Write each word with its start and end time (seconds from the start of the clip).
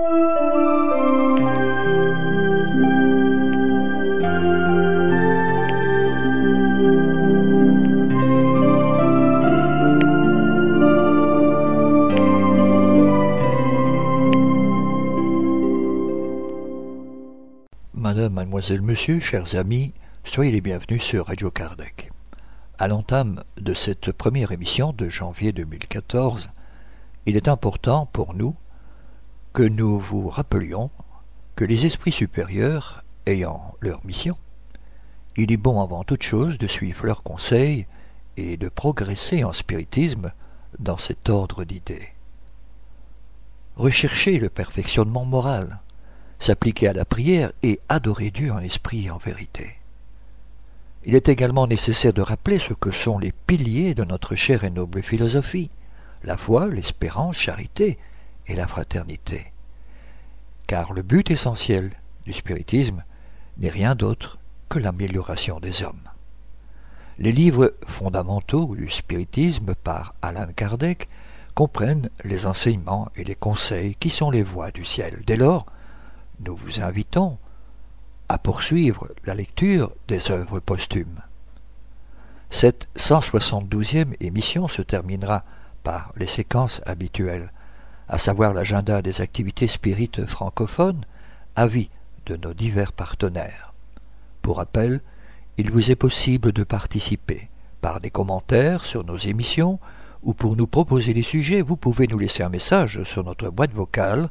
Madame, 0.00 0.14
mademoiselle, 18.34 18.82
monsieur, 18.82 19.18
chers 19.18 19.56
amis, 19.56 19.94
soyez 20.22 20.52
les 20.52 20.60
bienvenus 20.60 21.02
sur 21.02 21.26
Radio 21.26 21.50
Kardec. 21.50 22.12
À 22.78 22.86
l'entame 22.86 23.42
de 23.56 23.74
cette 23.74 24.12
première 24.12 24.52
émission 24.52 24.92
de 24.92 25.08
janvier 25.08 25.50
2014, 25.50 26.50
il 27.26 27.36
est 27.36 27.48
important 27.48 28.06
pour 28.06 28.34
nous 28.34 28.54
que 29.58 29.64
nous 29.64 29.98
vous 29.98 30.28
rappelions 30.28 30.88
que 31.56 31.64
les 31.64 31.84
esprits 31.84 32.12
supérieurs 32.12 33.02
ayant 33.26 33.74
leur 33.80 34.06
mission, 34.06 34.36
il 35.36 35.50
est 35.50 35.56
bon 35.56 35.82
avant 35.82 36.04
toute 36.04 36.22
chose 36.22 36.58
de 36.58 36.68
suivre 36.68 37.06
leurs 37.06 37.24
conseils 37.24 37.88
et 38.36 38.56
de 38.56 38.68
progresser 38.68 39.42
en 39.42 39.52
spiritisme 39.52 40.30
dans 40.78 40.96
cet 40.96 41.28
ordre 41.28 41.64
d'idées. 41.64 42.10
Rechercher 43.74 44.38
le 44.38 44.48
perfectionnement 44.48 45.24
moral, 45.24 45.80
s'appliquer 46.38 46.86
à 46.86 46.92
la 46.92 47.04
prière 47.04 47.50
et 47.64 47.80
adorer 47.88 48.30
Dieu 48.30 48.52
en 48.52 48.60
esprit 48.60 49.06
et 49.06 49.10
en 49.10 49.18
vérité. 49.18 49.74
Il 51.04 51.16
est 51.16 51.28
également 51.28 51.66
nécessaire 51.66 52.12
de 52.12 52.22
rappeler 52.22 52.60
ce 52.60 52.74
que 52.74 52.92
sont 52.92 53.18
les 53.18 53.32
piliers 53.32 53.94
de 53.94 54.04
notre 54.04 54.36
chère 54.36 54.62
et 54.62 54.70
noble 54.70 55.02
philosophie, 55.02 55.72
la 56.22 56.36
foi, 56.36 56.68
l'espérance, 56.68 57.38
charité 57.38 57.98
et 58.48 58.54
la 58.54 58.66
fraternité. 58.66 59.52
Car 60.68 60.92
le 60.92 61.02
but 61.02 61.30
essentiel 61.32 61.90
du 62.24 62.32
spiritisme 62.32 63.02
n'est 63.56 63.70
rien 63.70 63.96
d'autre 63.96 64.38
que 64.68 64.78
l'amélioration 64.78 65.58
des 65.60 65.82
hommes. 65.82 66.08
Les 67.18 67.32
livres 67.32 67.74
fondamentaux 67.88 68.76
du 68.76 68.88
spiritisme 68.88 69.74
par 69.74 70.14
Alain 70.22 70.52
Kardec 70.52 71.08
comprennent 71.54 72.10
les 72.22 72.46
enseignements 72.46 73.08
et 73.16 73.24
les 73.24 73.34
conseils 73.34 73.96
qui 73.96 74.10
sont 74.10 74.30
les 74.30 74.44
voies 74.44 74.70
du 74.70 74.84
ciel. 74.84 75.22
Dès 75.26 75.36
lors, 75.36 75.66
nous 76.40 76.54
vous 76.54 76.80
invitons 76.80 77.38
à 78.28 78.38
poursuivre 78.38 79.08
la 79.24 79.34
lecture 79.34 79.90
des 80.06 80.30
œuvres 80.30 80.60
posthumes. 80.60 81.22
Cette 82.50 82.88
172e 82.96 84.14
émission 84.20 84.68
se 84.68 84.82
terminera 84.82 85.44
par 85.82 86.12
les 86.16 86.26
séquences 86.26 86.82
habituelles, 86.84 87.52
à 88.08 88.18
savoir 88.18 88.54
l'agenda 88.54 89.02
des 89.02 89.20
activités 89.20 89.68
spirites 89.68 90.26
francophones, 90.26 91.04
avis 91.56 91.90
de 92.26 92.36
nos 92.36 92.54
divers 92.54 92.92
partenaires. 92.92 93.74
Pour 94.42 94.58
rappel, 94.58 95.00
il 95.56 95.70
vous 95.70 95.90
est 95.90 95.96
possible 95.96 96.52
de 96.52 96.64
participer 96.64 97.48
par 97.80 98.00
des 98.00 98.10
commentaires 98.10 98.84
sur 98.84 99.04
nos 99.04 99.16
émissions 99.16 99.78
ou 100.22 100.34
pour 100.34 100.56
nous 100.56 100.66
proposer 100.66 101.14
des 101.14 101.22
sujets, 101.22 101.62
vous 101.62 101.76
pouvez 101.76 102.06
nous 102.06 102.18
laisser 102.18 102.42
un 102.42 102.48
message 102.48 103.02
sur 103.04 103.24
notre 103.24 103.50
boîte 103.50 103.72
vocale 103.72 104.28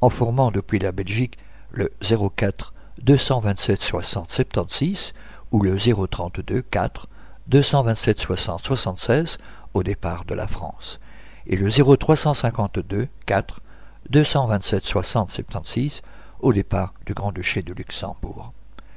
en 0.00 0.10
formant 0.10 0.50
depuis 0.50 0.78
la 0.78 0.92
Belgique 0.92 1.38
le 1.70 1.92
04 2.02 2.74
227 3.02 3.82
60 3.82 4.30
76 4.30 5.14
ou 5.52 5.62
le 5.62 5.76
032 5.76 6.62
4 6.62 7.08
227 7.46 8.20
60 8.20 8.62
76 8.62 9.38
au 9.74 9.82
départ 9.82 10.24
de 10.24 10.34
la 10.34 10.46
France 10.46 11.00
et 11.50 11.56
le 11.56 11.68
0352 11.68 13.08
4 13.26 13.60
227 14.08 14.84
60 14.84 15.30
76 15.30 16.00
au 16.40 16.54
départ 16.54 16.94
du 17.04 17.12
Grand-Duché 17.12 17.60
de 17.62 17.74
Luxembourg, 17.74 18.54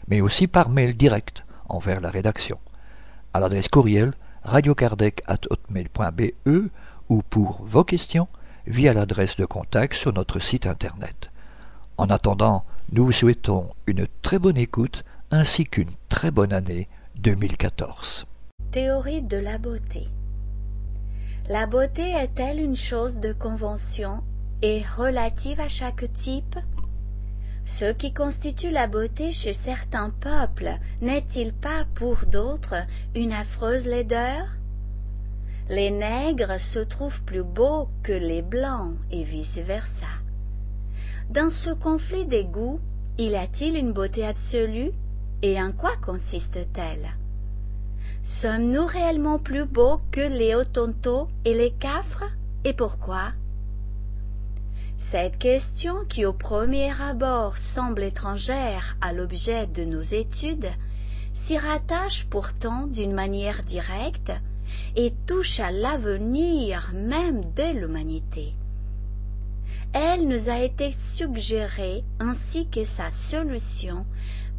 mais 0.08 0.22
aussi 0.22 0.48
par 0.48 0.70
mail 0.70 0.96
direct 0.96 1.44
envers 1.68 2.00
la 2.00 2.10
rédaction, 2.10 2.58
à 3.34 3.42
l'adresse 3.42 3.68
courriel 3.68 4.14
radiokardec.hotmail.be 4.44 6.70
ou 7.10 7.22
pour 7.24 7.62
vos 7.66 7.84
questions 7.84 8.30
via 8.68 8.94
l'adresse 8.94 9.36
de 9.36 9.46
contact 9.46 9.96
sur 9.96 10.14
notre 10.14 10.40
site 10.40 10.68
internet. 10.68 11.32
En 11.98 12.10
attendant, 12.10 12.64
nous 12.92 13.06
vous 13.06 13.12
souhaitons 13.12 13.72
une 13.88 14.08
très 14.22 14.38
bonne 14.40 14.58
écoute 14.58 15.04
ainsi 15.32 15.66
qu'une 15.66 15.90
très 16.08 16.32
bonne 16.32 16.54
année 16.54 16.88
2014. 17.16 18.26
Théorie 18.72 19.22
de 19.22 19.36
la 19.38 19.58
beauté. 19.58 20.08
La 21.50 21.66
beauté 21.66 22.14
est-elle 22.14 22.62
une 22.62 22.78
chose 22.78 23.20
de 23.20 23.34
convention 23.34 24.24
et 24.62 24.82
relative 24.96 25.60
à 25.60 25.68
chaque 25.68 26.10
type? 26.14 26.58
Ce 27.66 27.92
qui 27.92 28.14
constitue 28.14 28.70
la 28.70 28.88
beauté 28.88 29.34
chez 29.34 29.52
certains 29.52 30.10
peuples 30.10 30.72
n'est-il 31.02 31.52
pas 31.52 31.84
pour 31.96 32.26
d'autres 32.28 32.86
une 33.14 33.34
affreuse 33.34 33.86
laideur? 33.86 34.48
Les 35.70 35.92
nègres 35.92 36.62
se 36.62 36.80
trouvent 36.80 37.22
plus 37.24 37.44
beaux 37.44 37.90
que 38.04 38.14
les 38.14 38.42
blancs 38.42 38.96
et 39.12 39.24
vice-versa. 39.24 40.08
Dans 41.30 41.50
ce 41.50 41.72
conflit 41.72 42.26
des 42.26 42.46
goûts, 42.46 42.80
y 43.18 43.36
a-t-il 43.36 43.76
une 43.76 43.92
beauté 43.92 44.26
absolue 44.26 44.92
et 45.42 45.62
en 45.62 45.74
quoi 45.74 45.92
consiste-t-elle? 46.06 47.10
Sommes-nous 48.24 48.86
réellement 48.86 49.38
plus 49.38 49.66
beaux 49.66 50.00
que 50.12 50.22
les 50.22 50.56
Hottentots 50.56 51.28
et 51.44 51.54
les 51.54 51.72
Cafres? 51.72 52.24
Et 52.64 52.72
pourquoi? 52.72 53.34
Cette 54.96 55.38
question 55.38 56.06
qui 56.08 56.24
au 56.24 56.32
premier 56.32 56.90
abord 57.02 57.58
semble 57.58 58.02
étrangère 58.02 58.96
à 59.02 59.12
l'objet 59.12 59.68
de 59.68 59.84
nos 59.84 60.02
études 60.02 60.72
s'y 61.34 61.58
rattache 61.58 62.26
pourtant 62.30 62.88
d'une 62.88 63.12
manière 63.12 63.62
directe 63.64 64.32
et 64.96 65.14
touche 65.28 65.60
à 65.60 65.72
l'avenir 65.72 66.92
même 66.94 67.42
de 67.56 67.78
l'humanité. 67.78 68.54
Elle 69.92 70.30
nous 70.30 70.50
a 70.50 70.60
été 70.60 70.94
suggérée 70.94 72.06
ainsi 72.22 72.70
que 72.70 72.86
sa 72.86 73.10
solution 73.10 74.06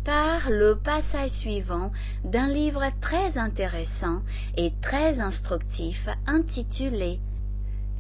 par 0.05 0.51
le 0.51 0.77
passage 0.77 1.31
suivant 1.31 1.91
d'un 2.25 2.47
livre 2.47 2.85
très 3.01 3.39
intéressant 3.39 4.23
et 4.57 4.73
très 4.83 5.21
instructif 5.21 6.09
intitulé 6.27 7.21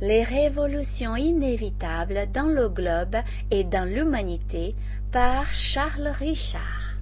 Les 0.00 0.22
révolutions 0.22 1.16
inévitables 1.16 2.28
dans 2.32 2.48
le 2.48 2.68
globe 2.68 3.16
et 3.50 3.64
dans 3.64 3.88
l'humanité 3.88 4.74
par 5.12 5.46
Charles 5.54 6.08
Richard. 6.08 6.96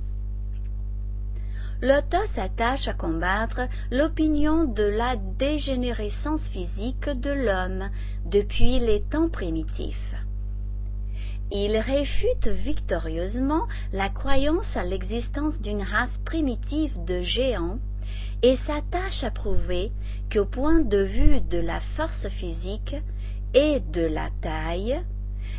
L'auteur 1.80 2.26
s'attache 2.28 2.86
à 2.86 2.92
combattre 2.92 3.62
l'opinion 3.90 4.64
de 4.64 4.84
la 4.84 5.16
dégénérescence 5.16 6.46
physique 6.46 7.08
de 7.08 7.30
l'homme 7.30 7.90
depuis 8.24 8.78
les 8.78 9.02
temps 9.02 9.28
primitifs. 9.28 10.14
Il 11.54 11.76
réfute 11.76 12.48
victorieusement 12.48 13.68
la 13.92 14.08
croyance 14.08 14.78
à 14.78 14.84
l'existence 14.84 15.60
d'une 15.60 15.82
race 15.82 16.16
primitive 16.24 17.04
de 17.04 17.20
géants 17.20 17.78
et 18.40 18.56
s'attache 18.56 19.22
à 19.22 19.30
prouver 19.30 19.92
qu'au 20.32 20.46
point 20.46 20.80
de 20.80 21.02
vue 21.02 21.42
de 21.42 21.58
la 21.58 21.78
force 21.78 22.26
physique 22.28 22.96
et 23.52 23.80
de 23.80 24.00
la 24.00 24.28
taille, 24.40 24.98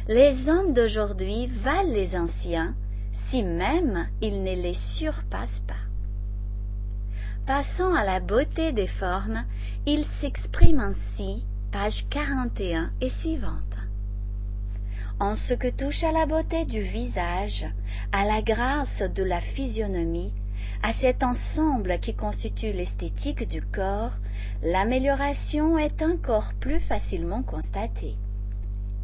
les 0.07 0.49
hommes 0.49 0.73
d'aujourd'hui 0.73 1.45
valent 1.45 1.93
les 1.93 2.15
anciens, 2.15 2.73
si 3.11 3.43
même 3.43 4.07
ils 4.19 4.41
ne 4.41 4.55
les 4.55 4.73
surpassent 4.73 5.63
pas. 5.67 5.73
Passant 7.45 7.93
à 7.93 8.03
la 8.03 8.19
beauté 8.19 8.71
des 8.71 8.87
formes, 8.87 9.45
il 9.85 10.05
s'exprime 10.05 10.79
ainsi, 10.79 11.45
page 11.71 12.09
41 12.09 12.91
et 12.99 13.09
suivante. 13.09 13.72
En 15.19 15.35
ce 15.35 15.53
que 15.53 15.69
touche 15.69 16.03
à 16.03 16.11
la 16.11 16.25
beauté 16.25 16.65
du 16.65 16.81
visage, 16.81 17.65
à 18.11 18.25
la 18.25 18.41
grâce 18.41 19.03
de 19.03 19.23
la 19.23 19.39
physionomie, 19.41 20.33
à 20.81 20.91
cet 20.91 21.23
ensemble 21.23 21.99
qui 21.99 22.13
constitue 22.13 22.71
l'esthétique 22.71 23.47
du 23.47 23.61
corps, 23.61 24.11
l'amélioration 24.63 25.77
est 25.77 26.01
encore 26.01 26.53
plus 26.59 26.79
facilement 26.79 27.43
constatée. 27.43 28.17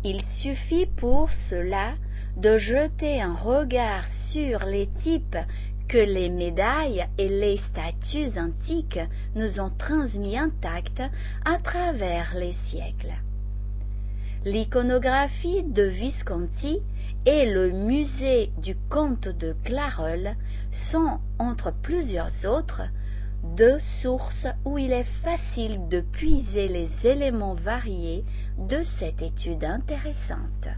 Il 0.04 0.22
suffit 0.22 0.88
pour 0.88 1.32
cela 1.32 1.94
de 2.38 2.58
jeter 2.58 3.22
un 3.22 3.36
regard 3.36 4.08
sur 4.08 4.66
les 4.66 4.88
types 4.88 5.38
que 5.88 5.98
les 5.98 6.30
médailles 6.30 7.06
et 7.18 7.28
les 7.28 7.58
statues 7.58 8.38
antiques 8.38 9.00
nous 9.36 9.60
ont 9.60 9.72
transmis 9.78 10.38
intacts 10.38 11.04
à 11.46 11.58
travers 11.58 12.34
les 12.36 12.54
siècles 12.54 13.14
l'iconographie 14.46 15.64
de 15.64 15.84
Visconti 15.84 16.82
et 17.26 17.46
le 17.46 17.72
musée 17.72 18.52
du 18.58 18.76
comte 18.90 19.28
de 19.28 19.54
Clarol 19.66 20.36
sont, 20.72 21.20
entre 21.38 21.72
plusieurs 21.72 22.46
autres, 22.46 22.84
deux 23.44 23.80
sources 23.80 24.48
où 24.66 24.78
il 24.78 24.92
est 24.94 25.04
facile 25.04 25.88
de 25.90 26.00
puiser 26.00 26.68
les 26.68 27.08
éléments 27.08 27.54
variés 27.54 28.24
de 28.58 28.82
cette 28.84 29.22
étude 29.22 29.64
intéressante. 29.64 30.70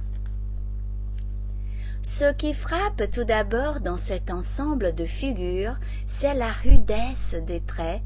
Ce 2.04 2.34
qui 2.34 2.54
frappe 2.54 3.12
tout 3.12 3.25
d'abord 3.25 3.80
dans 3.80 3.98
cet 3.98 4.31
ensemble 4.31 4.96
de 4.96 5.06
figures, 5.06 5.78
c'est 6.08 6.34
la 6.34 6.52
rudesse 6.52 7.36
des 7.46 7.62
traits, 7.62 8.02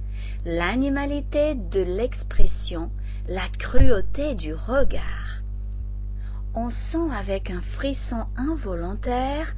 l'animalité 0.46 1.56
de 1.56 1.82
l'expression, 1.82 2.92
la 3.30 3.48
cruauté 3.58 4.36
du 4.36 4.54
regard. 4.54 5.45
On 6.58 6.70
sent 6.70 7.12
avec 7.14 7.52
un 7.52 7.60
frisson 7.60 8.28
involontaire 8.38 9.54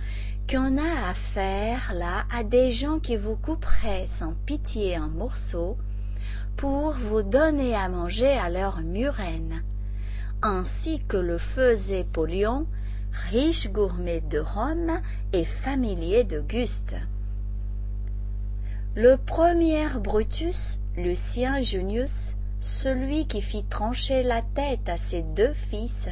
qu'on 0.50 0.78
a 0.80 1.10
affaire 1.10 1.94
là 1.94 2.26
à 2.34 2.44
des 2.44 2.72
gens 2.72 2.98
qui 2.98 3.18
vous 3.18 3.36
couperaient 3.36 4.08
sans 4.08 4.34
pitié 4.48 4.96
un 4.96 5.08
morceau 5.08 5.78
pour 6.56 6.94
vous 6.94 7.22
donner 7.22 7.76
à 7.76 7.88
manger 7.88 8.32
à 8.32 8.50
leur 8.50 8.82
murène, 8.82 9.62
ainsi 10.42 11.04
que 11.08 11.18
le 11.18 11.38
faisait 11.38 12.04
Polion, 12.04 12.66
riche 13.30 13.72
gourmet 13.72 14.22
de 14.22 14.40
Rome 14.40 15.00
et 15.34 15.44
familier 15.44 16.24
d'Auguste. 16.24 16.96
Le 18.96 19.18
premier 19.18 19.86
Brutus, 20.00 20.80
Lucien 20.98 21.62
Junius, 21.62 22.36
celui 22.60 23.28
qui 23.28 23.42
fit 23.42 23.66
trancher 23.66 24.24
la 24.24 24.42
tête 24.42 24.90
à 24.90 24.98
ses 24.98 25.22
deux 25.22 25.54
fils 25.54 26.10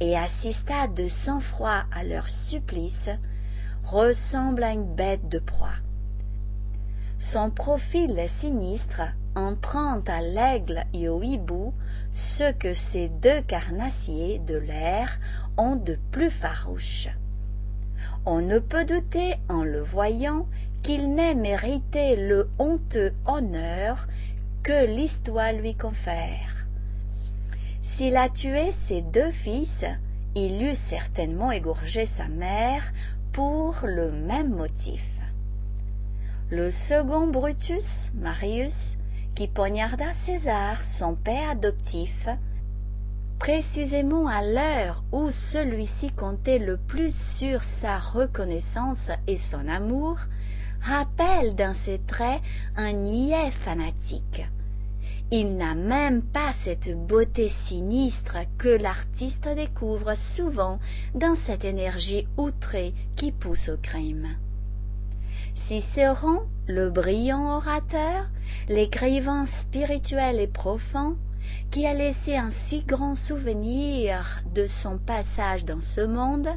et 0.00 0.16
assista 0.16 0.86
de 0.86 1.08
sang-froid 1.08 1.84
à 1.92 2.04
leur 2.04 2.28
supplice, 2.28 3.10
ressemble 3.84 4.64
à 4.64 4.72
une 4.72 4.94
bête 4.94 5.28
de 5.28 5.38
proie. 5.38 5.76
Son 7.18 7.50
profil 7.50 8.22
sinistre 8.26 9.02
emprunte 9.36 10.08
à 10.08 10.20
l'aigle 10.20 10.84
et 10.92 11.08
au 11.08 11.22
hibou 11.22 11.72
ce 12.12 12.52
que 12.52 12.74
ces 12.74 13.08
deux 13.08 13.40
carnassiers 13.42 14.38
de 14.38 14.56
l'air 14.56 15.18
ont 15.56 15.76
de 15.76 15.98
plus 16.10 16.30
farouche. 16.30 17.08
On 18.26 18.40
ne 18.40 18.58
peut 18.58 18.84
douter 18.84 19.34
en 19.48 19.64
le 19.64 19.80
voyant 19.80 20.46
qu'il 20.82 21.14
n'ait 21.14 21.34
mérité 21.34 22.16
le 22.16 22.50
honteux 22.58 23.12
honneur 23.26 24.06
que 24.62 24.86
l'histoire 24.86 25.52
lui 25.52 25.74
confère. 25.74 26.63
S'il 27.84 28.16
a 28.16 28.30
tué 28.30 28.72
ses 28.72 29.02
deux 29.02 29.30
fils, 29.30 29.84
il 30.34 30.62
eût 30.62 30.74
certainement 30.74 31.52
égorgé 31.52 32.06
sa 32.06 32.26
mère 32.28 32.82
pour 33.30 33.76
le 33.84 34.10
même 34.10 34.54
motif. 34.54 35.04
Le 36.50 36.70
second 36.70 37.26
Brutus, 37.26 38.10
Marius, 38.14 38.96
qui 39.34 39.48
poignarda 39.48 40.14
César, 40.14 40.82
son 40.82 41.14
père 41.14 41.50
adoptif, 41.50 42.26
précisément 43.38 44.28
à 44.28 44.42
l'heure 44.42 45.04
où 45.12 45.30
celui-ci 45.30 46.10
comptait 46.10 46.58
le 46.58 46.78
plus 46.78 47.14
sur 47.14 47.64
sa 47.64 47.98
reconnaissance 47.98 49.10
et 49.26 49.36
son 49.36 49.68
amour, 49.68 50.16
rappelle 50.80 51.54
dans 51.54 51.74
ses 51.74 51.98
traits 51.98 52.40
un 52.76 52.92
niais 52.92 53.50
fanatique. 53.50 54.42
Il 55.36 55.56
n'a 55.56 55.74
même 55.74 56.22
pas 56.22 56.52
cette 56.52 56.96
beauté 57.08 57.48
sinistre 57.48 58.36
que 58.56 58.68
l'artiste 58.68 59.48
découvre 59.48 60.14
souvent 60.16 60.78
dans 61.16 61.34
cette 61.34 61.64
énergie 61.64 62.28
outrée 62.36 62.94
qui 63.16 63.32
pousse 63.32 63.68
au 63.68 63.76
crime. 63.76 64.28
Cicéron, 65.52 66.42
le 66.68 66.88
brillant 66.88 67.56
orateur, 67.56 68.30
l'écrivain 68.68 69.44
spirituel 69.46 70.38
et 70.38 70.46
profond, 70.46 71.16
qui 71.72 71.84
a 71.84 71.94
laissé 71.94 72.36
un 72.36 72.52
si 72.52 72.84
grand 72.84 73.16
souvenir 73.16 74.40
de 74.54 74.66
son 74.66 74.98
passage 74.98 75.64
dans 75.64 75.80
ce 75.80 76.00
monde, 76.00 76.50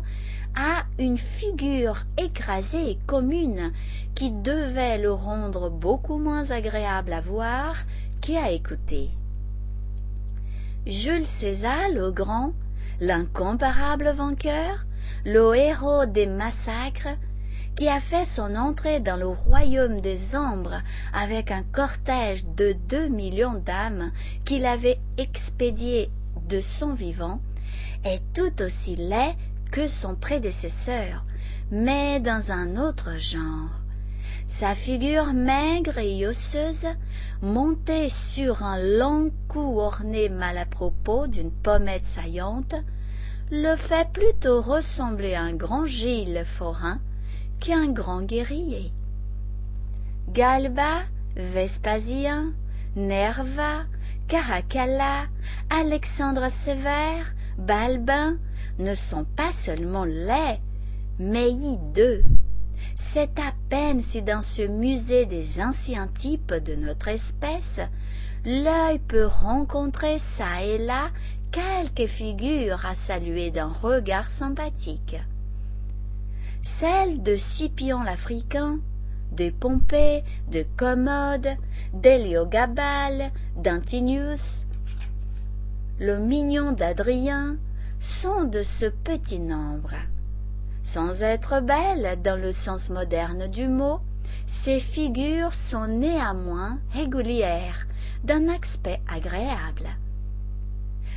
a 0.55 0.85
une 0.99 1.17
figure 1.17 2.05
écrasée 2.19 2.91
et 2.91 2.99
commune 3.07 3.73
qui 4.13 4.29
devait 4.29 4.99
le 4.99 5.13
rendre 5.13 5.71
beaucoup 5.71 6.19
moins 6.19 6.51
agréable 6.51 7.13
à 7.13 7.21
voir 7.21 7.75
qu'à 8.27 8.51
écouter. 8.51 9.09
Jules 10.85 11.25
César 11.25 11.87
le 11.93 12.11
Grand, 12.11 12.51
l'incomparable 12.99 14.09
vainqueur, 14.09 14.85
le 15.23 15.55
héros 15.55 16.05
des 16.05 16.25
massacres, 16.25 17.15
qui 17.77 17.87
a 17.87 18.01
fait 18.01 18.25
son 18.25 18.55
entrée 18.55 18.99
dans 18.99 19.15
le 19.15 19.27
royaume 19.27 20.01
des 20.01 20.35
ombres 20.35 20.81
avec 21.13 21.51
un 21.51 21.63
cortège 21.63 22.43
de 22.57 22.75
deux 22.89 23.07
millions 23.07 23.61
d'âmes 23.65 24.11
qu'il 24.43 24.65
avait 24.65 24.99
expédié 25.17 26.09
de 26.49 26.59
son 26.59 26.95
vivant, 26.95 27.39
est 28.03 28.21
tout 28.33 28.61
aussi 28.61 28.97
laid 28.97 29.37
que 29.71 29.87
son 29.87 30.15
prédécesseur, 30.15 31.23
mais 31.71 32.19
dans 32.19 32.51
un 32.51 32.75
autre 32.75 33.17
genre. 33.19 33.86
Sa 34.47 34.75
figure 34.75 35.33
maigre 35.33 35.97
et 35.97 36.25
osseuse, 36.25 36.87
montée 37.41 38.07
sur 38.07 38.63
un 38.63 38.79
long 38.79 39.29
cou 39.49 39.79
orné 39.79 40.29
mal 40.29 40.57
à 40.57 40.65
propos 40.65 41.27
d'une 41.27 41.51
pommette 41.51 42.05
saillante, 42.05 42.73
le 43.51 43.75
fait 43.75 44.09
plutôt 44.13 44.61
ressembler 44.61 45.33
à 45.33 45.41
un 45.41 45.53
grand 45.53 45.85
Gilles 45.85 46.43
forain 46.45 47.01
qu'un 47.59 47.91
grand 47.91 48.21
guerrier. 48.21 48.93
Galba, 50.29 51.01
Vespasien, 51.35 52.53
Nerva, 52.95 53.83
Caracalla, 54.29 55.25
Alexandre 55.69 56.49
Sévère, 56.49 57.35
Balbin 57.57 58.37
ne 58.79 58.93
sont 58.93 59.25
pas 59.35 59.51
seulement 59.51 60.05
laids, 60.05 60.61
mais 61.19 61.51
hideux. 61.51 62.23
C'est 62.95 63.39
à 63.39 63.53
peine 63.69 64.01
si 64.01 64.21
dans 64.21 64.41
ce 64.41 64.61
musée 64.61 65.25
des 65.25 65.61
anciens 65.61 66.07
types 66.07 66.53
de 66.53 66.75
notre 66.75 67.07
espèce, 67.07 67.79
l'œil 68.45 68.99
peut 68.99 69.25
rencontrer 69.25 70.17
çà 70.19 70.63
et 70.63 70.77
là 70.77 71.09
quelques 71.51 72.09
figures 72.09 72.85
à 72.85 72.95
saluer 72.95 73.51
d'un 73.51 73.69
regard 73.69 74.29
sympathique 74.29 75.17
celle 76.67 77.23
de 77.23 77.37
Scipion 77.37 78.03
l'Africain, 78.03 78.79
de 79.31 79.49
Pompée, 79.49 80.23
de 80.51 80.65
Commode, 80.75 81.47
d'Héliogabale, 81.93 83.31
d'Antinius, 83.55 84.65
le 85.99 86.19
mignon 86.19 86.73
d'Adrien, 86.73 87.55
sont 87.99 88.43
de 88.43 88.63
ce 88.63 88.85
petit 88.85 89.39
nombre. 89.39 89.93
Sans 90.87 91.21
être 91.21 91.59
belles 91.59 92.17
dans 92.23 92.39
le 92.41 92.53
sens 92.53 92.89
moderne 92.89 93.49
du 93.49 93.67
mot, 93.67 93.99
ces 94.45 94.79
figures 94.79 95.53
sont 95.53 95.85
néanmoins 95.85 96.79
régulières, 96.93 97.87
d'un 98.23 98.47
aspect 98.47 99.01
agréable. 99.13 99.89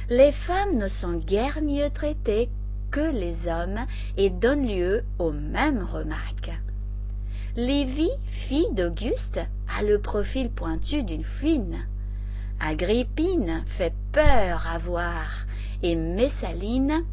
Les 0.09 0.33
femmes 0.33 0.75
ne 0.75 0.89
sont 0.89 1.13
guère 1.13 1.63
mieux 1.63 1.89
traitées 1.89 2.51
que 2.91 3.13
les 3.13 3.47
hommes 3.47 3.87
et 4.17 4.29
donne 4.29 4.67
lieu 4.67 5.05
aux 5.21 5.31
mêmes 5.31 5.85
remarques. 5.85 6.51
Lévi, 7.55 8.11
fille 8.27 8.73
d'Auguste, 8.73 9.39
a 9.79 9.85
le 9.85 10.01
profil 10.01 10.51
pointu 10.51 11.05
d'une 11.05 11.23
fouine. 11.23 11.87
Agrippine 12.59 13.63
fait 13.67 13.95
peur 14.11 14.67
à 14.69 14.79
voir, 14.79 15.47
et 15.85 15.95
Messaline, 15.95 17.05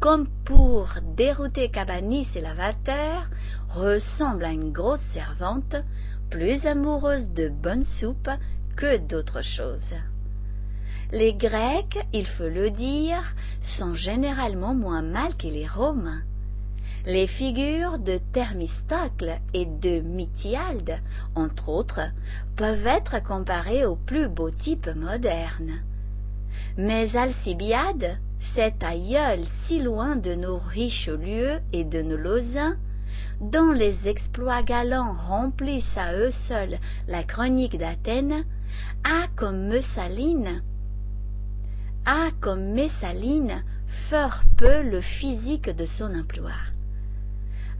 comme 0.00 0.26
pour 0.44 0.94
dérouter 1.16 1.70
Cabanis 1.70 2.28
et 2.36 2.40
Lavater, 2.40 3.28
ressemble 3.70 4.44
à 4.44 4.50
une 4.50 4.72
grosse 4.72 5.00
servante, 5.00 5.76
plus 6.30 6.66
amoureuse 6.66 7.30
de 7.30 7.48
bonne 7.48 7.84
soupe 7.84 8.30
que 8.76 8.98
d'autre 8.98 9.42
chose. 9.42 9.94
Les 11.12 11.32
Grecs, 11.32 11.98
il 12.12 12.26
faut 12.26 12.48
le 12.48 12.70
dire, 12.70 13.34
sont 13.60 13.94
généralement 13.94 14.74
moins 14.74 15.02
mal 15.02 15.36
que 15.36 15.46
les 15.46 15.66
Romains. 15.66 16.22
Les 17.06 17.26
figures 17.26 17.98
de 17.98 18.18
Thermistocle 18.32 19.38
et 19.52 19.66
de 19.66 20.00
Mitialde, 20.00 20.98
entre 21.34 21.68
autres, 21.68 22.10
peuvent 22.56 22.86
être 22.86 23.22
comparées 23.22 23.84
aux 23.84 23.96
plus 23.96 24.28
beaux 24.28 24.50
types 24.50 24.88
modernes. 24.96 25.82
Mais 26.78 27.16
Alcibiade, 27.16 28.18
cet 28.44 28.84
aïeul 28.84 29.40
si 29.50 29.80
loin 29.80 30.16
de 30.16 30.34
nos 30.34 30.58
Richelieu 30.58 31.58
et 31.72 31.82
de 31.82 32.02
nos 32.02 32.16
Lausanne, 32.16 32.78
dont 33.40 33.72
les 33.72 34.08
exploits 34.08 34.62
galants 34.62 35.16
remplissent 35.28 35.96
à 35.96 36.14
eux 36.14 36.30
seuls 36.30 36.78
la 37.08 37.24
chronique 37.24 37.78
d'Athènes, 37.78 38.44
a 39.02 39.26
comme 39.34 39.66
Messaline 39.68 40.62
a 42.06 42.28
comme 42.40 42.74
Messaline 42.74 43.64
fort 43.86 44.42
peu 44.58 44.82
le 44.82 45.00
physique 45.00 45.70
de 45.70 45.86
son 45.86 46.14
emploi. 46.14 46.52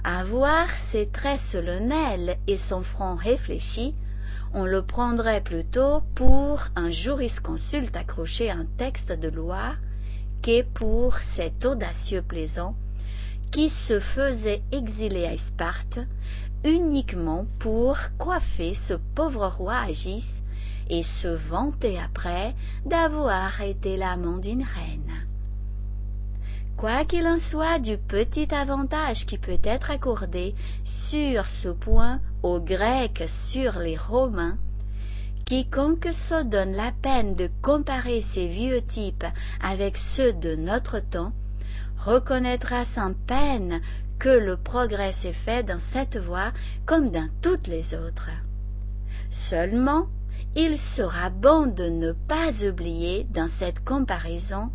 À 0.02 0.25
voir 0.25 0.71
ses 0.71 1.09
traits 1.09 1.40
solennels 1.40 2.38
et 2.47 2.56
son 2.56 2.83
front 2.83 3.16
réfléchi, 3.16 3.94
on 4.54 4.64
le 4.64 4.83
prendrait 4.83 5.42
plutôt 5.42 6.00
pour 6.14 6.68
un 6.75 6.88
jurisconsulte 6.88 7.94
accroché 7.97 8.50
à 8.50 8.54
un 8.54 8.66
texte 8.78 9.12
de 9.12 9.28
loi 9.28 9.75
pour 10.75 11.17
cet 11.17 11.65
audacieux 11.65 12.21
plaisant 12.21 12.77
qui 13.51 13.71
se 13.71 13.99
faisait 13.99 14.63
exiler 14.73 15.25
à 15.25 15.39
Sparte 15.39 16.01
uniquement 16.65 17.47
pour 17.59 17.97
coiffer 18.19 18.75
ce 18.75 18.95
pauvre 19.15 19.47
roi 19.47 19.77
Agis 19.89 20.43
et 20.91 21.03
se 21.03 21.29
vanter 21.29 21.99
après 21.99 22.55
d'avoir 22.85 23.59
été 23.63 23.97
l'amant 23.97 24.37
d'une 24.37 24.63
reine. 24.63 25.27
Quoi 26.77 27.07
qu'il 27.07 27.27
en 27.27 27.39
soit 27.39 27.79
du 27.79 27.97
petit 27.97 28.55
avantage 28.55 29.25
qui 29.25 29.39
peut 29.39 29.61
être 29.63 29.91
accordé 29.91 30.55
sur 30.83 31.47
ce 31.47 31.69
point 31.69 32.21
aux 32.43 32.61
Grecs 32.61 33.25
sur 33.29 33.79
les 33.79 33.97
Romains, 33.97 34.59
quiconque 35.47 36.09
se 36.13 36.43
donne 36.43 36.73
la 36.73 36.93
peine 37.03 37.35
de 37.35 37.51
comparer 37.61 38.23
ces 38.23 38.47
vieux 38.47 38.81
types 38.81 39.27
avec 39.61 39.97
ceux 39.97 40.33
de 40.33 40.57
notre 40.57 41.01
temps 41.01 41.33
reconnaîtra 41.99 42.85
sans 42.85 43.13
peine 43.27 43.81
que 44.19 44.31
le 44.31 44.57
progrès 44.57 45.13
s'est 45.13 45.33
fait 45.33 45.63
dans 45.63 45.79
cette 45.79 46.17
voie 46.17 46.53
comme 46.87 47.11
dans 47.11 47.29
toutes 47.43 47.67
les 47.67 47.95
autres. 47.95 48.31
Seulement, 49.29 50.07
il 50.57 50.79
sera 50.79 51.31
bon 51.31 51.67
de 51.67 51.85
ne 51.85 52.13
pas 52.13 52.65
oublier 52.65 53.27
dans 53.31 53.49
cette 53.49 53.85
comparaison 53.85 54.71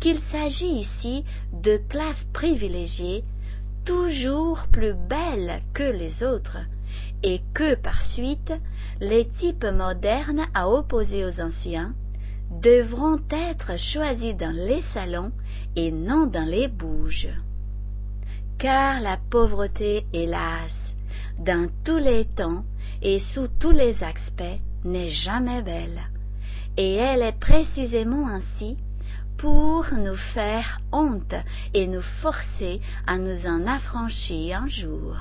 qu'il 0.00 0.18
s'agit 0.20 0.78
ici 0.78 1.24
de 1.52 1.76
classes 1.88 2.28
privilégiées 2.32 3.24
toujours 3.84 4.66
plus 4.70 4.94
belles 4.94 5.60
que 5.72 5.82
les 5.82 6.22
autres, 6.22 6.58
et 7.22 7.40
que 7.54 7.74
par 7.74 8.02
suite 8.02 8.52
les 9.00 9.26
types 9.26 9.66
modernes 9.66 10.46
à 10.54 10.68
opposer 10.68 11.24
aux 11.24 11.40
anciens 11.40 11.94
devront 12.50 13.18
être 13.30 13.78
choisis 13.78 14.36
dans 14.36 14.54
les 14.54 14.82
salons 14.82 15.32
et 15.76 15.90
non 15.90 16.26
dans 16.26 16.48
les 16.48 16.68
bouges. 16.68 17.28
Car 18.58 19.00
la 19.00 19.16
pauvreté, 19.30 20.06
hélas, 20.12 20.96
dans 21.38 21.68
tous 21.84 21.98
les 21.98 22.24
temps 22.24 22.64
et 23.02 23.18
sous 23.18 23.48
tous 23.48 23.72
les 23.72 24.04
aspects, 24.04 24.42
n'est 24.84 25.08
jamais 25.08 25.62
belle, 25.62 26.02
et 26.76 26.94
elle 26.94 27.22
est 27.22 27.38
précisément 27.38 28.28
ainsi 28.28 28.76
pour 29.36 29.86
nous 29.94 30.14
faire 30.14 30.80
honte 30.92 31.34
et 31.72 31.86
nous 31.86 32.02
forcer 32.02 32.80
à 33.06 33.18
nous 33.18 33.46
en 33.46 33.66
affranchir 33.66 34.62
un 34.62 34.68
jour. 34.68 35.16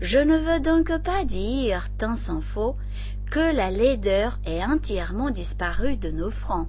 Je 0.00 0.18
ne 0.18 0.36
veux 0.36 0.60
donc 0.60 0.96
pas 0.98 1.24
dire, 1.24 1.88
tant 1.96 2.16
s'en 2.16 2.42
faut, 2.42 2.76
que 3.30 3.54
la 3.54 3.70
laideur 3.70 4.38
est 4.44 4.62
entièrement 4.62 5.30
disparue 5.30 5.96
de 5.96 6.10
nos 6.10 6.30
fronts, 6.30 6.68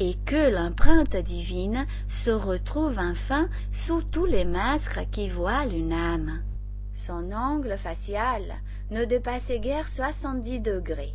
et 0.00 0.14
que 0.24 0.50
l'empreinte 0.50 1.14
divine 1.14 1.86
se 2.08 2.30
retrouve 2.30 2.98
enfin 2.98 3.48
sous 3.70 4.02
tous 4.02 4.24
les 4.24 4.46
masques 4.46 5.06
qui 5.12 5.28
voilent 5.28 5.74
une 5.74 5.92
âme. 5.92 6.42
Son 6.94 7.32
angle 7.32 7.76
facial 7.76 8.42
ne 8.90 9.04
dépassait 9.04 9.60
guère 9.60 9.88
soixante-dix 9.88 10.60
degrés. 10.60 11.14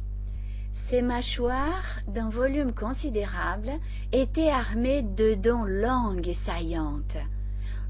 Ses 0.71 1.01
mâchoires, 1.01 1.99
d'un 2.07 2.29
volume 2.29 2.73
considérable, 2.73 3.71
étaient 4.11 4.51
armées 4.51 5.01
de 5.01 5.33
dents 5.33 5.65
longues 5.65 6.27
et 6.27 6.33
saillantes. 6.35 7.17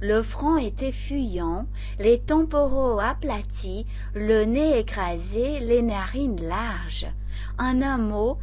Le 0.02 0.22
front 0.22 0.58
était 0.58 0.94
fuyant, 0.94 1.66
les 2.00 2.20
temporaux 2.20 3.00
aplatis, 3.00 3.86
le 4.16 4.46
nez 4.46 4.80
écrasé, 4.80 5.60
les 5.60 5.82
narines 5.82 6.42
larges. 6.48 7.08
En 7.58 7.82
un 7.82 7.98
mot, 7.98 8.38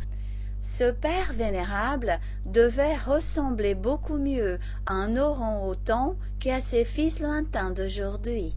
ce 0.60 0.90
père 0.90 1.32
vénérable 1.32 2.18
devait 2.44 2.96
ressembler 2.96 3.74
beaucoup 3.74 4.18
mieux 4.18 4.58
à 4.84 4.94
un 4.94 5.16
orang-outan 5.16 6.16
qu'à 6.40 6.60
ses 6.60 6.84
fils 6.84 7.20
lointains 7.20 7.70
d'aujourd'hui. 7.70 8.54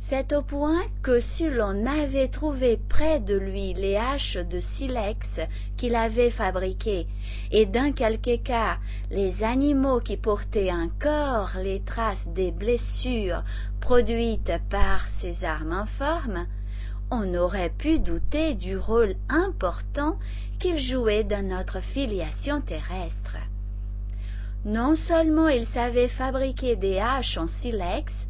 C'est 0.00 0.32
au 0.32 0.42
point 0.42 0.82
que 1.02 1.18
si 1.18 1.50
l'on 1.50 1.84
avait 1.84 2.28
trouvé 2.28 2.78
près 2.88 3.18
de 3.18 3.36
lui 3.36 3.74
les 3.74 3.96
haches 3.96 4.36
de 4.36 4.60
silex 4.60 5.40
qu'il 5.76 5.96
avait 5.96 6.30
fabriquées, 6.30 7.08
et 7.50 7.66
dans 7.66 7.92
quelques 7.92 8.44
cas 8.44 8.78
les 9.10 9.42
animaux 9.42 9.98
qui 9.98 10.16
portaient 10.16 10.72
encore 10.72 11.56
les 11.60 11.80
traces 11.80 12.28
des 12.28 12.52
blessures 12.52 13.42
produites 13.80 14.52
par 14.70 15.08
ces 15.08 15.44
armes 15.44 15.72
informes, 15.72 16.46
on 17.10 17.34
aurait 17.34 17.72
pu 17.76 17.98
douter 17.98 18.54
du 18.54 18.78
rôle 18.78 19.16
important 19.28 20.16
qu'il 20.60 20.78
jouait 20.78 21.24
dans 21.24 21.46
notre 21.46 21.80
filiation 21.80 22.60
terrestre. 22.60 23.36
Non 24.64 24.94
seulement 24.94 25.48
il 25.48 25.64
savait 25.64 26.08
fabriquer 26.08 26.76
des 26.76 26.98
haches 26.98 27.36
en 27.36 27.46
silex, 27.46 28.27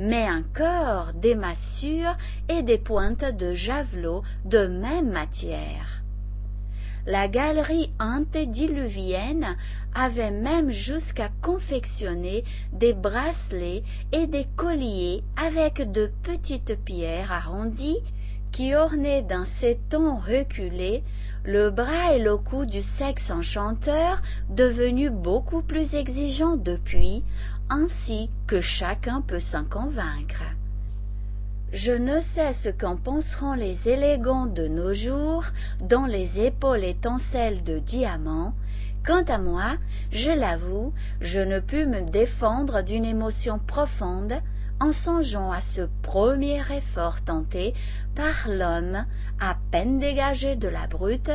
mais 0.00 0.26
encore 0.30 1.12
des 1.12 1.34
massures 1.34 2.16
et 2.48 2.62
des 2.62 2.78
pointes 2.78 3.36
de 3.36 3.52
javelot 3.52 4.22
de 4.46 4.66
même 4.66 5.10
matière. 5.10 6.02
La 7.06 7.28
galerie 7.28 7.92
antédiluvienne 8.00 9.56
avait 9.94 10.30
même 10.30 10.70
jusqu'à 10.70 11.28
confectionner 11.42 12.44
des 12.72 12.94
bracelets 12.94 13.82
et 14.12 14.26
des 14.26 14.46
colliers 14.56 15.22
avec 15.36 15.92
de 15.92 16.10
petites 16.22 16.76
pierres 16.82 17.32
arrondies 17.32 18.00
qui 18.52 18.74
ornaient 18.74 19.22
dans 19.22 19.44
ces 19.44 19.78
tons 19.90 20.16
reculés 20.16 21.02
le 21.44 21.70
bras 21.70 22.14
et 22.14 22.18
le 22.18 22.36
cou 22.36 22.66
du 22.66 22.82
sexe 22.82 23.30
enchanteur 23.30 24.20
devenu 24.50 25.08
beaucoup 25.08 25.62
plus 25.62 25.94
exigeant 25.94 26.56
depuis 26.56 27.24
ainsi 27.70 28.28
que 28.46 28.60
chacun 28.60 29.22
peut 29.22 29.40
s'en 29.40 29.64
convaincre. 29.64 30.42
Je 31.72 31.92
ne 31.92 32.18
sais 32.18 32.52
ce 32.52 32.68
qu'en 32.68 32.96
penseront 32.96 33.54
les 33.54 33.88
élégants 33.88 34.46
de 34.46 34.66
nos 34.66 34.92
jours, 34.92 35.44
dont 35.80 36.04
les 36.04 36.40
épaules 36.40 36.82
étincellent 36.82 37.62
de 37.62 37.78
diamants. 37.78 38.54
Quant 39.06 39.22
à 39.22 39.38
moi, 39.38 39.76
je 40.10 40.32
l'avoue, 40.32 40.92
je 41.20 41.38
ne 41.38 41.60
pus 41.60 41.86
me 41.86 42.02
défendre 42.02 42.82
d'une 42.82 43.04
émotion 43.04 43.60
profonde 43.60 44.34
en 44.80 44.92
songeant 44.92 45.52
à 45.52 45.60
ce 45.60 45.82
premier 46.02 46.60
effort 46.72 47.22
tenté 47.22 47.72
par 48.16 48.48
l'homme 48.48 49.06
à 49.40 49.56
peine 49.70 50.00
dégagé 50.00 50.56
de 50.56 50.68
la 50.68 50.88
brute 50.88 51.30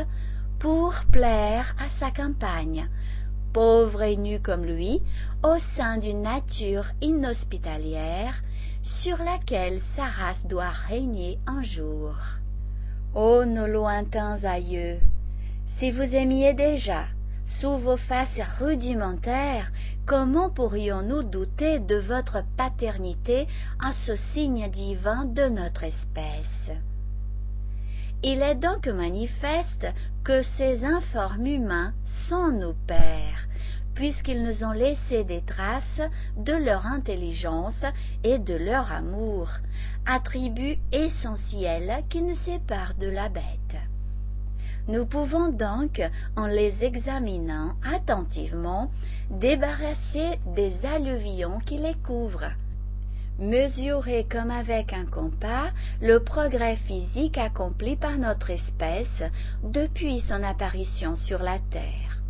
pour 0.60 0.96
plaire 1.12 1.76
à 1.80 1.88
sa 1.88 2.12
campagne, 2.12 2.90
pauvre 3.56 4.02
et 4.02 4.18
nu 4.18 4.42
comme 4.42 4.66
lui, 4.66 5.02
au 5.42 5.58
sein 5.60 5.98
d'une 5.98 6.24
nature 6.24 6.88
inhospitalière 7.02 8.44
sur 8.84 9.24
laquelle 9.24 9.82
sa 9.82 10.08
race 10.08 10.46
doit 10.46 10.72
régner 10.90 11.40
un 11.48 11.62
jour. 11.62 12.18
Ô 13.14 13.46
nos 13.46 13.66
lointains 13.66 14.44
aïeux, 14.44 14.98
si 15.66 15.90
vous 15.90 16.18
aimiez 16.18 16.54
déjà, 16.54 17.06
sous 17.46 17.78
vos 17.78 17.96
faces 17.96 18.42
rudimentaires, 18.60 19.72
comment 20.06 20.50
pourrions-nous 20.50 21.24
douter 21.24 21.80
de 21.80 21.96
votre 21.96 22.44
paternité 22.58 23.48
en 23.82 23.94
ce 23.94 24.18
signe 24.18 24.70
divin 24.70 25.24
de 25.24 25.48
notre 25.48 25.86
espèce? 25.86 26.72
Il 28.24 28.42
est 28.42 28.56
donc 28.56 28.88
manifeste 28.88 29.88
que 30.24 30.42
ces 30.42 30.86
informes 30.86 31.46
humains 31.46 31.94
sont 32.04 32.52
nos 32.52 32.74
pères, 32.88 33.48
puisqu'ils 33.94 34.44
nous 34.44 34.64
ont 34.64 34.72
laissé 34.72 35.24
des 35.24 35.42
traces 35.42 36.02
de 36.38 36.54
leur 36.54 36.86
intelligence 36.88 37.86
et 38.24 38.40
de 38.40 38.56
leur 38.56 38.92
amour, 38.92 39.50
attributs 40.06 40.78
essentiels 40.92 42.04
qui 42.10 42.22
nous 42.22 42.36
séparent 42.36 42.96
de 42.96 43.08
la 43.08 43.30
bête. 43.30 43.44
Nous 44.88 45.06
pouvons 45.06 45.50
donc, 45.50 46.02
en 46.36 46.46
les 46.46 46.86
examinant 46.86 47.74
attentivement, 47.92 48.92
débarrasser 49.32 50.40
des 50.56 50.86
alluvions 50.86 51.58
qui 51.66 51.78
les 51.78 51.96
couvrent 51.96 52.52
mesurer 53.40 54.26
comme 54.30 54.52
avec 54.52 54.94
un 54.94 55.06
compas 55.06 55.72
le 56.02 56.20
progrès 56.20 56.76
physique 56.76 57.38
accompli 57.38 57.96
par 57.96 58.18
notre 58.18 58.52
espèce 58.52 59.24
depuis 59.64 60.20
son 60.20 60.42
apparition 60.44 61.16
sur 61.16 61.44
la 61.44 61.60
Terre. 61.70 62.22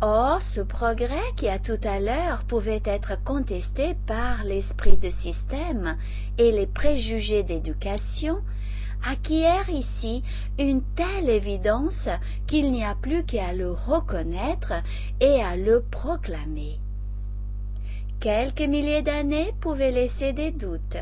Or, 0.00 0.42
ce 0.42 0.60
progrès 0.60 1.32
qui 1.34 1.48
à 1.48 1.58
tout 1.58 1.80
à 1.82 1.98
l'heure 1.98 2.44
pouvait 2.44 2.82
être 2.84 3.20
contesté 3.24 3.96
par 4.06 4.44
l'esprit 4.44 4.96
de 4.96 5.10
système 5.10 5.96
et 6.38 6.52
les 6.52 6.68
préjugés 6.68 7.42
d'éducation, 7.42 8.38
acquiert 9.04 9.68
ici 9.70 10.22
une 10.60 10.82
telle 10.94 11.28
évidence 11.28 12.08
qu'il 12.46 12.70
n'y 12.70 12.84
a 12.84 12.94
plus 12.94 13.24
qu'à 13.24 13.52
le 13.52 13.72
reconnaître 13.72 14.72
et 15.20 15.42
à 15.42 15.56
le 15.56 15.82
proclamer. 15.82 16.78
Quelques 18.20 18.62
milliers 18.62 19.02
d'années 19.02 19.54
pouvaient 19.60 19.92
laisser 19.92 20.32
des 20.32 20.50
doutes. 20.50 20.96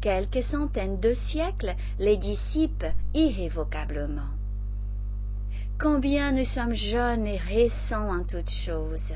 Quelques 0.00 0.42
centaines 0.42 0.98
de 0.98 1.12
siècles 1.12 1.74
les 1.98 2.16
dissipent 2.16 2.86
irrévocablement. 3.12 4.32
Combien 5.78 6.32
nous 6.32 6.46
sommes 6.46 6.72
jeunes 6.72 7.26
et 7.26 7.36
récents 7.36 8.08
en 8.08 8.24
toutes 8.24 8.50
choses. 8.50 9.12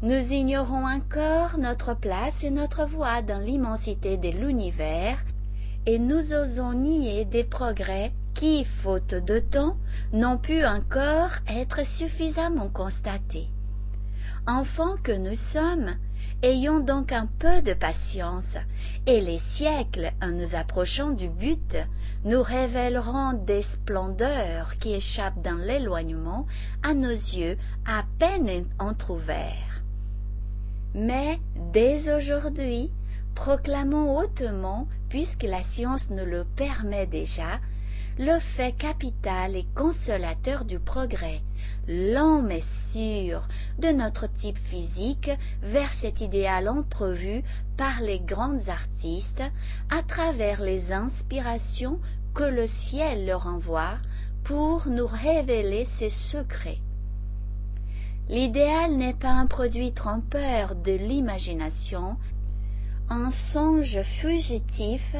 nous 0.00 0.32
ignorons 0.32 0.86
encore 0.86 1.58
notre 1.58 1.94
place 1.94 2.42
et 2.42 2.50
notre 2.50 2.86
voie 2.86 3.20
dans 3.20 3.38
l'immensité 3.38 4.16
de 4.16 4.28
l'univers, 4.28 5.18
et 5.84 5.98
nous 5.98 6.32
osons 6.32 6.72
nier 6.72 7.26
des 7.26 7.44
progrès 7.44 8.12
qui, 8.32 8.64
faute 8.64 9.14
de 9.14 9.38
temps, 9.38 9.76
n'ont 10.14 10.38
pu 10.38 10.64
encore 10.64 11.32
être 11.48 11.84
suffisamment 11.84 12.68
constatés. 12.68 13.48
Enfants 14.46 14.96
que 15.02 15.12
nous 15.12 15.34
sommes, 15.34 15.96
ayons 16.42 16.80
donc 16.80 17.12
un 17.12 17.26
peu 17.38 17.62
de 17.62 17.72
patience, 17.72 18.56
et 19.06 19.20
les 19.20 19.38
siècles, 19.38 20.12
en 20.20 20.28
nous 20.28 20.54
approchant 20.54 21.10
du 21.10 21.28
but, 21.28 21.76
nous 22.24 22.42
révéleront 22.42 23.32
des 23.32 23.62
splendeurs 23.62 24.74
qui 24.80 24.94
échappent 24.94 25.42
dans 25.42 25.56
l'éloignement 25.56 26.46
à 26.82 26.94
nos 26.94 27.08
yeux 27.08 27.56
à 27.86 28.04
peine 28.18 28.66
entr'ouverts. 28.78 29.82
Mais 30.94 31.40
dès 31.72 32.14
aujourd'hui, 32.14 32.90
proclamons 33.34 34.16
hautement, 34.16 34.86
puisque 35.08 35.42
la 35.42 35.62
science 35.62 36.10
nous 36.10 36.24
le 36.24 36.44
permet 36.44 37.06
déjà, 37.06 37.60
le 38.18 38.38
fait 38.38 38.72
capital 38.72 39.56
et 39.56 39.66
consolateur 39.74 40.64
du 40.64 40.78
progrès, 40.78 41.42
lent 41.88 42.42
mais 42.42 42.60
sûr, 42.60 43.46
de 43.78 43.88
notre 43.88 44.26
type 44.30 44.58
physique 44.58 45.30
vers 45.62 45.92
cet 45.92 46.20
idéal 46.20 46.68
entrevu 46.68 47.42
par 47.76 48.00
les 48.00 48.20
grands 48.20 48.68
artistes 48.68 49.42
à 49.90 50.02
travers 50.02 50.62
les 50.62 50.92
inspirations 50.92 52.00
que 52.34 52.44
le 52.44 52.66
ciel 52.66 53.26
leur 53.26 53.46
envoie 53.46 53.98
pour 54.42 54.88
nous 54.88 55.06
révéler 55.06 55.84
ses 55.84 56.10
secrets. 56.10 56.80
L'idéal 58.28 58.96
n'est 58.96 59.14
pas 59.14 59.32
un 59.32 59.46
produit 59.46 59.92
trompeur 59.92 60.74
de 60.74 60.92
l'imagination, 60.92 62.16
un 63.10 63.30
songe 63.30 64.02
fugitif 64.02 65.14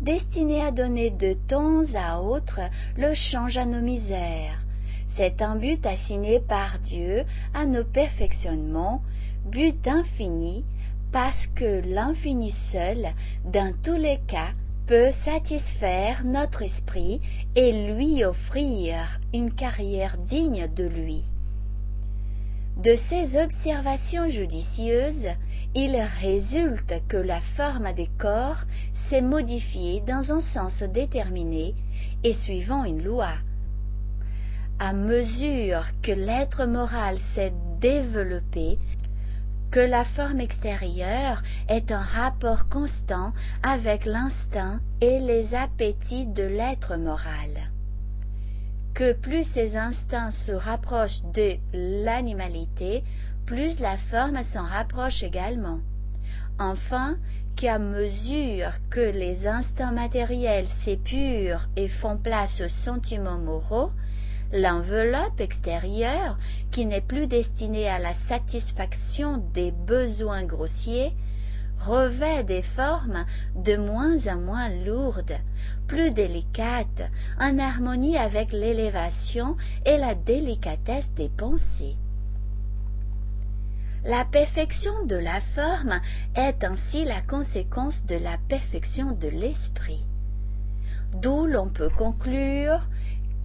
destiné 0.00 0.62
à 0.62 0.70
donner 0.70 1.10
de 1.10 1.32
temps 1.32 1.82
à 1.94 2.20
autre 2.20 2.60
le 2.96 3.14
change 3.14 3.56
à 3.56 3.64
nos 3.64 3.80
misères. 3.80 4.58
C'est 5.10 5.40
un 5.40 5.56
but 5.56 5.84
assigné 5.86 6.38
par 6.38 6.78
Dieu 6.78 7.24
à 7.54 7.64
nos 7.64 7.82
perfectionnements, 7.82 9.02
but 9.46 9.88
infini, 9.88 10.64
parce 11.12 11.46
que 11.46 11.80
l'infini 11.88 12.52
seul, 12.52 13.14
dans 13.46 13.72
tous 13.82 13.96
les 13.96 14.20
cas, 14.28 14.50
peut 14.86 15.10
satisfaire 15.10 16.24
notre 16.24 16.62
esprit 16.62 17.22
et 17.56 17.86
lui 17.86 18.22
offrir 18.22 19.18
une 19.32 19.50
carrière 19.50 20.18
digne 20.18 20.68
de 20.76 20.84
lui. 20.84 21.22
De 22.76 22.94
ces 22.94 23.38
observations 23.42 24.28
judicieuses, 24.28 25.28
il 25.74 25.96
résulte 26.20 26.94
que 27.08 27.16
la 27.16 27.40
forme 27.40 27.94
des 27.94 28.10
corps 28.18 28.64
s'est 28.92 29.22
modifiée 29.22 30.02
dans 30.06 30.32
un 30.32 30.40
sens 30.40 30.82
déterminé 30.82 31.74
et 32.24 32.34
suivant 32.34 32.84
une 32.84 33.02
loi. 33.02 33.32
À 34.80 34.92
mesure 34.92 35.86
que 36.02 36.12
l'être 36.12 36.66
moral 36.66 37.18
s'est 37.18 37.52
développé, 37.80 38.78
que 39.70 39.80
la 39.80 40.04
forme 40.04 40.40
extérieure 40.40 41.42
est 41.68 41.92
en 41.92 42.02
rapport 42.02 42.68
constant 42.68 43.32
avec 43.62 44.06
l'instinct 44.06 44.80
et 45.00 45.18
les 45.18 45.54
appétits 45.54 46.26
de 46.26 46.44
l'être 46.44 46.96
moral 46.96 47.70
que 48.98 49.12
plus 49.12 49.44
ces 49.44 49.76
instincts 49.76 50.32
se 50.32 50.50
rapprochent 50.50 51.22
de 51.32 51.52
l'animalité, 51.72 53.04
plus 53.46 53.78
la 53.78 53.96
forme 53.96 54.42
s'en 54.42 54.64
rapproche 54.64 55.22
également. 55.22 55.78
Enfin, 56.58 57.16
qu'à 57.54 57.78
mesure 57.78 58.72
que 58.90 59.12
les 59.12 59.46
instincts 59.46 59.92
matériels 59.92 60.66
s'épurent 60.66 61.68
et 61.76 61.86
font 61.86 62.16
place 62.16 62.60
aux 62.60 62.66
sentiments 62.66 63.38
moraux, 63.38 63.92
l'enveloppe 64.52 65.40
extérieure, 65.40 66.38
qui 66.70 66.86
n'est 66.86 67.00
plus 67.00 67.26
destinée 67.26 67.88
à 67.88 67.98
la 67.98 68.14
satisfaction 68.14 69.38
des 69.52 69.70
besoins 69.70 70.44
grossiers, 70.44 71.14
revêt 71.80 72.42
des 72.44 72.62
formes 72.62 73.24
de 73.54 73.76
moins 73.76 74.26
en 74.26 74.36
moins 74.36 74.68
lourdes, 74.68 75.38
plus 75.86 76.10
délicates, 76.10 77.02
en 77.40 77.58
harmonie 77.58 78.16
avec 78.16 78.52
l'élévation 78.52 79.56
et 79.84 79.96
la 79.96 80.14
délicatesse 80.14 81.12
des 81.12 81.28
pensées. 81.28 81.96
La 84.04 84.24
perfection 84.24 85.04
de 85.06 85.16
la 85.16 85.40
forme 85.40 86.00
est 86.34 86.64
ainsi 86.64 87.04
la 87.04 87.20
conséquence 87.20 88.06
de 88.06 88.14
la 88.14 88.38
perfection 88.48 89.12
de 89.12 89.28
l'esprit. 89.28 90.06
D'où 91.14 91.46
l'on 91.46 91.68
peut 91.68 91.90
conclure 91.90 92.80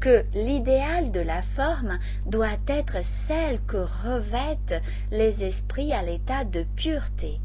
que 0.03 0.25
l'idéal 0.33 1.13
de 1.13 1.21
la 1.21 1.41
forme 1.41 1.97
doit 2.25 2.59
être 2.67 3.01
celle 3.01 3.61
que 3.61 3.77
revêtent 3.77 4.83
les 5.11 5.45
esprits 5.45 5.93
à 5.93 6.01
l'état 6.01 6.43
de 6.43 6.65
pureté, 6.75 7.39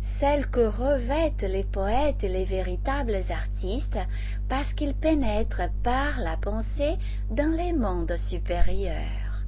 celle 0.00 0.48
que 0.48 0.66
revêtent 0.66 1.48
les 1.48 1.62
poètes 1.62 2.24
et 2.24 2.28
les 2.28 2.44
véritables 2.44 3.20
artistes 3.30 4.00
parce 4.48 4.74
qu'ils 4.74 4.96
pénètrent 4.96 5.70
par 5.84 6.18
la 6.18 6.36
pensée 6.36 6.96
dans 7.30 7.56
les 7.56 7.72
mondes 7.72 8.16
supérieurs. 8.16 9.44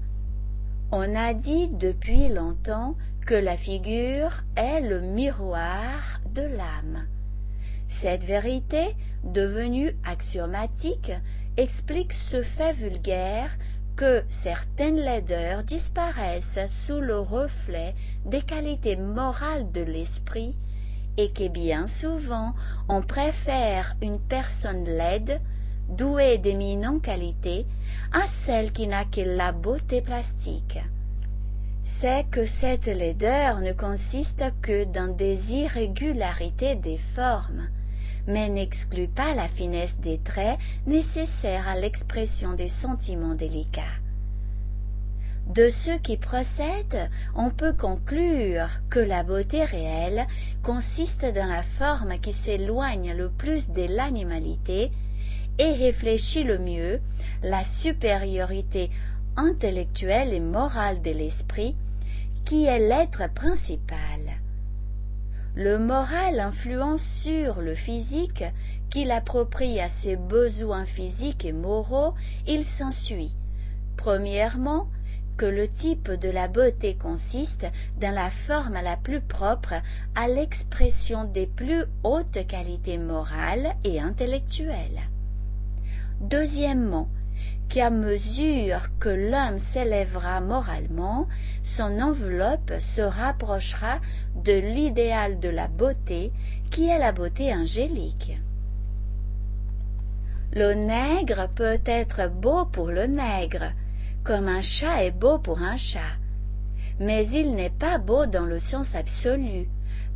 On 0.92 1.16
a 1.16 1.34
dit 1.34 1.66
depuis 1.66 2.28
longtemps 2.28 2.94
que 3.26 3.34
la 3.34 3.56
figure 3.56 4.44
est 4.54 4.82
le 4.82 5.00
miroir 5.00 6.20
de 6.32 6.42
l'âme. 6.42 7.08
Cette 7.88 8.22
vérité, 8.22 8.94
devenue 9.24 9.96
axiomatique, 10.04 11.12
explique 11.56 12.12
ce 12.12 12.42
fait 12.42 12.72
vulgaire 12.72 13.50
que 13.96 14.24
certaines 14.28 14.96
laideurs 14.98 15.62
disparaissent 15.62 16.58
sous 16.66 17.00
le 17.00 17.18
reflet 17.18 17.94
des 18.26 18.42
qualités 18.42 18.96
morales 18.96 19.70
de 19.70 19.82
l'esprit 19.82 20.56
et 21.16 21.30
que 21.30 21.46
bien 21.46 21.86
souvent 21.86 22.54
on 22.88 23.02
préfère 23.02 23.96
une 24.02 24.18
personne 24.18 24.84
laide, 24.84 25.38
douée 25.88 26.38
d'éminentes 26.38 27.02
qualités, 27.02 27.66
à 28.12 28.26
celle 28.26 28.72
qui 28.72 28.88
n'a 28.88 29.04
que 29.04 29.20
la 29.20 29.52
beauté 29.52 30.00
plastique. 30.00 30.78
C'est 31.82 32.24
que 32.30 32.46
cette 32.46 32.86
laideur 32.86 33.60
ne 33.60 33.72
consiste 33.72 34.42
que 34.62 34.84
dans 34.84 35.14
des 35.14 35.54
irrégularités 35.54 36.74
des 36.74 36.98
formes, 36.98 37.68
mais 38.26 38.48
n'exclut 38.48 39.08
pas 39.08 39.34
la 39.34 39.48
finesse 39.48 39.98
des 39.98 40.18
traits 40.18 40.58
nécessaires 40.86 41.68
à 41.68 41.76
l'expression 41.76 42.52
des 42.54 42.68
sentiments 42.68 43.34
délicats. 43.34 43.82
De 45.46 45.68
ce 45.68 45.98
qui 45.98 46.16
procède, 46.16 47.10
on 47.34 47.50
peut 47.50 47.74
conclure 47.74 48.68
que 48.88 48.98
la 48.98 49.22
beauté 49.22 49.62
réelle 49.62 50.26
consiste 50.62 51.26
dans 51.26 51.46
la 51.46 51.62
forme 51.62 52.18
qui 52.18 52.32
s'éloigne 52.32 53.12
le 53.14 53.28
plus 53.28 53.70
de 53.70 53.82
l'animalité 53.82 54.90
et 55.58 55.72
réfléchit 55.72 56.44
le 56.44 56.58
mieux 56.58 57.00
la 57.42 57.62
supériorité 57.62 58.90
intellectuelle 59.36 60.32
et 60.32 60.40
morale 60.40 61.02
de 61.02 61.10
l'esprit 61.10 61.76
qui 62.46 62.64
est 62.64 62.78
l'être 62.78 63.30
principal 63.34 64.20
le 65.54 65.78
moral 65.78 66.40
influence 66.40 67.02
sur 67.02 67.60
le 67.60 67.74
physique, 67.74 68.44
qu'il 68.90 69.10
approprie 69.10 69.80
à 69.80 69.88
ses 69.88 70.16
besoins 70.16 70.84
physiques 70.84 71.44
et 71.44 71.52
moraux, 71.52 72.14
il 72.46 72.64
s'ensuit. 72.64 73.32
Premièrement, 73.96 74.88
que 75.36 75.46
le 75.46 75.68
type 75.68 76.10
de 76.12 76.30
la 76.30 76.48
beauté 76.48 76.94
consiste 76.94 77.66
dans 78.00 78.14
la 78.14 78.30
forme 78.30 78.78
la 78.82 78.96
plus 78.96 79.20
propre 79.20 79.74
à 80.14 80.28
l'expression 80.28 81.24
des 81.24 81.46
plus 81.46 81.84
hautes 82.04 82.46
qualités 82.46 82.98
morales 82.98 83.74
et 83.82 84.00
intellectuelles. 84.00 85.02
Deuxièmement, 86.20 87.08
qu'à 87.68 87.90
mesure 87.90 88.88
que 88.98 89.08
l'homme 89.08 89.58
s'élèvera 89.58 90.40
moralement, 90.40 91.26
son 91.62 92.00
enveloppe 92.00 92.74
se 92.78 93.00
rapprochera 93.00 94.00
de 94.36 94.52
l'idéal 94.52 95.40
de 95.40 95.48
la 95.48 95.68
beauté 95.68 96.32
qui 96.70 96.88
est 96.88 96.98
la 96.98 97.12
beauté 97.12 97.54
angélique. 97.54 98.38
Le 100.52 100.74
nègre 100.74 101.48
peut 101.54 101.80
être 101.84 102.30
beau 102.30 102.64
pour 102.66 102.88
le 102.88 103.06
nègre, 103.06 103.72
comme 104.22 104.48
un 104.48 104.60
chat 104.60 105.04
est 105.04 105.10
beau 105.10 105.38
pour 105.38 105.60
un 105.60 105.76
chat, 105.76 106.16
mais 107.00 107.26
il 107.28 107.54
n'est 107.54 107.70
pas 107.70 107.98
beau 107.98 108.26
dans 108.26 108.46
le 108.46 108.60
sens 108.60 108.94
absolu, 108.94 109.68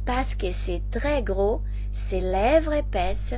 parce 0.07 0.35
que 0.35 0.51
ses 0.53 0.81
traits 0.91 1.25
gros, 1.25 1.61
ses 1.93 2.21
lèvres 2.21 2.73
épaisses, 2.73 3.35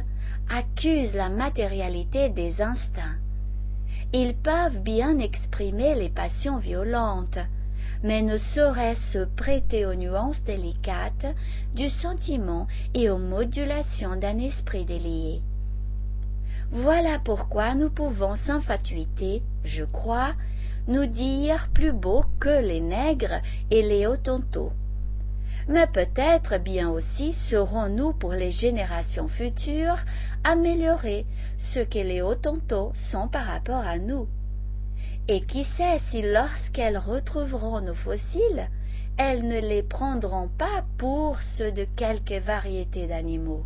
accusent 0.51 1.15
la 1.15 1.29
matérialité 1.29 2.29
des 2.29 2.61
instincts 2.61 3.17
ils 4.13 4.35
peuvent 4.35 4.81
bien 4.81 5.19
exprimer 5.19 5.95
les 5.95 6.09
passions 6.09 6.59
violentes, 6.59 7.39
mais 8.03 8.23
ne 8.23 8.37
saurait 8.37 8.95
se 8.95 9.19
prêter 9.19 9.87
aux 9.87 9.95
nuances 9.95 10.43
délicates 10.45 11.27
du 11.75 11.89
sentiment 11.89 12.67
et 12.95 13.11
aux 13.11 13.19
modulations 13.19 14.17
d'un 14.17 14.39
esprit 14.39 14.85
délié. 14.85 15.43
Voilà 16.73 17.19
pourquoi 17.19 17.75
nous 17.75 17.91
pouvons 17.91 18.37
sans 18.37 18.61
fatuité, 18.61 19.43
je 19.65 19.85
crois, 19.85 20.35
nous 20.89 21.07
dire 21.07 21.69
plus 21.75 21.93
beaux 21.93 22.25
que 22.39 22.63
les 22.63 22.81
nègres 22.81 23.41
et 23.71 23.83
les 23.83 24.07
hottentots. 24.07 24.73
Mais 25.69 25.87
peut-être 25.87 26.59
bien 26.59 26.89
aussi 26.89 27.33
serons-nous 27.33 28.13
pour 28.13 28.33
les 28.33 28.51
générations 28.51 29.29
futures 29.29 29.99
améliorer 30.45 31.27
ce 31.59 31.81
que 31.81 31.99
les 31.99 32.23
hottentots 32.23 32.93
sont 32.95 33.29
par 33.29 33.47
rapport 33.47 33.87
à 33.87 33.99
nous. 33.99 34.29
Et 35.29 35.43
qui 35.43 35.65
sait 35.65 35.99
si 35.99 36.23
lorsqu'elles 36.23 36.99
retrouveront 36.99 37.81
nos 37.81 37.95
fossiles, 37.95 38.69
elles 39.17 39.47
ne 39.47 39.61
les 39.61 39.83
prendront 39.83 40.49
pas 40.49 40.85
pour 40.97 41.43
ceux 41.43 41.73
de 41.73 41.85
quelque 41.97 42.41
variété 42.41 43.07
d'animaux. 43.07 43.65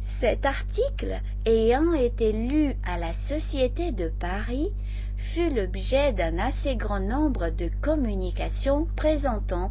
Cet 0.00 0.46
article, 0.46 1.20
ayant 1.44 1.92
été 1.92 2.32
lu 2.32 2.74
à 2.84 2.96
la 2.96 3.12
Société 3.12 3.92
de 3.92 4.08
Paris, 4.08 4.72
fut 5.16 5.50
l'objet 5.50 6.12
d'un 6.12 6.38
assez 6.38 6.76
grand 6.76 7.00
nombre 7.00 7.50
de 7.50 7.70
communications 7.82 8.86
présentant 8.96 9.70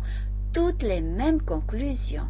toutes 0.53 0.83
les 0.83 1.01
mêmes 1.01 1.41
conclusions. 1.41 2.27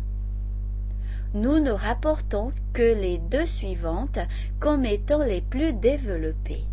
Nous 1.34 1.60
ne 1.60 1.72
rapportons 1.72 2.52
que 2.74 2.94
les 2.94 3.18
deux 3.18 3.46
suivantes 3.46 4.20
comme 4.60 4.86
étant 4.86 5.24
les 5.24 5.42
plus 5.42 5.74
développées. 5.74 6.64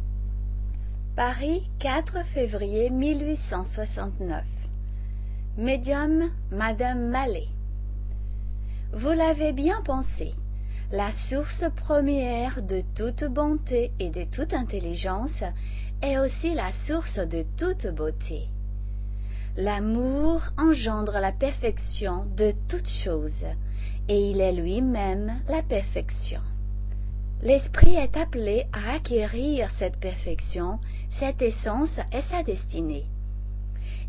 Paris, 1.16 1.68
4 1.80 2.24
février 2.24 2.90
1869. 2.90 4.44
Médium 5.58 6.30
Madame 6.50 7.08
Mallet. 7.08 7.48
Vous 8.92 9.12
l'avez 9.12 9.52
bien 9.52 9.82
pensé, 9.82 10.34
la 10.92 11.10
source 11.10 11.64
première 11.74 12.62
de 12.62 12.82
toute 12.94 13.24
bonté 13.24 13.90
et 13.98 14.10
de 14.10 14.22
toute 14.22 14.54
intelligence 14.54 15.42
est 16.02 16.18
aussi 16.18 16.54
la 16.54 16.70
source 16.70 17.18
de 17.18 17.44
toute 17.56 17.88
beauté. 17.88 18.48
L'amour 19.56 20.42
engendre 20.58 21.18
la 21.20 21.32
perfection 21.32 22.26
de 22.36 22.52
toutes 22.68 22.88
choses, 22.88 23.44
et 24.08 24.30
il 24.30 24.40
est 24.40 24.52
lui-même 24.52 25.40
la 25.48 25.62
perfection. 25.62 26.40
L'esprit 27.42 27.94
est 27.96 28.16
appelé 28.16 28.66
à 28.72 28.94
acquérir 28.94 29.70
cette 29.70 29.98
perfection, 29.98 30.78
cette 31.08 31.42
essence 31.42 32.00
et 32.12 32.20
sa 32.20 32.42
destinée. 32.42 33.06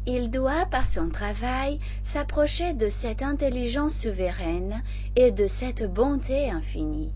Il 0.08 0.30
doit, 0.30 0.66
par 0.68 0.88
son 0.88 1.10
travail, 1.10 1.80
s'approcher 2.04 2.74
de 2.74 2.90
cette 2.90 3.24
intelligence 3.24 3.96
souveraine 3.96 4.84
et 5.16 5.32
de 5.32 5.48
cette 5.48 5.92
bonté 5.92 6.50
infinie. 6.50 7.12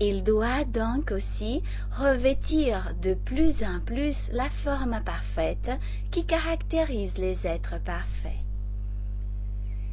Il 0.00 0.24
doit 0.24 0.64
donc 0.64 1.10
aussi 1.10 1.62
revêtir 1.92 2.94
de 3.02 3.14
plus 3.14 3.62
en 3.62 3.80
plus 3.80 4.30
la 4.32 4.48
forme 4.48 5.00
parfaite 5.04 5.70
qui 6.10 6.24
caractérise 6.24 7.18
les 7.18 7.46
êtres 7.46 7.80
parfaits. 7.84 8.47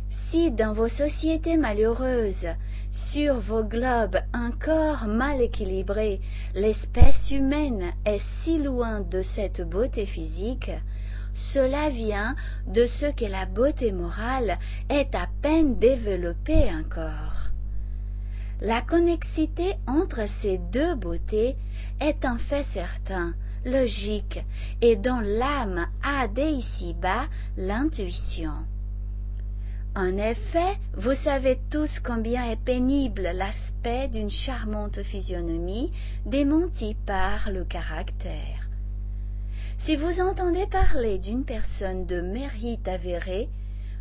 Si 0.10 0.52
dans 0.52 0.74
vos 0.74 0.88
sociétés 0.88 1.58
malheureuses, 1.58 2.48
sur 2.92 3.40
vos 3.40 3.64
globes 3.64 4.20
encore 4.34 5.06
mal 5.08 5.42
équilibrés, 5.42 6.22
l'espèce 6.54 7.32
humaine 7.32 7.94
est 8.06 8.20
si 8.20 8.58
loin 8.58 9.02
de 9.02 9.22
cette 9.22 9.62
beauté 9.62 10.06
physique, 10.06 10.72
cela 11.34 11.90
vient 11.90 12.36
de 12.68 12.86
ce 12.86 13.08
que 13.08 13.26
la 13.26 13.46
beauté 13.46 13.92
morale 13.92 14.58
est 14.90 15.14
à 15.14 15.28
peine 15.42 15.78
développée 15.78 16.72
encore. 16.74 17.50
La 18.62 18.82
connexité 18.82 19.74
entre 19.86 20.30
ces 20.30 20.58
deux 20.58 20.96
beautés 20.96 21.58
est 22.00 22.24
un 22.24 22.38
fait 22.38 22.64
certain, 22.64 23.34
logique, 23.66 24.46
et 24.82 24.96
dont 24.96 25.20
l'âme 25.20 25.88
a 26.04 26.30
dès 26.30 26.54
ici-bas 26.54 27.26
l'intuition. 27.58 28.54
En 29.98 30.18
effet, 30.18 30.78
vous 30.98 31.14
savez 31.14 31.58
tous 31.70 32.02
combien 32.02 32.52
est 32.52 32.60
pénible 32.60 33.30
l'aspect 33.34 34.10
d'une 34.10 34.30
charmante 34.30 35.02
physionomie 35.02 35.94
démentie 36.26 36.98
par 37.06 37.50
le 37.50 37.64
caractère. 37.64 38.68
Si 39.78 39.96
vous 39.96 40.20
entendez 40.20 40.66
parler 40.68 41.18
d'une 41.18 41.46
personne 41.46 42.06
de 42.06 42.20
mérite 42.20 42.90
avéré, 42.90 43.48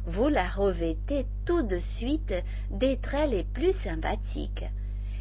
vous 0.04 0.28
la 0.28 0.48
revêtez 0.48 1.26
tout 1.44 1.62
de 1.62 1.78
suite 1.78 2.34
des 2.72 2.96
traits 2.96 3.30
les 3.30 3.44
plus 3.44 3.72
sympathiques, 3.72 4.64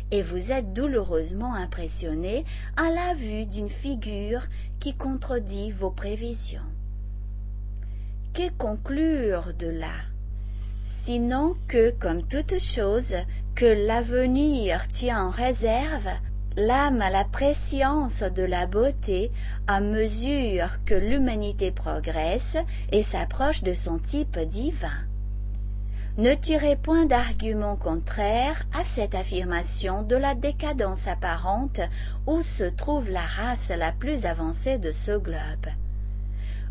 et 0.09 0.23
vous 0.23 0.51
êtes 0.51 0.73
douloureusement 0.73 1.53
impressionné 1.53 2.45
à 2.77 2.89
la 2.89 3.13
vue 3.13 3.45
d'une 3.45 3.69
figure 3.69 4.47
qui 4.79 4.95
contredit 4.95 5.69
vos 5.69 5.91
prévisions. 5.91 6.61
Que 8.33 8.49
conclure 8.57 9.53
de 9.53 9.67
là? 9.67 10.12
Sinon 10.85 11.55
que, 11.67 11.91
comme 11.91 12.23
toute 12.23 12.59
chose 12.59 13.15
que 13.55 13.65
l'avenir 13.65 14.87
tient 14.87 15.25
en 15.25 15.29
réserve, 15.29 16.09
l'âme 16.55 17.01
a 17.01 17.09
la 17.09 17.23
préscience 17.23 18.21
de 18.23 18.43
la 18.43 18.65
beauté 18.65 19.31
à 19.67 19.79
mesure 19.79 20.83
que 20.85 20.93
l'humanité 20.93 21.71
progresse 21.71 22.57
et 22.91 23.03
s'approche 23.03 23.63
de 23.63 23.73
son 23.73 23.97
type 23.97 24.39
divin. 24.39 25.07
Ne 26.17 26.35
tirez 26.35 26.75
point 26.75 27.07
d'argument 27.07 27.75
contraire 27.75 28.63
à 28.71 28.83
cette 28.83 29.15
affirmation 29.15 30.03
de 30.03 30.15
la 30.15 30.35
décadence 30.35 31.07
apparente 31.07 31.81
où 32.27 32.43
se 32.43 32.65
trouve 32.65 33.09
la 33.09 33.25
race 33.25 33.71
la 33.75 33.91
plus 33.91 34.25
avancée 34.25 34.77
de 34.77 34.91
ce 34.91 35.17
globe. 35.17 35.67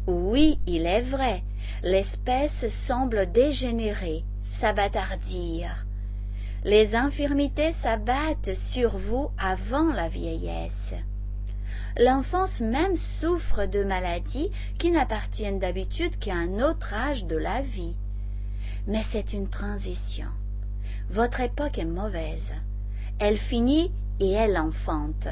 Oui, 0.09 0.59
il 0.67 0.87
est 0.87 1.03
vrai, 1.03 1.45
l'espèce 1.85 2.67
semble 2.69 3.31
dégénérer, 3.31 4.25
s'abattardir. 4.51 5.87
Les 6.65 6.97
infirmités 6.97 7.73
s'abattent 7.73 8.55
sur 8.55 8.99
vous 8.99 9.31
avant 9.39 9.93
la 9.93 10.09
vieillesse. 10.09 10.95
L'enfance 11.99 12.61
même 12.61 12.97
souffre 12.97 13.67
de 13.67 13.85
maladies 13.85 14.51
qui 14.77 14.91
n'appartiennent 14.91 15.61
d'habitude 15.61 16.19
qu'à 16.19 16.35
un 16.35 16.59
autre 16.61 16.95
âge 16.95 17.27
de 17.27 17.37
la 17.37 17.61
vie. 17.61 17.95
Mais 18.89 19.05
c'est 19.05 19.33
une 19.33 19.49
transition. 19.49 20.29
Votre 21.11 21.43
époque 21.43 21.79
est 21.79 21.85
mauvaise. 21.85 22.53
Elle 23.21 23.37
finit 23.37 23.93
et 24.19 24.33
elle 24.33 24.59
enfante. 24.59 25.29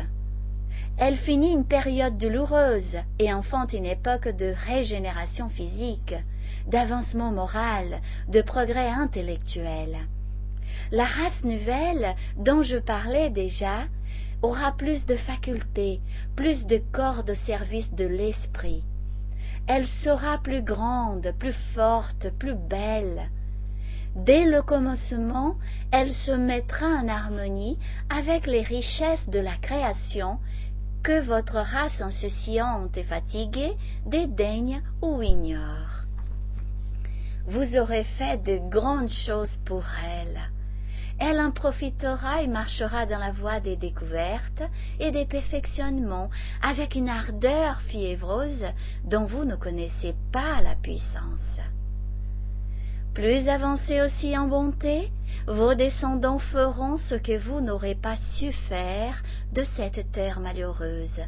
Elle 1.03 1.17
finit 1.17 1.53
une 1.53 1.65
période 1.65 2.19
douloureuse 2.19 2.99
et 3.19 3.33
enfante 3.33 3.73
une 3.73 3.87
époque 3.87 4.29
de 4.29 4.53
régénération 4.67 5.49
physique, 5.49 6.15
d'avancement 6.67 7.33
moral, 7.33 8.03
de 8.29 8.43
progrès 8.43 8.91
intellectuel. 8.91 9.97
La 10.93 11.07
race 11.07 11.47
nouvelle 11.47 12.15
dont 12.37 12.61
je 12.61 12.77
parlais 12.77 13.31
déjà 13.31 13.87
aura 14.43 14.73
plus 14.73 15.07
de 15.07 15.17
facultés, 15.17 16.03
plus 16.37 16.67
de 16.67 16.77
corps 16.93 17.25
de 17.25 17.33
service 17.33 17.95
de 17.95 18.05
l'esprit. 18.05 18.85
Elle 19.67 19.87
sera 19.87 20.37
plus 20.37 20.63
grande, 20.63 21.33
plus 21.39 21.57
forte, 21.57 22.29
plus 22.39 22.55
belle. 22.55 23.31
Dès 24.17 24.45
le 24.45 24.61
commencement, 24.61 25.57
elle 25.93 26.13
se 26.13 26.33
mettra 26.33 26.89
en 26.89 27.09
harmonie 27.09 27.79
avec 28.11 28.47
les 28.47 28.63
richesses 28.63 29.31
de 29.31 29.41
la 29.41 29.57
création 29.63 30.39
que 31.03 31.21
votre 31.21 31.57
race 31.57 32.01
insouciante 32.03 32.97
et 32.97 33.05
fatiguée 33.05 33.77
dédaigne 34.07 34.83
ou 35.03 35.23
ignore. 35.23 36.05
Vous 37.47 37.77
aurez 37.77 38.05
fait 38.05 38.43
de 38.43 38.59
grandes 38.71 39.09
choses 39.09 39.57
pour 39.65 39.85
elle. 40.05 40.41
Elle 41.19 41.41
en 41.41 41.51
profitera 41.51 42.43
et 42.43 42.49
marchera 42.49 43.05
dans 43.07 43.19
la 43.19 43.31
voie 43.31 43.61
des 43.61 43.77
découvertes 43.77 44.63
et 44.99 45.11
des 45.11 45.27
perfectionnements 45.27 46.31
avec 46.63 46.95
une 46.95 47.09
ardeur 47.09 47.81
fiévreuse 47.81 48.67
dont 49.05 49.27
vous 49.27 49.45
ne 49.45 49.57
connaissez 49.57 50.15
pas 50.33 50.63
la 50.63 50.75
puissance. 50.77 51.61
Plus 53.15 53.49
avancés 53.49 54.01
aussi 54.03 54.39
en 54.39 54.47
bonté, 54.47 55.11
vos 55.49 55.75
descendants 55.75 56.39
feront 56.39 56.97
ce 56.97 57.17
que 57.17 57.37
vous 57.37 57.61
n'aurez 57.61 57.97
pas 57.97 58.17
su 58.17 58.53
faire 58.53 59.23
de 59.53 59.65
cette 59.65 60.13
terre 60.13 60.39
malheureuse. 60.39 61.21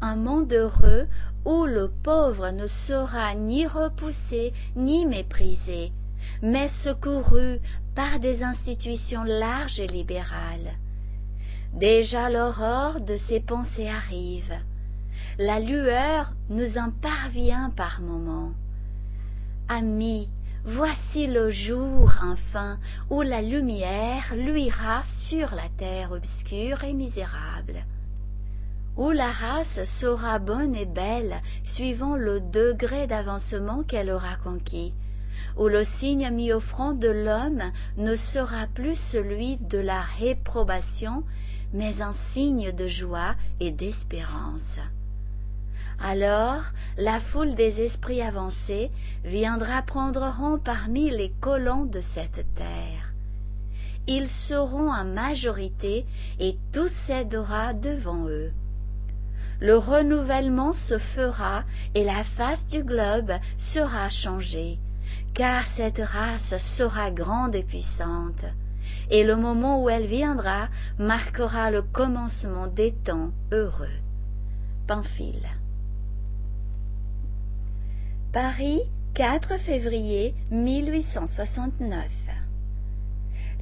Un 0.00 0.16
monde 0.16 0.52
heureux 0.52 1.06
où 1.44 1.64
le 1.64 1.88
pauvre 1.88 2.50
ne 2.50 2.66
sera 2.66 3.34
ni 3.34 3.66
repoussé 3.66 4.52
ni 4.74 5.04
méprisé, 5.04 5.92
mais 6.42 6.68
secouru 6.68 7.60
par 7.94 8.18
des 8.18 8.42
institutions 8.42 9.24
larges 9.24 9.80
et 9.80 9.86
libérales. 9.86 10.78
Déjà 11.74 12.30
l'aurore 12.30 13.00
de 13.00 13.16
ces 13.16 13.40
pensées 13.40 13.88
arrive. 13.88 14.54
la 15.38 15.60
lueur 15.60 16.32
nous 16.48 16.78
en 16.78 16.90
parvient 16.90 17.70
par 17.76 18.00
moments. 18.00 18.52
Amis, 19.68 20.30
voici 20.66 21.28
le 21.28 21.48
jour 21.48 22.12
enfin 22.24 22.78
où 23.08 23.22
la 23.22 23.40
lumière 23.40 24.34
luira 24.34 25.02
sur 25.04 25.54
la 25.54 25.68
terre 25.76 26.10
obscure 26.10 26.82
et 26.82 26.92
misérable, 26.92 27.84
où 28.96 29.12
la 29.12 29.30
race 29.30 29.84
sera 29.84 30.40
bonne 30.40 30.74
et 30.74 30.84
belle 30.84 31.40
suivant 31.62 32.16
le 32.16 32.40
degré 32.40 33.06
d'avancement 33.06 33.84
qu'elle 33.84 34.10
aura 34.10 34.34
conquis, 34.42 34.92
où 35.56 35.68
le 35.68 35.84
signe 35.84 36.30
mis 36.30 36.52
au 36.52 36.60
front 36.60 36.92
de 36.92 37.08
l'homme 37.08 37.70
ne 37.96 38.16
sera 38.16 38.66
plus 38.66 38.98
celui 38.98 39.58
de 39.58 39.78
la 39.78 40.02
réprobation, 40.02 41.22
mais 41.72 42.02
un 42.02 42.12
signe 42.12 42.72
de 42.72 42.88
joie 42.88 43.36
et 43.60 43.70
d'espérance. 43.70 44.80
Alors 46.00 46.62
la 46.98 47.20
foule 47.20 47.54
des 47.54 47.80
esprits 47.80 48.22
avancés 48.22 48.90
viendra 49.24 49.82
prendre 49.82 50.20
rang 50.20 50.58
parmi 50.58 51.10
les 51.10 51.32
colons 51.40 51.84
de 51.84 52.00
cette 52.00 52.46
terre. 52.54 53.12
Ils 54.06 54.28
seront 54.28 54.90
en 54.90 55.04
majorité 55.04 56.06
et 56.38 56.56
tout 56.72 56.88
cédera 56.88 57.74
devant 57.74 58.28
eux. 58.28 58.52
Le 59.60 59.76
renouvellement 59.76 60.72
se 60.72 60.98
fera 60.98 61.64
et 61.94 62.04
la 62.04 62.22
face 62.22 62.68
du 62.68 62.84
globe 62.84 63.32
sera 63.56 64.08
changée, 64.10 64.78
car 65.34 65.66
cette 65.66 66.00
race 66.00 66.56
sera 66.58 67.10
grande 67.10 67.54
et 67.54 67.62
puissante, 67.62 68.44
et 69.10 69.24
le 69.24 69.34
moment 69.34 69.82
où 69.82 69.88
elle 69.88 70.06
viendra 70.06 70.68
marquera 70.98 71.70
le 71.70 71.80
commencement 71.80 72.66
des 72.66 72.92
temps 72.92 73.32
heureux. 73.50 73.88
Pamphile. 74.86 75.55
Paris, 78.36 78.82
4 79.14 79.56
février 79.56 80.34
1869. 80.50 82.04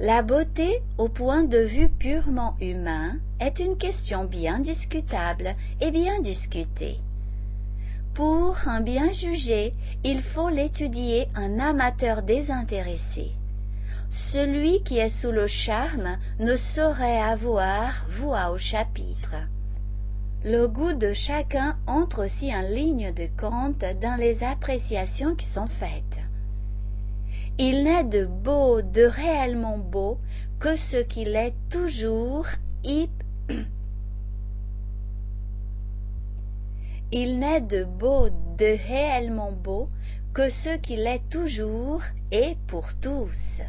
La 0.01 0.21
beauté, 0.21 0.81
au 0.97 1.07
point 1.07 1.43
de 1.43 1.59
vue 1.59 1.87
purement 1.87 2.57
humain, 2.59 3.15
est 3.39 3.59
une 3.59 3.77
question 3.77 4.25
bien 4.25 4.59
discutable 4.59 5.55
et 5.79 5.91
bien 5.91 6.19
discutée. 6.19 6.99
Pour 8.13 8.57
un 8.67 8.81
bien 8.81 9.13
jugé, 9.13 9.73
il 10.03 10.21
faut 10.21 10.49
l'étudier 10.49 11.29
un 11.35 11.57
amateur 11.57 12.21
désintéressé. 12.21 13.31
Celui 14.09 14.83
qui 14.83 14.97
est 14.97 15.07
sous 15.07 15.31
le 15.31 15.47
charme 15.47 16.17
ne 16.41 16.57
saurait 16.57 17.21
avoir 17.21 18.05
voix 18.09 18.51
au 18.51 18.57
chapitre. 18.57 19.35
Le 20.47 20.67
goût 20.67 20.93
de 20.93 21.11
chacun 21.11 21.75
entre 21.87 22.25
aussi 22.25 22.55
en 22.55 22.61
ligne 22.61 23.11
de 23.11 23.25
compte 23.35 23.83
dans 23.99 24.15
les 24.15 24.43
appréciations 24.43 25.33
qui 25.33 25.47
sont 25.47 25.65
faites. 25.65 26.19
Il 27.57 27.83
n'est 27.83 28.03
de 28.03 28.25
beau, 28.25 28.83
de 28.83 29.05
réellement 29.05 29.79
beau, 29.79 30.19
que 30.59 30.75
ce 30.75 30.97
qu'il 30.97 31.35
est 31.35 31.55
toujours 31.71 32.45
Il 37.11 37.39
n'est 37.39 37.61
de 37.61 37.83
beau, 37.83 38.29
de 38.29 38.77
réellement 38.87 39.51
beau, 39.51 39.89
que 40.35 40.51
ce 40.51 40.77
qu'il 40.77 41.07
est 41.07 41.27
toujours 41.27 42.03
et 42.31 42.55
pour 42.67 42.93
tous. 43.01 43.61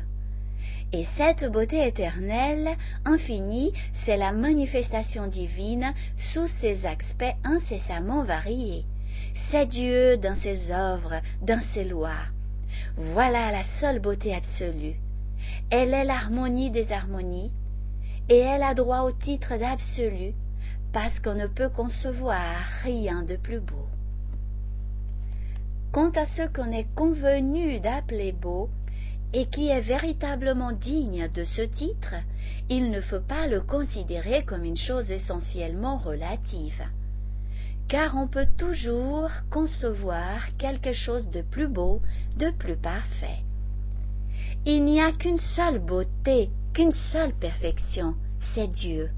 Et 0.96 1.04
cette 1.04 1.44
beauté 1.52 1.86
éternelle, 1.86 2.70
infinie, 3.04 3.74
c'est 3.92 4.16
la 4.16 4.32
manifestation 4.32 5.26
divine 5.26 5.92
sous 6.16 6.46
ses 6.46 6.86
aspects 6.86 7.36
incessamment 7.44 8.24
variés. 8.24 8.86
C'est 9.34 9.66
Dieu 9.66 10.16
dans 10.16 10.34
ses 10.34 10.72
œuvres, 10.72 11.20
dans 11.42 11.60
ses 11.60 11.84
lois. 11.84 12.24
Voilà 12.96 13.52
la 13.52 13.62
seule 13.62 13.98
beauté 13.98 14.34
absolue. 14.34 14.94
Elle 15.68 15.92
est 15.92 16.04
l'harmonie 16.04 16.70
des 16.70 16.92
harmonies, 16.92 17.52
et 18.30 18.38
elle 18.38 18.62
a 18.62 18.72
droit 18.72 19.02
au 19.02 19.12
titre 19.12 19.58
d'absolu, 19.58 20.32
parce 20.94 21.20
qu'on 21.20 21.34
ne 21.34 21.46
peut 21.46 21.68
concevoir 21.68 22.40
rien 22.84 23.22
de 23.22 23.36
plus 23.36 23.60
beau. 23.60 23.86
Quant 25.92 26.12
à 26.12 26.24
ce 26.24 26.48
qu'on 26.48 26.72
est 26.72 26.88
convenu 26.94 27.80
d'appeler 27.80 28.32
beau, 28.32 28.70
et 29.32 29.46
qui 29.46 29.68
est 29.68 29.80
véritablement 29.80 30.72
digne 30.72 31.28
de 31.34 31.44
ce 31.44 31.62
titre, 31.62 32.14
il 32.68 32.90
ne 32.90 33.00
faut 33.00 33.20
pas 33.20 33.46
le 33.46 33.60
considérer 33.60 34.44
comme 34.44 34.64
une 34.64 34.76
chose 34.76 35.12
essentiellement 35.12 35.98
relative, 35.98 36.82
car 37.88 38.16
on 38.16 38.26
peut 38.26 38.48
toujours 38.56 39.30
concevoir 39.50 40.56
quelque 40.56 40.92
chose 40.92 41.30
de 41.30 41.42
plus 41.42 41.68
beau, 41.68 42.00
de 42.36 42.50
plus 42.50 42.76
parfait. 42.76 43.42
Il 44.64 44.84
n'y 44.84 45.00
a 45.00 45.12
qu'une 45.12 45.36
seule 45.36 45.78
beauté, 45.78 46.50
qu'une 46.72 46.92
seule 46.92 47.32
perfection, 47.32 48.14
c'est 48.38 48.68
Dieu. 48.68 49.10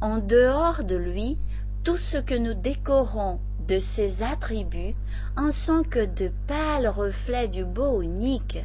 En 0.00 0.18
dehors 0.18 0.84
de 0.84 0.96
lui, 0.96 1.38
tout 1.82 1.96
ce 1.96 2.18
que 2.18 2.34
nous 2.34 2.54
décorons 2.54 3.40
de 3.68 3.78
ses 3.78 4.22
attributs 4.22 4.94
en 5.36 5.50
sont 5.52 5.82
que 5.82 6.04
de 6.04 6.30
pâles 6.46 6.88
reflets 6.88 7.48
du 7.48 7.64
beau 7.64 8.02
unique, 8.02 8.58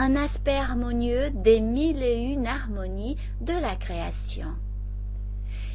un 0.00 0.14
aspect 0.14 0.56
harmonieux 0.56 1.30
des 1.30 1.60
mille 1.60 2.02
et 2.04 2.22
une 2.32 2.46
harmonies 2.46 3.16
de 3.40 3.52
la 3.52 3.74
création. 3.74 4.54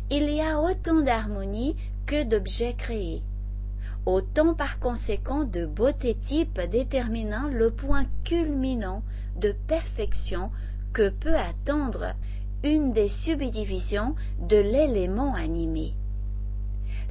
Il 0.10 0.30
y 0.30 0.40
a 0.40 0.62
autant 0.62 1.02
d'harmonies 1.02 1.76
que 2.06 2.24
d'objets 2.24 2.74
créés, 2.74 3.22
autant 4.06 4.54
par 4.54 4.80
conséquent 4.80 5.44
de 5.44 5.66
beauté 5.66 6.16
type 6.16 6.62
déterminant 6.72 7.50
le 7.50 7.70
point 7.70 8.06
culminant 8.24 9.04
de 9.36 9.52
perfection 9.68 10.52
que 10.94 11.10
peut 11.10 11.36
attendre 11.36 12.14
une 12.64 12.94
des 12.94 13.10
subdivisions 13.10 14.16
de 14.40 14.58
l'élément 14.58 15.36
animé. 15.36 15.96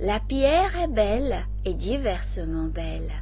La 0.00 0.18
pierre 0.18 0.74
est 0.80 0.88
belle 0.88 1.44
et 1.66 1.74
diversement 1.74 2.68
belle. 2.68 3.12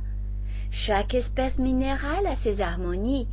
Chaque 0.70 1.14
espèce 1.14 1.58
minérale 1.58 2.28
a 2.28 2.36
ses 2.36 2.60
harmonies, 2.60 3.26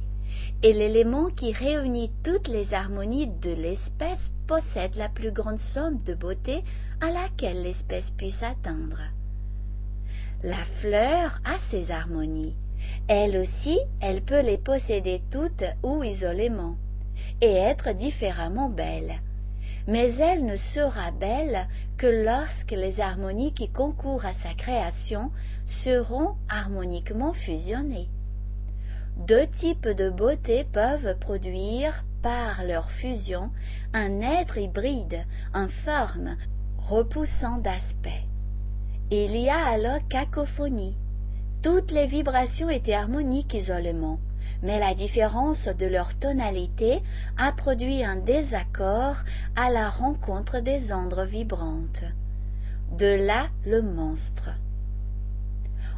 et 0.63 0.73
l'élément 0.73 1.29
qui 1.29 1.51
réunit 1.51 2.11
toutes 2.23 2.47
les 2.47 2.73
harmonies 2.73 3.27
de 3.27 3.51
l'espèce 3.51 4.31
possède 4.47 4.95
la 4.95 5.09
plus 5.09 5.31
grande 5.31 5.59
somme 5.59 6.01
de 6.03 6.13
beauté 6.13 6.63
à 7.01 7.11
laquelle 7.11 7.63
l'espèce 7.63 8.11
puisse 8.11 8.43
atteindre. 8.43 9.01
La 10.43 10.55
fleur 10.55 11.41
a 11.45 11.57
ses 11.57 11.91
harmonies. 11.91 12.55
Elle 13.07 13.37
aussi, 13.37 13.79
elle 14.01 14.21
peut 14.21 14.41
les 14.41 14.57
posséder 14.57 15.21
toutes 15.31 15.63
ou 15.83 16.03
isolément, 16.03 16.77
et 17.41 17.51
être 17.53 17.93
différemment 17.93 18.69
belle. 18.69 19.21
Mais 19.87 20.15
elle 20.15 20.45
ne 20.45 20.55
sera 20.55 21.11
belle 21.11 21.67
que 21.97 22.07
lorsque 22.07 22.71
les 22.71 22.99
harmonies 22.99 23.53
qui 23.53 23.69
concourent 23.69 24.25
à 24.25 24.33
sa 24.33 24.53
création 24.53 25.31
seront 25.65 26.35
harmoniquement 26.49 27.33
fusionnées. 27.33 28.09
Deux 29.17 29.47
types 29.47 29.87
de 29.87 30.09
beauté 30.09 30.63
peuvent 30.63 31.17
produire, 31.19 32.05
par 32.21 32.63
leur 32.63 32.91
fusion, 32.91 33.51
un 33.93 34.21
être 34.21 34.57
hybride, 34.57 35.25
informe, 35.53 36.37
repoussant 36.77 37.57
d'aspect. 37.57 38.23
Il 39.09 39.35
y 39.35 39.49
a 39.49 39.65
alors 39.65 40.07
cacophonie. 40.07 40.97
Toutes 41.63 41.91
les 41.91 42.05
vibrations 42.05 42.69
étaient 42.69 42.93
harmoniques 42.93 43.53
isolement, 43.53 44.19
mais 44.61 44.79
la 44.79 44.93
différence 44.93 45.67
de 45.67 45.85
leur 45.85 46.13
tonalité 46.15 47.01
a 47.37 47.51
produit 47.51 48.03
un 48.03 48.17
désaccord 48.17 49.17
à 49.55 49.71
la 49.71 49.89
rencontre 49.89 50.59
des 50.59 50.93
ondes 50.93 51.25
vibrantes. 51.27 52.03
De 52.91 53.25
là 53.25 53.47
le 53.65 53.81
monstre. 53.81 54.51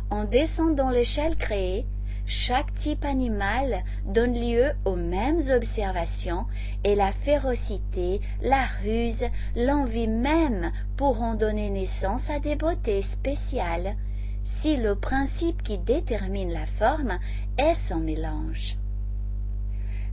En 0.09 0.23
descendant 0.23 0.89
l'échelle 0.89 1.35
créée, 1.35 1.85
chaque 2.29 2.71
type 2.75 3.05
animal 3.05 3.83
donne 4.05 4.39
lieu 4.39 4.71
aux 4.85 4.95
mêmes 4.95 5.41
observations 5.49 6.45
et 6.83 6.93
la 6.93 7.11
férocité, 7.11 8.21
la 8.43 8.65
ruse, 8.83 9.25
l'envie 9.55 10.07
même 10.07 10.71
pourront 10.95 11.33
donner 11.33 11.71
naissance 11.71 12.29
à 12.29 12.37
des 12.37 12.55
beautés 12.55 13.01
spéciales 13.01 13.95
si 14.43 14.77
le 14.77 14.93
principe 14.93 15.63
qui 15.63 15.79
détermine 15.79 16.53
la 16.53 16.67
forme 16.67 17.17
est 17.57 17.73
son 17.73 17.97
mélange. 17.97 18.77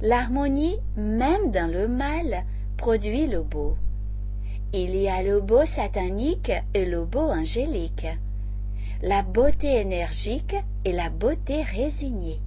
L'harmonie, 0.01 0.79
même 0.97 1.51
dans 1.51 1.71
le 1.71 1.87
mal, 1.87 2.45
produit 2.79 3.27
le 3.27 3.43
beau. 3.43 3.77
Il 4.73 4.97
y 4.97 5.07
a 5.09 5.23
le 5.23 5.43
beau 5.43 5.67
satanique 5.67 6.53
et 6.73 6.87
le 6.87 7.05
beau 7.05 7.29
angélique 7.29 8.07
la 9.03 9.23
beauté 9.23 9.79
énergique 9.81 10.57
et 10.85 10.93
la 10.93 11.11
beauté 11.11 11.63
résignée. 11.63 12.41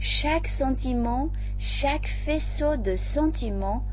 Chaque 0.00 0.48
sentiment, 0.48 1.30
chaque 1.58 2.08
faisceau 2.08 2.76
de 2.76 2.96
sentiment, 2.96 3.84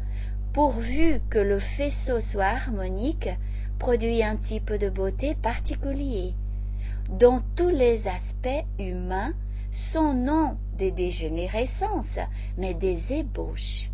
pourvu 0.53 1.21
que 1.29 1.37
le 1.37 1.59
faisceau 1.59 2.19
soit 2.19 2.45
harmonique, 2.45 3.29
produit 3.77 4.23
un 4.23 4.35
type 4.35 4.73
de 4.73 4.89
beauté 4.89 5.35
particulier, 5.35 6.33
dont 7.09 7.41
tous 7.55 7.69
les 7.69 8.07
aspects 8.07 8.65
humains 8.79 9.33
sont 9.71 10.13
non 10.13 10.57
des 10.77 10.91
dégénérescences, 10.91 12.19
mais 12.57 12.73
des 12.73 13.13
ébauches. 13.13 13.89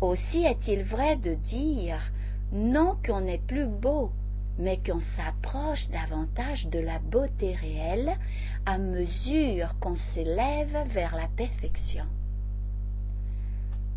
Aussi 0.00 0.44
est-il 0.44 0.82
vrai 0.82 1.16
de 1.16 1.34
dire 1.34 2.12
non 2.52 2.96
qu'on 3.04 3.22
n'est 3.22 3.38
plus 3.38 3.66
beau, 3.66 4.10
mais 4.58 4.78
qu'on 4.78 5.00
s'approche 5.00 5.88
davantage 5.90 6.68
de 6.68 6.78
la 6.78 6.98
beauté 6.98 7.54
réelle 7.54 8.16
à 8.64 8.78
mesure 8.78 9.78
qu'on 9.78 9.94
s'élève 9.94 10.76
vers 10.88 11.14
la 11.14 11.28
perfection. 11.36 12.04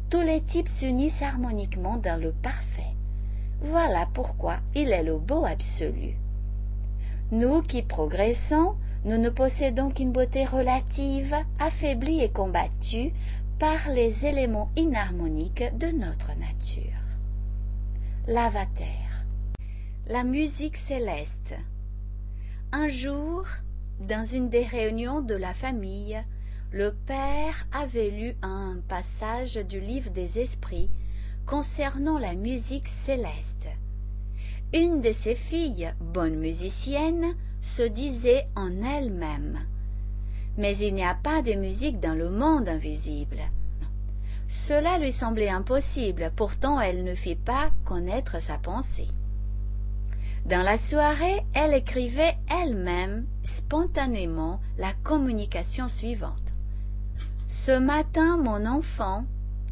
Tous 0.10 0.22
les 0.22 0.42
types 0.42 0.68
s'unissent 0.68 1.22
harmoniquement 1.22 1.98
dans 1.98 2.20
le 2.20 2.32
parfait. 2.32 2.96
Voilà 3.62 4.08
pourquoi 4.14 4.58
il 4.76 4.92
est 4.92 5.04
le 5.04 5.18
beau 5.18 5.46
absolu. 5.46 6.16
Nous 7.32 7.62
qui 7.62 7.84
progressons, 7.84 8.76
nous 9.06 9.18
ne 9.18 9.30
possédons 9.30 9.92
qu'une 9.92 10.12
beauté 10.12 10.46
relative, 10.46 11.36
affaiblie 11.60 12.22
et 12.22 12.30
combattue 12.30 13.14
par 13.60 13.90
les 13.90 14.26
éléments 14.26 14.72
inharmoniques 14.76 15.78
de 15.78 15.88
notre 15.88 16.32
nature. 16.40 16.84
Lavater. 18.28 19.09
La 20.12 20.24
musique 20.24 20.76
céleste. 20.76 21.54
Un 22.72 22.88
jour, 22.88 23.46
dans 24.00 24.26
une 24.26 24.50
des 24.50 24.64
réunions 24.64 25.22
de 25.22 25.36
la 25.36 25.54
famille, 25.54 26.20
le 26.72 26.96
père 27.06 27.68
avait 27.72 28.10
lu 28.10 28.36
un 28.42 28.78
passage 28.88 29.58
du 29.58 29.80
livre 29.80 30.10
des 30.10 30.40
esprits 30.40 30.90
concernant 31.46 32.18
la 32.18 32.34
musique 32.34 32.88
céleste. 32.88 33.68
Une 34.74 35.02
de 35.02 35.12
ses 35.12 35.36
filles, 35.36 35.94
bonne 36.00 36.38
musicienne, 36.38 37.36
se 37.62 37.84
disait 37.84 38.48
en 38.56 38.82
elle-même 38.82 39.60
Mais 40.58 40.76
il 40.78 40.96
n'y 40.96 41.06
a 41.06 41.14
pas 41.14 41.44
de 41.44 41.54
musique 41.54 42.00
dans 42.00 42.16
le 42.16 42.32
monde 42.32 42.68
invisible. 42.68 43.42
Cela 44.48 44.98
lui 44.98 45.12
semblait 45.12 45.50
impossible, 45.50 46.32
pourtant 46.36 46.82
elle 46.82 47.04
ne 47.04 47.14
fit 47.14 47.36
pas 47.36 47.70
connaître 47.86 48.42
sa 48.42 48.58
pensée. 48.58 49.10
Dans 50.46 50.62
la 50.62 50.78
soirée, 50.78 51.46
elle 51.54 51.74
écrivait 51.74 52.38
elle-même 52.50 53.26
spontanément 53.44 54.60
la 54.78 54.94
communication 55.04 55.88
suivante. 55.88 56.54
Ce 57.48 57.72
matin, 57.72 58.38
mon 58.38 58.66
enfant, 58.66 59.26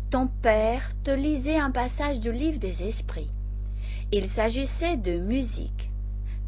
ton 0.09 0.27
père 0.27 0.89
te 1.03 1.11
lisait 1.11 1.57
un 1.57 1.71
passage 1.71 2.19
du 2.19 2.31
livre 2.31 2.59
des 2.59 2.83
esprits. 2.83 3.31
Il 4.11 4.27
s'agissait 4.27 4.97
de 4.97 5.17
musique. 5.17 5.91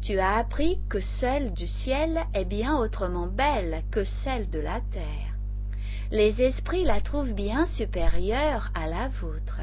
Tu 0.00 0.18
as 0.18 0.36
appris 0.36 0.80
que 0.88 1.00
celle 1.00 1.52
du 1.52 1.66
ciel 1.66 2.20
est 2.32 2.44
bien 2.44 2.76
autrement 2.76 3.26
belle 3.26 3.82
que 3.90 4.02
celle 4.04 4.48
de 4.48 4.58
la 4.58 4.80
terre. 4.92 5.36
Les 6.10 6.42
esprits 6.42 6.84
la 6.84 7.00
trouvent 7.00 7.34
bien 7.34 7.66
supérieure 7.66 8.72
à 8.74 8.86
la 8.86 9.08
vôtre. 9.08 9.60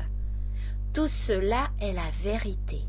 Tout 0.94 1.08
cela 1.08 1.70
est 1.82 1.94
la 1.94 2.10
vérité. 2.24 2.82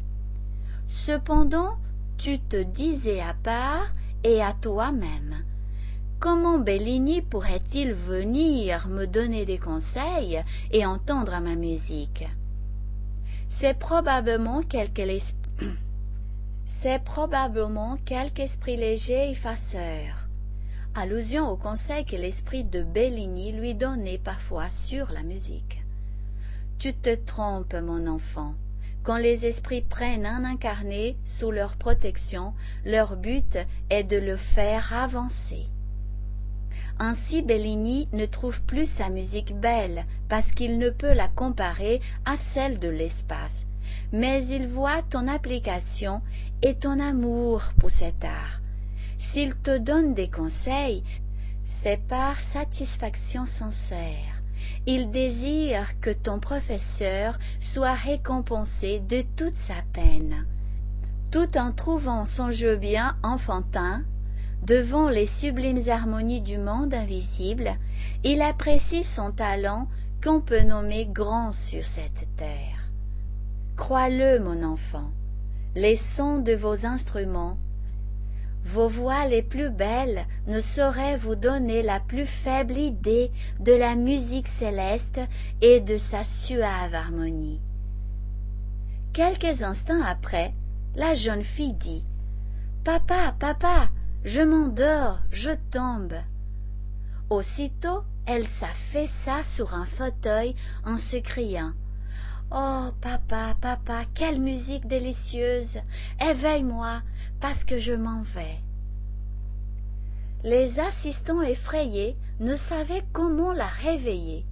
Cependant, 0.88 1.76
tu 2.16 2.40
te 2.40 2.62
disais 2.62 3.20
à 3.20 3.34
part 3.34 3.92
et 4.24 4.42
à 4.42 4.54
toi-même. 4.54 5.44
Comment 6.18 6.58
Bellini 6.58 7.22
pourrait-il 7.22 7.92
venir 7.92 8.88
me 8.88 9.06
donner 9.06 9.44
des 9.44 9.58
conseils 9.58 10.42
et 10.72 10.84
entendre 10.84 11.38
ma 11.40 11.54
musique? 11.54 12.24
C'est 16.66 17.04
probablement 17.04 17.96
quelque 17.98 18.40
esprit 18.40 18.76
léger 18.76 19.30
et 19.30 19.34
farceur. 19.34 20.26
Allusion 20.94 21.50
au 21.50 21.56
conseil 21.56 22.04
que 22.04 22.16
l'esprit 22.16 22.64
de 22.64 22.82
Bellini 22.82 23.52
lui 23.52 23.74
donnait 23.74 24.18
parfois 24.18 24.70
sur 24.70 25.12
la 25.12 25.22
musique. 25.22 25.84
Tu 26.78 26.94
te 26.94 27.14
trompes, 27.14 27.74
mon 27.74 28.06
enfant. 28.06 28.54
Quand 29.08 29.16
les 29.16 29.46
esprits 29.46 29.80
prennent 29.80 30.26
un 30.26 30.44
incarné 30.44 31.16
sous 31.24 31.50
leur 31.50 31.76
protection, 31.76 32.52
leur 32.84 33.16
but 33.16 33.56
est 33.88 34.04
de 34.04 34.18
le 34.18 34.36
faire 34.36 34.92
avancer. 34.92 35.64
Ainsi 36.98 37.40
Bellini 37.40 38.10
ne 38.12 38.26
trouve 38.26 38.60
plus 38.60 38.84
sa 38.84 39.08
musique 39.08 39.58
belle 39.58 40.04
parce 40.28 40.52
qu'il 40.52 40.76
ne 40.76 40.90
peut 40.90 41.14
la 41.14 41.28
comparer 41.28 42.02
à 42.26 42.36
celle 42.36 42.78
de 42.78 42.90
l'espace, 42.90 43.64
mais 44.12 44.44
il 44.44 44.68
voit 44.68 45.00
ton 45.08 45.26
application 45.26 46.20
et 46.60 46.74
ton 46.74 47.00
amour 47.00 47.62
pour 47.78 47.90
cet 47.90 48.22
art. 48.26 48.60
S'il 49.16 49.54
te 49.54 49.78
donne 49.78 50.12
des 50.12 50.28
conseils, 50.28 51.02
c'est 51.64 52.06
par 52.08 52.40
satisfaction 52.40 53.46
sincère. 53.46 54.37
Il 54.86 55.10
désire 55.10 56.00
que 56.00 56.10
ton 56.10 56.40
professeur 56.40 57.38
soit 57.60 57.94
récompensé 57.94 59.00
de 59.00 59.22
toute 59.36 59.54
sa 59.54 59.76
peine. 59.92 60.46
Tout 61.30 61.58
en 61.58 61.72
trouvant 61.72 62.24
son 62.24 62.50
jeu 62.50 62.76
bien 62.76 63.16
enfantin, 63.22 64.02
devant 64.62 65.08
les 65.08 65.26
sublimes 65.26 65.88
harmonies 65.88 66.40
du 66.40 66.58
monde 66.58 66.94
invisible, 66.94 67.72
il 68.24 68.42
apprécie 68.42 69.04
son 69.04 69.30
talent 69.30 69.88
qu'on 70.22 70.40
peut 70.40 70.62
nommer 70.62 71.06
grand 71.06 71.52
sur 71.52 71.84
cette 71.84 72.26
terre. 72.36 72.90
Crois-le, 73.76 74.40
mon 74.40 74.64
enfant, 74.64 75.10
les 75.76 75.96
sons 75.96 76.38
de 76.38 76.52
vos 76.52 76.86
instruments 76.86 77.58
vos 78.68 78.88
voix 78.88 79.26
les 79.26 79.42
plus 79.42 79.70
belles 79.70 80.26
ne 80.46 80.60
sauraient 80.60 81.16
vous 81.16 81.36
donner 81.36 81.82
la 81.82 82.00
plus 82.00 82.26
faible 82.26 82.76
idée 82.76 83.30
de 83.60 83.72
la 83.72 83.94
musique 83.94 84.46
céleste 84.46 85.20
et 85.62 85.80
de 85.80 85.96
sa 85.96 86.22
suave 86.22 86.94
harmonie. 86.94 87.62
Quelques 89.14 89.62
instants 89.62 90.02
après, 90.02 90.52
la 90.96 91.14
jeune 91.14 91.44
fille 91.44 91.72
dit 91.72 92.04
Papa, 92.84 93.34
papa, 93.38 93.88
je 94.24 94.42
m'endors, 94.42 95.18
je 95.30 95.52
tombe. 95.70 96.16
Aussitôt, 97.30 98.02
elle 98.26 98.46
s'affaissa 98.46 99.42
sur 99.44 99.72
un 99.72 99.86
fauteuil 99.86 100.54
en 100.84 100.98
se 100.98 101.16
criant 101.16 101.72
Oh, 102.50 102.88
papa, 103.02 103.56
papa, 103.60 104.04
quelle 104.14 104.40
musique 104.40 104.86
délicieuse. 104.86 105.78
Éveille-moi, 106.18 107.02
parce 107.40 107.64
que 107.64 107.78
je 107.78 107.92
m'en 107.92 108.22
vais. 108.22 108.58
Les 110.44 110.80
assistants 110.80 111.42
effrayés 111.42 112.16
ne 112.40 112.56
savaient 112.56 113.04
comment 113.12 113.52
la 113.52 113.66
réveiller. 113.66 114.44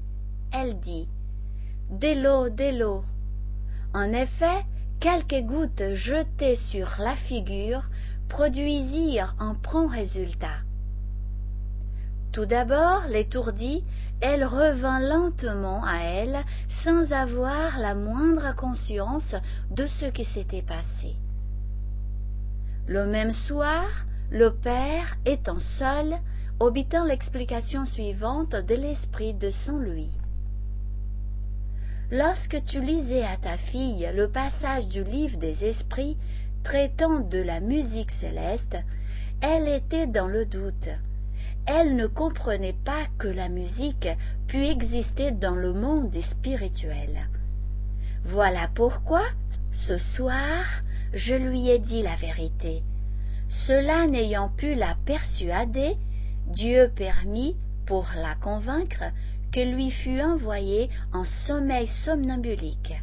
Elle 0.53 0.79
dit 0.81 1.09
De 1.91 2.23
l'eau, 2.23 2.49
de 2.49 2.79
l'eau. 2.79 3.05
En 3.95 4.13
effet, 4.13 4.65
quelques 5.01 5.43
gouttes 5.47 5.93
jetées 5.93 6.57
sur 6.57 6.97
la 6.99 7.15
figure 7.15 7.89
produisirent 8.29 9.37
un 9.39 9.55
prompt 9.55 9.89
résultat. 9.89 10.59
Tout 12.33 12.47
d'abord, 12.47 13.03
l'étourdie, 13.09 13.85
elle 14.21 14.45
revint 14.45 15.01
lentement 15.01 15.85
à 15.85 15.99
elle 16.03 16.45
sans 16.69 17.13
avoir 17.13 17.79
la 17.79 17.95
moindre 17.95 18.55
conscience 18.55 19.37
de 19.71 19.87
ce 19.87 20.07
qui 20.07 20.25
s'était 20.25 20.63
passé. 20.63 21.17
Le 22.87 23.05
même 23.05 23.33
soir, 23.33 23.85
le 24.31 24.53
père, 24.53 25.17
étant 25.25 25.59
seul, 25.59 26.17
obtint 26.61 27.05
l'explication 27.05 27.85
suivante 27.85 28.55
de 28.55 28.75
l'esprit 28.75 29.35
de 29.35 29.51
son 29.51 29.79
lui. 29.79 30.09
Lorsque 32.13 32.63
tu 32.65 32.81
lisais 32.81 33.25
à 33.25 33.37
ta 33.37 33.57
fille 33.57 34.09
le 34.15 34.29
passage 34.29 34.89
du 34.89 35.03
livre 35.03 35.39
des 35.39 35.65
esprits 35.65 36.17
traitant 36.63 37.19
de 37.19 37.39
la 37.39 37.59
musique 37.59 38.13
céleste, 38.13 38.77
elle 39.41 39.67
était 39.67 40.07
dans 40.07 40.29
le 40.29 40.47
doute. 40.47 40.89
Elle 41.67 41.97
ne 41.97 42.07
comprenait 42.07 42.77
pas 42.85 43.07
que 43.19 43.27
la 43.27 43.49
musique 43.49 44.09
pût 44.47 44.65
exister 44.65 45.33
dans 45.33 45.57
le 45.57 45.73
monde 45.73 46.17
spirituel. 46.21 47.29
Voilà 48.25 48.69
pourquoi, 48.73 49.23
ce 49.73 49.99
soir, 49.99 50.65
je 51.13 51.35
lui 51.35 51.71
ai 51.71 51.79
dit 51.79 52.03
la 52.03 52.15
vérité. 52.17 52.83
Cela 53.49 54.07
n'ayant 54.07 54.49
pu 54.49 54.75
la 54.75 54.97
persuader, 55.05 55.97
Dieu 56.47 56.91
permit, 56.95 57.57
pour 57.87 58.09
la 58.17 58.35
convaincre, 58.35 59.05
que 59.53 59.61
lui 59.61 59.91
fût 59.91 60.21
envoyé 60.21 60.91
en 61.13 61.25
sommeil 61.25 61.87
somnambulique. 61.87 62.95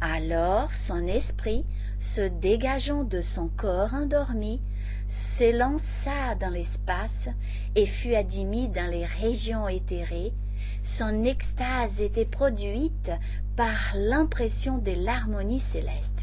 Alors 0.00 0.74
son 0.74 1.06
esprit, 1.06 1.64
se 1.98 2.22
dégageant 2.22 3.04
de 3.04 3.20
son 3.20 3.48
corps 3.48 3.94
endormi, 3.94 4.60
s'élança 5.06 6.34
dans 6.40 6.48
l'espace 6.48 7.28
et 7.76 7.86
fut 7.86 8.14
admis 8.14 8.68
dans 8.68 8.90
les 8.90 9.04
régions 9.04 9.68
éthérées. 9.68 10.32
Son 10.82 11.24
extase 11.24 12.00
était 12.00 12.24
produite 12.24 13.10
par 13.56 13.92
l'impression 13.94 14.78
de 14.78 14.92
l'harmonie 14.92 15.60
céleste. 15.60 16.19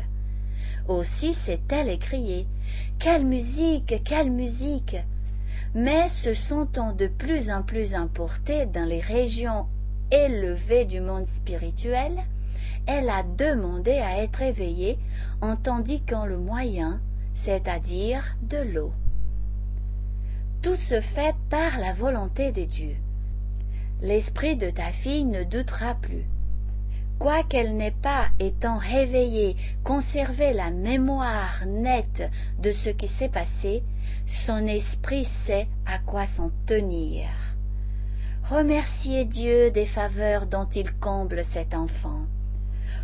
Aussi 0.87 1.33
s'est-elle 1.33 1.89
écriée. 1.89 2.47
Quelle 2.99 3.25
musique, 3.25 4.01
quelle 4.03 4.31
musique 4.31 4.97
Mais 5.75 6.09
se 6.09 6.33
sentant 6.33 6.93
de 6.93 7.07
plus 7.07 7.49
en 7.49 7.61
plus 7.61 7.95
emportée 7.95 8.65
dans 8.65 8.85
les 8.85 8.99
régions 8.99 9.67
élevées 10.11 10.85
du 10.85 11.01
monde 11.01 11.27
spirituel, 11.27 12.13
elle 12.85 13.09
a 13.09 13.23
demandé 13.23 13.91
à 13.91 14.23
être 14.23 14.41
éveillée 14.41 14.97
en 15.41 15.55
t'indiquant 15.55 16.25
le 16.25 16.37
moyen, 16.37 17.01
c'est-à-dire 17.33 18.37
de 18.41 18.57
l'eau. 18.57 18.93
Tout 20.61 20.75
se 20.75 21.01
fait 21.01 21.35
par 21.49 21.77
la 21.77 21.93
volonté 21.93 22.51
des 22.51 22.65
dieux. 22.65 22.95
L'esprit 24.01 24.55
de 24.55 24.69
ta 24.69 24.91
fille 24.91 25.25
ne 25.25 25.43
doutera 25.43 25.95
plus. 25.95 26.25
Quoiqu'elle 27.19 27.75
n'ait 27.75 27.91
pas, 27.91 28.27
étant 28.39 28.77
réveillée, 28.77 29.55
conservé 29.83 30.53
la 30.53 30.69
mémoire 30.69 31.63
nette 31.65 32.29
de 32.59 32.71
ce 32.71 32.89
qui 32.89 33.07
s'est 33.07 33.29
passé, 33.29 33.83
son 34.25 34.67
esprit 34.67 35.25
sait 35.25 35.67
à 35.85 35.97
quoi 35.97 36.27
s'en 36.27 36.51
tenir. 36.67 37.27
Remerciez 38.43 39.25
Dieu 39.25 39.71
des 39.71 39.85
faveurs 39.87 40.45
dont 40.45 40.67
il 40.75 40.93
comble 40.93 41.43
cet 41.43 41.73
enfant. 41.73 42.21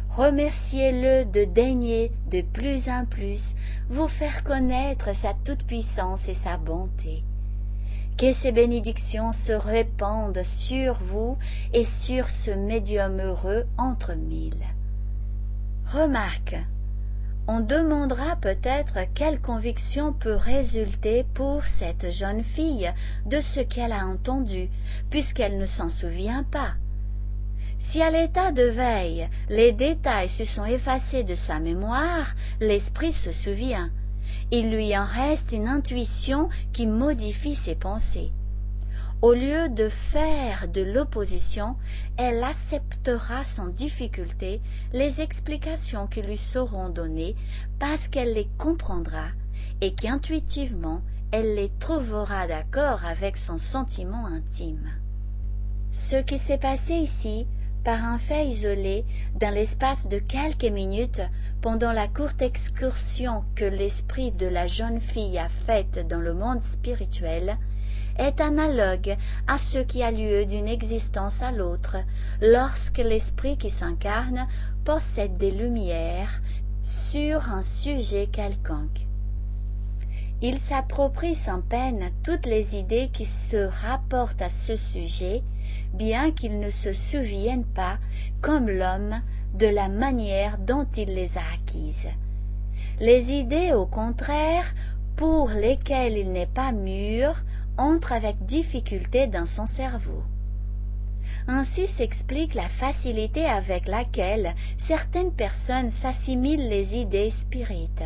Remerciez-le 0.09 1.25
de 1.25 1.43
daigner 1.43 2.11
de 2.29 2.41
plus 2.41 2.89
en 2.89 3.05
plus 3.05 3.55
vous 3.89 4.07
faire 4.07 4.43
connaître 4.43 5.13
sa 5.15 5.33
toute-puissance 5.43 6.29
et 6.29 6.35
sa 6.35 6.57
bonté. 6.57 7.23
Que 8.17 8.31
ces 8.31 8.51
bénédictions 8.51 9.33
se 9.33 9.53
répandent 9.53 10.43
sur 10.43 10.95
vous 11.01 11.37
et 11.73 11.83
sur 11.83 12.29
ce 12.29 12.51
médium 12.51 13.19
heureux 13.19 13.65
entre 13.77 14.13
mille. 14.13 14.63
Remarque, 15.91 16.55
on 17.47 17.59
demandera 17.59 18.35
peut-être 18.37 18.99
quelle 19.13 19.41
conviction 19.41 20.13
peut 20.13 20.35
résulter 20.35 21.25
pour 21.33 21.65
cette 21.65 22.11
jeune 22.11 22.43
fille 22.43 22.93
de 23.25 23.41
ce 23.41 23.59
qu'elle 23.59 23.91
a 23.91 24.05
entendu, 24.05 24.69
puisqu'elle 25.09 25.57
ne 25.57 25.65
s'en 25.65 25.89
souvient 25.89 26.43
pas. 26.43 26.75
Si 27.79 28.01
à 28.01 28.11
l'état 28.11 28.51
de 28.51 28.63
veille 28.63 29.27
les 29.49 29.73
détails 29.73 30.29
se 30.29 30.45
sont 30.45 30.65
effacés 30.65 31.23
de 31.23 31.35
sa 31.35 31.59
mémoire, 31.59 32.35
l'esprit 32.61 33.11
se 33.11 33.33
souvient. 33.33 33.89
Il 34.55 34.69
lui 34.69 34.95
en 34.95 35.07
reste 35.07 35.51
une 35.51 35.67
intuition 35.67 36.47
qui 36.73 36.85
modifie 36.85 37.55
ses 37.55 37.73
pensées. 37.73 38.31
Au 39.23 39.33
lieu 39.33 39.67
de 39.67 39.89
faire 39.89 40.67
de 40.67 40.81
l'opposition, 40.81 41.75
elle 42.17 42.43
acceptera 42.43 43.43
sans 43.45 43.69
difficulté 43.69 44.61
les 44.93 45.21
explications 45.21 46.05
qui 46.05 46.21
lui 46.21 46.37
seront 46.37 46.89
données 46.89 47.35
parce 47.79 48.07
qu'elle 48.07 48.35
les 48.35 48.47
comprendra 48.59 49.25
et 49.81 49.95
qu'intuitivement 49.95 51.01
elle 51.31 51.55
les 51.55 51.71
trouvera 51.79 52.45
d'accord 52.45 53.05
avec 53.05 53.37
son 53.37 53.57
sentiment 53.57 54.27
intime. 54.27 54.87
Ce 55.91 56.17
qui 56.17 56.37
s'est 56.37 56.59
passé 56.59 56.93
ici 56.93 57.47
par 57.83 58.03
un 58.03 58.17
fait 58.17 58.47
isolé 58.47 59.05
dans 59.39 59.53
l'espace 59.53 60.07
de 60.07 60.19
quelques 60.19 60.63
minutes 60.63 61.21
pendant 61.61 61.91
la 61.91 62.07
courte 62.07 62.41
excursion 62.41 63.43
que 63.55 63.65
l'esprit 63.65 64.31
de 64.31 64.47
la 64.47 64.67
jeune 64.67 64.99
fille 64.99 65.37
a 65.37 65.49
faite 65.49 66.07
dans 66.07 66.19
le 66.19 66.33
monde 66.33 66.61
spirituel 66.61 67.57
est 68.17 68.39
analogue 68.41 69.17
à 69.47 69.57
ce 69.57 69.79
qui 69.79 70.03
a 70.03 70.11
lieu 70.11 70.45
d'une 70.45 70.67
existence 70.67 71.41
à 71.41 71.51
l'autre 71.51 71.97
lorsque 72.41 72.99
l'esprit 72.99 73.57
qui 73.57 73.69
s'incarne 73.69 74.47
possède 74.85 75.37
des 75.37 75.51
lumières 75.51 76.41
sur 76.81 77.49
un 77.49 77.61
sujet 77.61 78.27
quelconque. 78.27 79.07
Il 80.41 80.57
s'approprie 80.57 81.35
sans 81.35 81.61
peine 81.61 82.11
toutes 82.23 82.45
les 82.45 82.75
idées 82.75 83.09
qui 83.13 83.25
se 83.25 83.69
rapportent 83.85 84.41
à 84.41 84.49
ce 84.49 84.75
sujet 84.75 85.41
bien 85.93 86.31
qu'il 86.31 86.59
ne 86.59 86.69
se 86.69 86.91
souvienne 86.91 87.65
pas, 87.65 87.97
comme 88.41 88.69
l'homme, 88.69 89.21
de 89.53 89.67
la 89.67 89.87
manière 89.87 90.57
dont 90.57 90.87
il 90.97 91.13
les 91.13 91.37
a 91.37 91.43
acquises. 91.53 92.07
Les 92.99 93.31
idées, 93.31 93.73
au 93.73 93.85
contraire, 93.85 94.73
pour 95.15 95.49
lesquelles 95.49 96.17
il 96.17 96.31
n'est 96.31 96.45
pas 96.45 96.71
mûr, 96.71 97.43
entrent 97.77 98.13
avec 98.13 98.45
difficulté 98.45 99.27
dans 99.27 99.45
son 99.45 99.67
cerveau. 99.67 100.23
Ainsi 101.47 101.87
s'explique 101.87 102.53
la 102.53 102.69
facilité 102.69 103.45
avec 103.45 103.87
laquelle 103.87 104.55
certaines 104.77 105.31
personnes 105.31 105.91
s'assimilent 105.91 106.69
les 106.69 106.97
idées 106.97 107.29
spirites. 107.29 108.03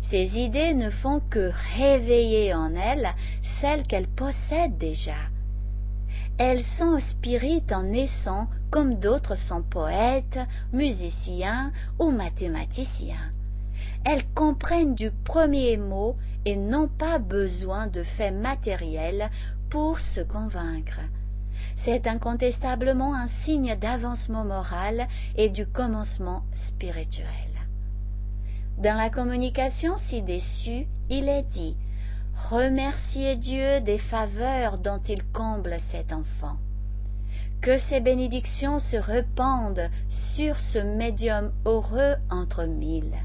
Ces 0.00 0.38
idées 0.38 0.74
ne 0.74 0.90
font 0.90 1.20
que 1.30 1.52
réveiller 1.76 2.52
en 2.54 2.74
elles 2.74 3.10
celles 3.42 3.84
qu'elles 3.84 4.08
possèdent 4.08 4.78
déjà. 4.78 5.14
Elles 6.38 6.62
sont 6.62 6.98
spirites 7.00 7.72
en 7.72 7.84
naissant 7.84 8.48
comme 8.70 8.96
d'autres 8.96 9.36
sont 9.36 9.62
poètes, 9.62 10.38
musiciens 10.72 11.72
ou 11.98 12.10
mathématiciens. 12.10 13.32
Elles 14.04 14.26
comprennent 14.34 14.94
du 14.94 15.10
premier 15.10 15.78
mot 15.78 16.16
et 16.44 16.56
n'ont 16.56 16.88
pas 16.88 17.18
besoin 17.18 17.86
de 17.86 18.02
faits 18.02 18.34
matériels 18.34 19.30
pour 19.70 19.98
se 19.98 20.20
convaincre. 20.20 21.00
C'est 21.74 22.06
incontestablement 22.06 23.14
un 23.14 23.26
signe 23.26 23.74
d'avancement 23.74 24.44
moral 24.44 25.08
et 25.36 25.48
du 25.48 25.66
commencement 25.66 26.42
spirituel. 26.54 27.26
Dans 28.78 28.96
la 28.96 29.08
communication 29.08 29.96
ci-dessus, 29.96 30.86
il 31.08 31.30
est 31.30 31.44
dit 31.44 31.76
Remerciez 32.36 33.34
Dieu 33.34 33.80
des 33.80 33.98
faveurs 33.98 34.78
dont 34.78 35.00
il 35.08 35.24
comble 35.32 35.80
cet 35.80 36.12
enfant. 36.12 36.58
Que 37.60 37.76
ses 37.76 37.98
bénédictions 37.98 38.78
se 38.78 38.96
répandent 38.96 39.90
sur 40.08 40.60
ce 40.60 40.78
médium 40.78 41.50
heureux 41.64 42.14
entre 42.30 42.64
mille. 42.64 43.16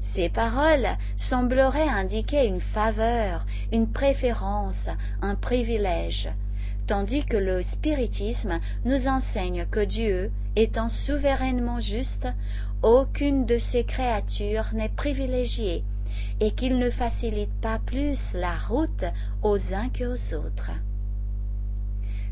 Ces 0.00 0.28
paroles 0.28 0.88
sembleraient 1.16 1.88
indiquer 1.88 2.46
une 2.46 2.60
faveur, 2.60 3.46
une 3.70 3.86
préférence, 3.86 4.88
un 5.22 5.36
privilège, 5.36 6.30
tandis 6.88 7.24
que 7.24 7.36
le 7.36 7.62
spiritisme 7.62 8.58
nous 8.84 9.06
enseigne 9.06 9.66
que 9.70 9.84
Dieu, 9.84 10.32
étant 10.56 10.88
souverainement 10.88 11.78
juste, 11.78 12.26
aucune 12.82 13.46
de 13.46 13.58
ses 13.58 13.84
créatures 13.84 14.70
n'est 14.72 14.88
privilégiée 14.88 15.84
et 16.40 16.52
qu'il 16.52 16.78
ne 16.78 16.90
facilite 16.90 17.52
pas 17.60 17.78
plus 17.78 18.34
la 18.34 18.56
route 18.56 19.04
aux 19.42 19.74
uns 19.74 19.88
qu'aux 19.88 20.34
autres. 20.34 20.72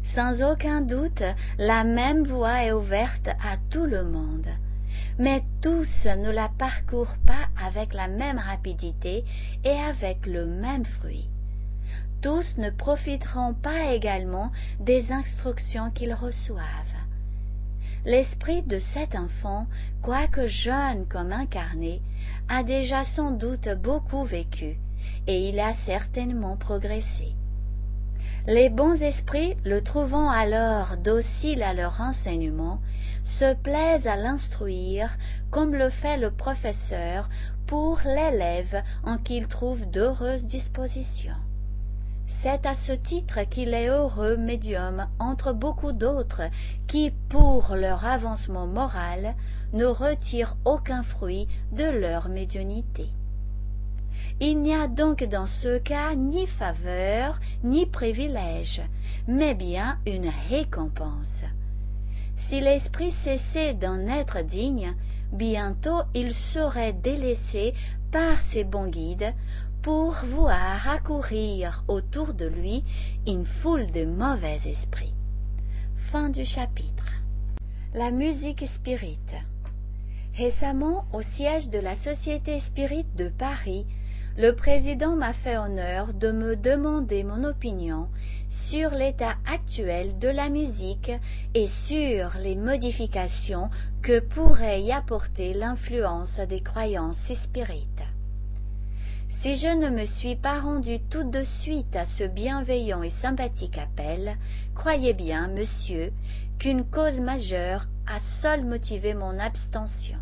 Sans 0.03 0.43
aucun 0.43 0.81
doute, 0.81 1.23
la 1.59 1.85
même 1.85 2.27
voie 2.27 2.65
est 2.65 2.73
ouverte 2.73 3.29
à 3.29 3.57
tout 3.71 3.85
le 3.85 4.05
monde, 4.05 4.49
mais 5.19 5.43
tous 5.61 6.07
ne 6.07 6.31
la 6.31 6.49
parcourent 6.49 7.19
pas 7.27 7.49
avec 7.63 7.93
la 7.93 8.09
même 8.09 8.39
rapidité 8.39 9.25
et 9.65 9.79
avec 9.89 10.27
le 10.27 10.47
même 10.47 10.85
fruit. 10.85 11.29
Tous 12.23 12.57
ne 12.59 12.71
profiteront 12.71 13.55
pas 13.55 13.93
également 13.93 14.51
des 14.81 15.13
instructions 15.13 15.91
qu'ils 15.91 16.15
reçoivent. 16.15 16.65
L'esprit 18.05 18.63
de 18.63 18.79
cet 18.79 19.15
enfant, 19.15 19.67
quoique 20.03 20.47
jeune 20.47 21.07
comme 21.07 21.33
incarné, 21.33 22.01
a 22.49 22.63
déjà 22.63 23.05
sans 23.05 23.31
doute 23.31 23.69
beaucoup 23.83 24.25
vécu, 24.25 24.79
et 25.27 25.49
il 25.49 25.61
a 25.61 25.73
certainement 25.73 26.57
progressé. 26.57 27.35
Les 28.47 28.71
bons 28.71 29.03
esprits, 29.03 29.57
le 29.65 29.83
trouvant 29.83 30.31
alors 30.31 30.97
docile 30.97 31.63
à 31.63 31.75
leur 31.75 32.01
enseignement, 32.01 32.81
se 33.23 33.55
plaisent 33.55 34.07
à 34.07 34.17
l'instruire 34.17 35.19
comme 35.51 35.75
le 35.75 35.91
fait 35.91 36.17
le 36.17 36.31
professeur 36.31 37.29
pour 37.67 38.01
l'élève 38.07 38.83
en 39.05 39.19
qui 39.19 39.37
il 39.37 39.49
trouve 39.49 39.85
d'heureuses 39.91 40.47
dispositions. 40.47 41.37
C'est 42.27 42.65
à 42.67 42.75
ce 42.75 42.93
titre 42.93 43.41
qu'il 43.49 43.75
est 43.75 43.89
heureux 43.89 44.37
médium 44.37 45.09
entre 45.19 45.53
beaucoup 45.53 45.93
d'autres 45.93 46.43
qui, 46.87 47.11
pour 47.29 47.75
leur 47.75 48.07
avancement 48.07 48.67
moral, 48.67 49.35
ne 49.73 49.85
retirent 49.85 50.57
aucun 50.65 51.03
fruit 51.03 51.49
de 51.73 51.85
leur 51.85 52.29
médiumnité. 52.29 53.09
Il 54.41 54.63
n'y 54.63 54.75
a 54.75 54.87
donc 54.87 55.25
dans 55.25 55.47
ce 55.47 55.79
cas 55.79 56.15
ni 56.15 56.47
faveur 56.47 57.41
ni 57.65 57.87
privilège, 57.87 58.83
mais 59.27 59.55
bien 59.55 59.99
une 60.07 60.31
récompense. 60.49 61.43
Si 62.37 62.61
l'esprit 62.61 63.11
cessait 63.11 63.75
d'en 63.75 64.07
être 64.07 64.43
digne, 64.43 64.95
bientôt 65.33 66.03
il 66.15 66.33
serait 66.33 66.93
délaissé 66.93 67.75
par 68.13 68.41
ses 68.41 68.65
bons 68.65 68.87
guides 68.87 69.35
pour 69.83 70.13
voir 70.25 70.89
accourir 70.89 71.85
autour 71.89 72.33
de 72.33 72.47
lui 72.47 72.85
une 73.27 73.45
foule 73.45 73.91
de 73.91 74.05
mauvais 74.05 74.59
esprits. 74.67 75.15
Fin 75.97 76.31
du 76.31 76.45
chapitre. 76.45 77.13
La 77.95 78.11
musique 78.11 78.67
spirite. 78.67 79.35
Récemment, 80.39 81.05
au 81.13 81.21
siège 81.21 81.69
de 81.69 81.81
la 81.81 81.97
Société 81.97 82.61
Spirit 82.61 83.07
de 83.17 83.29
Paris, 83.29 83.85
le 84.37 84.53
président 84.53 85.17
m'a 85.17 85.33
fait 85.33 85.59
honneur 85.59 86.15
de 86.15 86.31
me 86.31 86.55
demander 86.55 87.25
mon 87.25 87.43
opinion 87.43 88.07
sur 88.49 88.91
l'état 88.91 89.35
actuel 89.53 90.17
de 90.21 90.29
la 90.29 90.49
musique 90.49 91.11
et 91.55 91.67
sur 91.67 92.37
les 92.41 92.55
modifications 92.55 93.69
que 94.01 94.21
pourrait 94.21 94.81
y 94.81 94.93
apporter 94.93 95.55
l'influence 95.55 96.39
des 96.39 96.61
croyances 96.61 97.33
spirites. 97.33 98.05
Si 99.29 99.57
je 99.57 99.77
ne 99.77 99.91
me 99.91 100.05
suis 100.05 100.37
pas 100.37 100.61
rendu 100.61 101.01
tout 101.01 101.29
de 101.29 101.43
suite 101.43 101.97
à 101.97 102.05
ce 102.05 102.23
bienveillant 102.23 103.03
et 103.03 103.11
sympathique 103.11 103.77
appel, 103.77 104.37
croyez 104.77 105.15
bien, 105.15 105.49
monsieur, 105.49 106.13
qu'une 106.61 106.85
cause 106.85 107.21
majeure 107.21 107.89
a 108.07 108.21
seule 108.21 108.65
motivé 108.65 109.15
mon 109.15 109.37
abstention. 109.41 110.19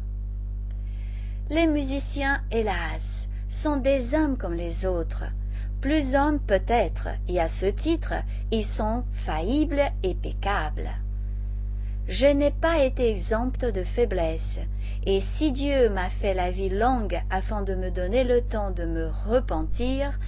Les 1.49 1.69
musiciens, 1.69 2.41
hélas, 2.51 3.29
sont 3.49 3.77
des 3.77 4.15
hommes 4.15 4.37
comme 4.37 4.55
les 4.55 4.85
autres, 4.85 5.23
plus 5.81 6.17
hommes 6.17 6.41
peut-être, 6.41 7.07
et 7.29 7.39
à 7.39 7.47
ce 7.47 7.67
titre, 7.67 8.15
ils 8.51 8.65
sont 8.65 9.05
faillibles 9.13 9.83
et 10.03 10.17
peccables. 10.17 10.91
Je 12.09 12.27
n'ai 12.27 12.51
pas 12.51 12.83
été 12.83 13.09
exempte 13.09 13.65
de 13.65 13.85
faiblesse, 13.85 14.59
et 15.05 15.21
si 15.21 15.53
Dieu 15.53 15.89
m'a 15.89 16.11
fait 16.11 16.35
la 16.35 16.51
vie 16.51 16.69
longue 16.69 17.23
afin 17.31 17.63
de 17.63 17.77
me 17.77 17.93
donner 17.93 18.25
le 18.25 18.41
temps 18.41 18.73
de 18.73 18.85
me 18.85 19.09
repentir, 19.29 20.19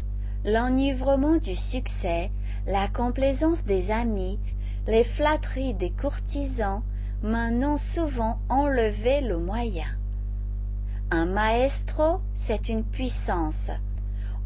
l'enivrement 0.44 1.38
du 1.38 1.56
succès, 1.56 2.30
la 2.64 2.86
complaisance 2.86 3.64
des 3.64 3.90
amis, 3.90 4.38
les 4.86 5.02
flatteries 5.02 5.74
des 5.74 5.90
courtisans 5.90 6.84
m'en 7.24 7.50
ont 7.72 7.76
souvent 7.76 8.38
enlevé 8.48 9.20
le 9.20 9.38
moyen. 9.38 9.88
Un 11.10 11.24
maestro, 11.24 12.20
c'est 12.34 12.68
une 12.68 12.84
puissance, 12.84 13.70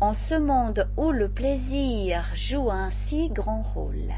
en 0.00 0.14
ce 0.14 0.36
monde 0.36 0.88
où 0.96 1.10
le 1.10 1.28
plaisir 1.28 2.24
joue 2.36 2.70
un 2.70 2.88
si 2.88 3.30
grand 3.30 3.62
rôle. 3.62 4.12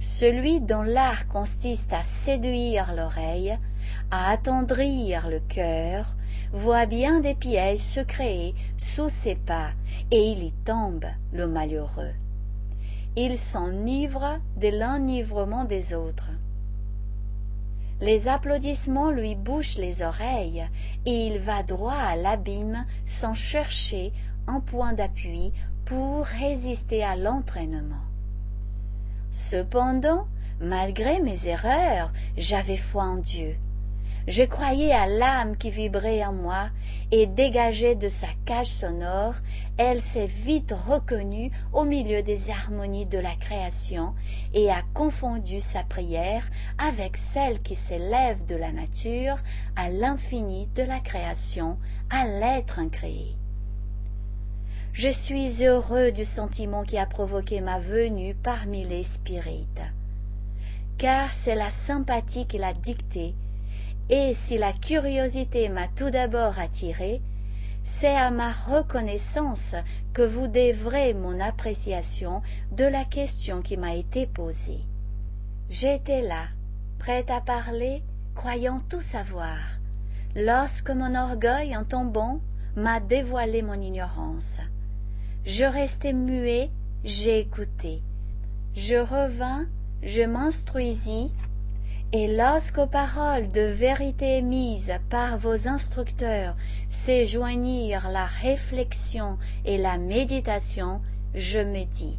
Celui 0.00 0.60
dont 0.60 0.80
l'art 0.80 1.28
consiste 1.28 1.92
à 1.92 2.02
séduire 2.04 2.94
l'oreille, 2.94 3.58
à 4.10 4.30
attendrir 4.30 5.28
le 5.28 5.40
cœur, 5.40 6.16
voit 6.54 6.86
bien 6.86 7.20
des 7.20 7.34
pièges 7.34 7.80
se 7.80 8.00
créer 8.00 8.54
sous 8.78 9.10
ses 9.10 9.34
pas, 9.34 9.72
et 10.10 10.30
il 10.32 10.44
y 10.44 10.52
tombe, 10.64 11.04
le 11.34 11.46
malheureux. 11.46 12.14
Il 13.14 13.36
s'enivre 13.36 14.38
de 14.56 14.68
l'enivrement 14.68 15.66
des 15.66 15.92
autres. 15.92 16.30
Les 18.02 18.26
applaudissements 18.26 19.12
lui 19.12 19.36
bouchent 19.36 19.78
les 19.78 20.02
oreilles, 20.02 20.66
et 21.06 21.26
il 21.28 21.38
va 21.38 21.62
droit 21.62 21.94
à 21.94 22.16
l'abîme 22.16 22.84
sans 23.06 23.32
chercher 23.32 24.12
un 24.48 24.58
point 24.58 24.92
d'appui 24.92 25.52
pour 25.84 26.24
résister 26.24 27.04
à 27.04 27.14
l'entraînement. 27.14 28.02
Cependant, 29.30 30.26
malgré 30.60 31.20
mes 31.20 31.46
erreurs, 31.46 32.12
j'avais 32.36 32.76
foi 32.76 33.04
en 33.04 33.18
Dieu. 33.18 33.54
Je 34.28 34.44
croyais 34.44 34.92
à 34.92 35.08
l'âme 35.08 35.56
qui 35.56 35.70
vibrait 35.70 36.24
en 36.24 36.32
moi, 36.32 36.70
et 37.10 37.26
dégagée 37.26 37.96
de 37.96 38.08
sa 38.08 38.28
cage 38.46 38.68
sonore, 38.68 39.34
elle 39.78 40.00
s'est 40.00 40.26
vite 40.26 40.72
reconnue 40.86 41.50
au 41.72 41.82
milieu 41.84 42.22
des 42.22 42.48
harmonies 42.48 43.06
de 43.06 43.18
la 43.18 43.34
création 43.34 44.14
et 44.54 44.70
a 44.70 44.82
confondu 44.94 45.58
sa 45.58 45.82
prière 45.82 46.48
avec 46.78 47.16
celle 47.16 47.60
qui 47.62 47.74
s'élève 47.74 48.46
de 48.46 48.54
la 48.54 48.70
nature 48.70 49.36
à 49.74 49.90
l'infini 49.90 50.68
de 50.76 50.84
la 50.84 51.00
création, 51.00 51.76
à 52.08 52.24
l'être 52.24 52.78
incréé. 52.78 53.36
Je 54.92 55.08
suis 55.08 55.64
heureux 55.64 56.12
du 56.12 56.24
sentiment 56.24 56.84
qui 56.84 56.96
a 56.96 57.06
provoqué 57.06 57.60
ma 57.60 57.80
venue 57.80 58.34
parmi 58.34 58.84
les 58.84 59.02
spirites, 59.02 59.82
car 60.96 61.32
c'est 61.32 61.56
la 61.56 61.70
sympathie 61.70 62.46
qui 62.46 62.58
l'a 62.58 62.74
dictée 62.74 63.34
et 64.12 64.34
si 64.34 64.58
la 64.58 64.74
curiosité 64.74 65.70
m'a 65.70 65.88
tout 65.88 66.10
d'abord 66.10 66.58
attiré, 66.58 67.22
c'est 67.82 68.14
à 68.14 68.30
ma 68.30 68.52
reconnaissance 68.52 69.74
que 70.12 70.20
vous 70.20 70.48
devrez 70.48 71.14
mon 71.14 71.40
appréciation 71.40 72.42
de 72.72 72.84
la 72.84 73.06
question 73.06 73.62
qui 73.62 73.78
m'a 73.78 73.94
été 73.94 74.26
posée. 74.26 74.82
J'étais 75.70 76.20
là, 76.20 76.48
prête 76.98 77.30
à 77.30 77.40
parler, 77.40 78.02
croyant 78.34 78.82
tout 78.90 79.00
savoir, 79.00 79.56
lorsque 80.36 80.90
mon 80.90 81.14
orgueil 81.14 81.74
en 81.74 81.84
tombant 81.84 82.42
m'a 82.76 83.00
dévoilé 83.00 83.62
mon 83.62 83.80
ignorance. 83.80 84.58
Je 85.46 85.64
restai 85.64 86.12
muet, 86.12 86.70
j'ai 87.02 87.38
écouté. 87.38 88.02
Je 88.74 88.96
revins, 88.96 89.64
je 90.02 90.20
m'instruisis 90.20 91.30
et 92.14 92.28
lorsqu'aux 92.28 92.86
paroles 92.86 93.50
de 93.52 93.62
vérité 93.62 94.36
émises 94.36 94.92
par 95.08 95.38
vos 95.38 95.66
instructeurs 95.66 96.54
s'éjoignirent 96.90 98.10
la 98.10 98.26
réflexion 98.26 99.38
et 99.64 99.78
la 99.78 99.96
méditation, 99.96 101.00
je 101.34 101.58
me 101.58 101.84
dis 101.84 102.18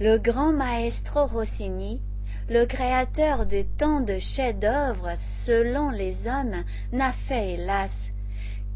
Le 0.00 0.16
grand 0.16 0.52
maestro 0.52 1.26
Rossini, 1.26 2.00
le 2.48 2.64
créateur 2.64 3.44
de 3.44 3.60
tant 3.76 4.00
de 4.00 4.16
chefs-d'œuvre 4.16 5.12
selon 5.16 5.90
les 5.90 6.26
hommes, 6.26 6.64
n'a 6.92 7.12
fait, 7.12 7.54
hélas, 7.54 8.10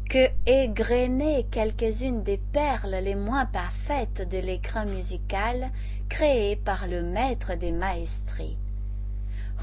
que 0.07 0.27
égrener 0.45 1.47
quelques-unes 1.49 2.21
des 2.21 2.37
perles 2.37 2.99
les 3.01 3.15
moins 3.15 3.47
parfaites 3.47 4.29
de 4.29 4.37
l'écran 4.37 4.85
musical 4.85 5.71
créé 6.07 6.55
par 6.55 6.85
le 6.85 7.01
maître 7.01 7.55
des 7.55 7.71
maestries. 7.71 8.57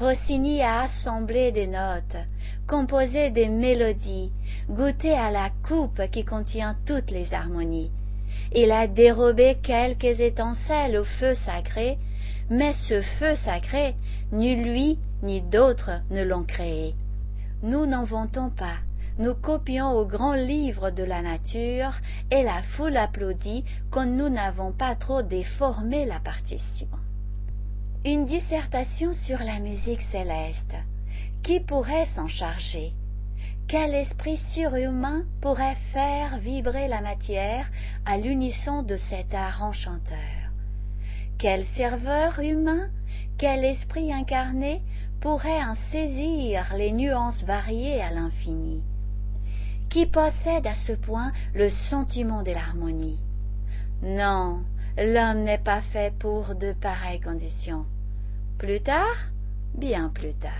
Rossini 0.01 0.63
a 0.63 0.81
assemblé 0.81 1.51
des 1.51 1.67
notes, 1.67 2.17
composé 2.65 3.29
des 3.29 3.47
mélodies, 3.47 4.31
goûté 4.67 5.13
à 5.13 5.29
la 5.29 5.51
coupe 5.61 6.01
qui 6.09 6.25
contient 6.25 6.75
toutes 6.87 7.11
les 7.11 7.35
harmonies. 7.35 7.91
Il 8.55 8.71
a 8.71 8.87
dérobé 8.87 9.59
quelques 9.61 10.21
étincelles 10.21 10.97
au 10.97 11.03
feu 11.03 11.35
sacré, 11.35 11.97
mais 12.49 12.73
ce 12.73 13.03
feu 13.03 13.35
sacré, 13.35 13.95
ni 14.31 14.55
lui 14.55 14.97
ni 15.21 15.39
d'autres 15.39 16.01
ne 16.09 16.23
l'ont 16.23 16.45
créé. 16.45 16.95
Nous 17.61 17.85
n'en 17.85 18.03
vantons 18.03 18.49
pas, 18.49 18.79
nous 19.19 19.35
copions 19.35 19.91
au 19.91 20.07
grand 20.07 20.33
livre 20.33 20.89
de 20.89 21.03
la 21.03 21.21
nature, 21.21 21.93
et 22.31 22.41
la 22.41 22.63
foule 22.63 22.97
applaudit 22.97 23.65
quand 23.91 24.07
nous 24.07 24.29
n'avons 24.29 24.71
pas 24.71 24.95
trop 24.95 25.21
déformé 25.21 26.05
la 26.05 26.19
partition. 26.19 26.87
Une 28.03 28.25
dissertation 28.25 29.13
sur 29.13 29.37
la 29.43 29.59
musique 29.59 30.01
céleste. 30.01 30.75
Qui 31.43 31.59
pourrait 31.59 32.05
s'en 32.05 32.27
charger? 32.27 32.93
Quel 33.67 33.93
esprit 33.93 34.37
surhumain 34.37 35.23
pourrait 35.39 35.75
faire 35.75 36.39
vibrer 36.39 36.87
la 36.87 37.01
matière 37.01 37.69
à 38.07 38.17
l'unisson 38.17 38.81
de 38.81 38.97
cet 38.97 39.35
art 39.35 39.61
enchanteur? 39.61 40.17
Quel 41.37 41.63
serveur 41.63 42.39
humain, 42.39 42.89
quel 43.37 43.63
esprit 43.63 44.11
incarné 44.11 44.81
pourrait 45.19 45.63
en 45.63 45.75
saisir 45.75 46.73
les 46.75 46.93
nuances 46.93 47.43
variées 47.43 48.01
à 48.01 48.09
l'infini? 48.09 48.81
Qui 49.89 50.07
possède 50.07 50.65
à 50.65 50.73
ce 50.73 50.93
point 50.93 51.31
le 51.53 51.69
sentiment 51.69 52.41
de 52.41 52.51
l'harmonie? 52.51 53.19
Non, 54.01 54.63
L'homme 54.97 55.43
n'est 55.43 55.57
pas 55.57 55.81
fait 55.81 56.13
pour 56.19 56.53
de 56.55 56.73
pareilles 56.73 57.21
conditions. 57.21 57.85
Plus 58.57 58.81
tard 58.81 59.15
Bien 59.73 60.09
plus 60.09 60.33
tard. 60.33 60.51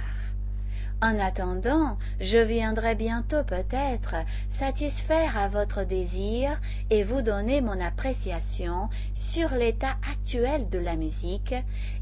En 1.04 1.20
attendant, 1.20 1.98
je 2.20 2.38
viendrai 2.38 2.96
bientôt 2.96 3.44
peut-être 3.44 4.16
satisfaire 4.50 5.38
à 5.38 5.50
votre 5.50 5.84
désir 5.84 6.60
et 6.92 7.04
vous 7.04 7.22
donner 7.22 7.60
mon 7.60 7.82
appréciation 7.82 8.88
sur 9.16 9.54
l'état 9.56 9.98
actuel 10.10 10.70
de 10.70 10.78
la 10.78 10.96
musique 10.96 11.56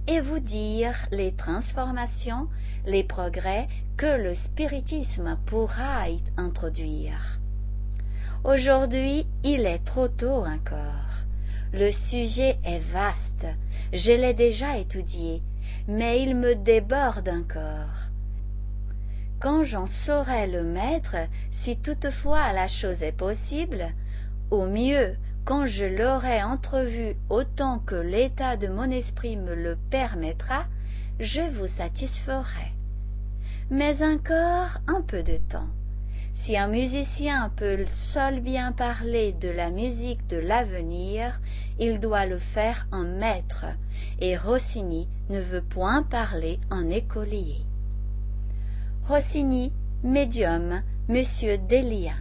et 0.08 0.20
vous 0.20 0.40
dire 0.40 1.08
les 1.12 1.34
transformations, 1.34 2.48
les 2.86 3.04
progrès 3.04 3.70
que 3.98 4.22
le 4.22 4.36
spiritisme 4.36 5.38
pourra 5.46 6.10
y 6.10 6.22
introduire. 6.38 7.40
Aujourd'hui, 8.44 9.26
il 9.44 9.66
est 9.66 9.84
trop 9.84 10.10
tôt 10.10 10.46
encore. 10.46 11.26
Le 11.72 11.92
sujet 11.92 12.58
est 12.64 12.80
vaste, 12.80 13.46
je 13.94 14.12
l'ai 14.12 14.34
déjà 14.34 14.78
étudié, 14.78 15.44
mais 15.88 16.24
il 16.24 16.36
me 16.36 16.56
déborde 16.56 17.30
encore. 17.30 18.10
Quand 19.40 19.64
j'en 19.64 19.86
saurai 19.86 20.48
le 20.48 20.64
maître, 20.64 21.16
si 21.52 21.78
toutefois 21.78 22.54
la 22.54 22.68
chose 22.68 23.04
est 23.04 23.12
possible, 23.12 23.94
au 24.50 24.66
mieux 24.66 25.16
quand 25.46 25.68
je 25.68 25.86
l'aurai 25.86 26.42
entrevu 26.42 27.16
autant 27.30 27.78
que 27.80 27.96
l'état 27.96 28.58
de 28.58 28.68
mon 28.68 28.90
esprit 28.90 29.38
me 29.38 29.54
le 29.54 29.78
permettra, 29.92 30.66
je 31.20 31.42
vous 31.42 31.68
satisferai. 31.68 32.74
Mais 33.70 34.02
encore 34.02 34.80
un 34.88 35.02
peu 35.02 35.22
de 35.22 35.38
temps. 35.38 35.70
Si 36.34 36.58
un 36.58 36.68
musicien 36.68 37.52
peut 37.56 37.86
seul 37.88 38.40
bien 38.40 38.72
parler 38.72 39.34
de 39.34 39.50
la 39.50 39.70
musique 39.70 40.26
de 40.28 40.38
l'avenir, 40.38 41.40
il 41.80 42.00
doit 42.00 42.26
le 42.26 42.38
faire 42.38 42.88
en 42.92 43.04
maître, 43.04 43.66
et 44.20 44.38
Rossini 44.38 45.08
ne 45.30 45.40
veut 45.40 45.62
point 45.62 46.04
parler 46.04 46.60
en 46.70 46.90
écolier. 46.90 47.62
Rossini, 49.08 49.72
médium, 50.04 50.82
Monsieur 51.08 51.58
Delia. 51.58 52.14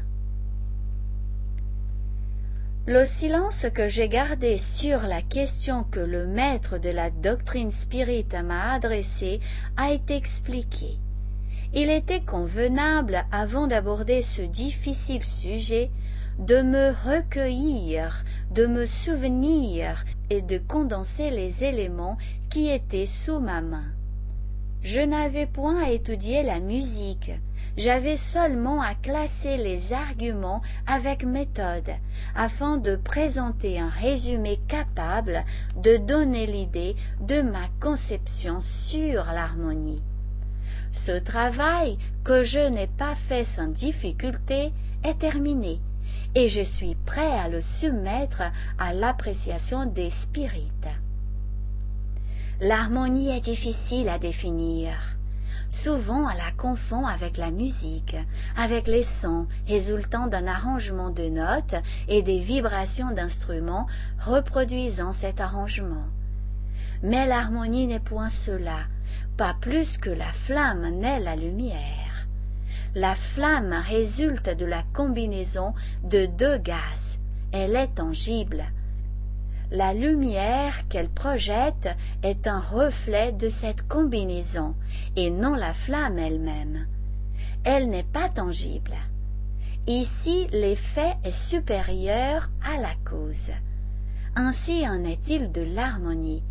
Le 2.86 3.04
silence 3.04 3.66
que 3.74 3.86
j'ai 3.86 4.08
gardé 4.08 4.56
sur 4.56 5.02
la 5.02 5.20
question 5.20 5.84
que 5.84 6.00
le 6.00 6.26
maître 6.26 6.78
de 6.78 6.88
la 6.88 7.10
doctrine 7.10 7.70
spirite 7.70 8.34
m'a 8.34 8.72
adressée 8.72 9.40
a 9.76 9.92
été 9.92 10.16
expliqué. 10.16 10.98
Il 11.74 11.90
était 11.90 12.22
convenable, 12.22 13.24
avant 13.30 13.66
d'aborder 13.66 14.22
ce 14.22 14.40
difficile 14.40 15.22
sujet, 15.22 15.90
de 16.38 16.62
me 16.62 16.94
recueillir, 17.04 18.24
de 18.50 18.64
me 18.64 18.86
souvenir 18.86 20.04
et 20.30 20.40
de 20.40 20.56
condenser 20.56 21.30
les 21.30 21.64
éléments 21.64 22.16
qui 22.48 22.70
étaient 22.70 23.06
sous 23.06 23.38
ma 23.38 23.60
main. 23.60 23.84
Je 24.82 25.00
n'avais 25.00 25.46
point 25.46 25.82
à 25.82 25.90
étudier 25.90 26.42
la 26.42 26.60
musique, 26.60 27.32
j'avais 27.76 28.16
seulement 28.16 28.80
à 28.80 28.94
classer 28.94 29.56
les 29.56 29.92
arguments 29.92 30.62
avec 30.86 31.24
méthode, 31.24 31.90
afin 32.34 32.78
de 32.78 32.96
présenter 32.96 33.78
un 33.78 33.88
résumé 33.90 34.58
capable 34.68 35.44
de 35.76 35.96
donner 35.96 36.46
l'idée 36.46 36.96
de 37.20 37.42
ma 37.42 37.68
conception 37.80 38.60
sur 38.60 39.24
l'harmonie. 39.26 40.02
Ce 41.00 41.12
travail, 41.12 41.96
que 42.24 42.42
je 42.42 42.58
n'ai 42.58 42.88
pas 42.88 43.14
fait 43.14 43.44
sans 43.44 43.68
difficulté, 43.68 44.72
est 45.04 45.18
terminé, 45.18 45.80
et 46.34 46.48
je 46.48 46.60
suis 46.60 46.96
prêt 47.06 47.38
à 47.38 47.48
le 47.48 47.60
soumettre 47.60 48.42
à 48.80 48.92
l'appréciation 48.92 49.86
des 49.86 50.10
spirites. 50.10 50.88
L'harmonie 52.60 53.30
est 53.30 53.44
difficile 53.44 54.08
à 54.08 54.18
définir 54.18 54.90
souvent 55.70 56.26
à 56.26 56.34
la 56.34 56.50
confond 56.56 57.06
avec 57.06 57.36
la 57.36 57.50
musique, 57.50 58.16
avec 58.56 58.88
les 58.88 59.02
sons 59.02 59.46
résultant 59.68 60.26
d'un 60.26 60.46
arrangement 60.46 61.10
de 61.10 61.28
notes 61.28 61.74
et 62.08 62.22
des 62.22 62.40
vibrations 62.40 63.12
d'instruments 63.12 63.86
reproduisant 64.18 65.12
cet 65.12 65.40
arrangement. 65.40 66.06
Mais 67.02 67.26
l'harmonie 67.26 67.86
n'est 67.86 68.00
point 68.00 68.30
cela, 68.30 68.80
pas 69.38 69.56
plus 69.58 69.96
que 69.96 70.10
la 70.10 70.32
flamme 70.32 70.90
n'est 71.00 71.20
la 71.20 71.36
lumière. 71.36 72.28
La 72.94 73.14
flamme 73.14 73.72
résulte 73.72 74.50
de 74.50 74.66
la 74.66 74.82
combinaison 74.92 75.72
de 76.04 76.26
deux 76.26 76.58
gaz, 76.58 77.18
elle 77.52 77.76
est 77.76 77.94
tangible, 77.94 78.66
la 79.70 79.92
lumière 79.92 80.88
qu'elle 80.88 81.10
projette 81.10 81.90
est 82.22 82.46
un 82.46 82.58
reflet 82.58 83.32
de 83.32 83.50
cette 83.50 83.86
combinaison 83.86 84.74
et 85.14 85.28
non 85.28 85.54
la 85.54 85.74
flamme 85.74 86.18
elle-même. 86.18 86.86
Elle, 87.64 87.90
n'est 87.90 88.02
pas 88.02 88.30
tangible. 88.30 88.94
Ici, 89.86 90.48
l'effet 90.52 91.16
est 91.22 91.30
supérieur 91.30 92.48
à 92.64 92.80
la 92.80 92.94
cause. 93.04 93.50
Ainsi 94.36 94.88
en 94.88 95.04
est-il 95.04 95.52
de 95.52 95.60
l'harmonie. 95.60 96.42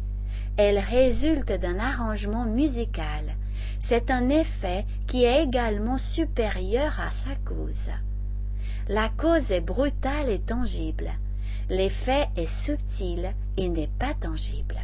Elle 0.58 0.80
résulte 0.80 1.52
d'un 1.52 1.80
arrangement 1.80 2.46
musical. 2.46 3.36
C'est 3.80 4.12
un 4.12 4.30
effet 4.30 4.86
qui 5.06 5.24
est 5.24 5.44
également 5.44 5.98
supérieur 5.98 7.00
à 7.00 7.10
sa 7.12 7.36
cause. 7.46 7.90
La 8.88 9.10
cause 9.10 9.52
est 9.52 9.62
brutale 9.62 10.30
et 10.30 10.40
tangible 10.40 11.12
l'effet 11.70 12.28
est 12.36 12.50
subtil 12.50 13.34
et 13.58 13.70
n'est 13.70 13.90
pas 14.00 14.14
tangible. 14.14 14.78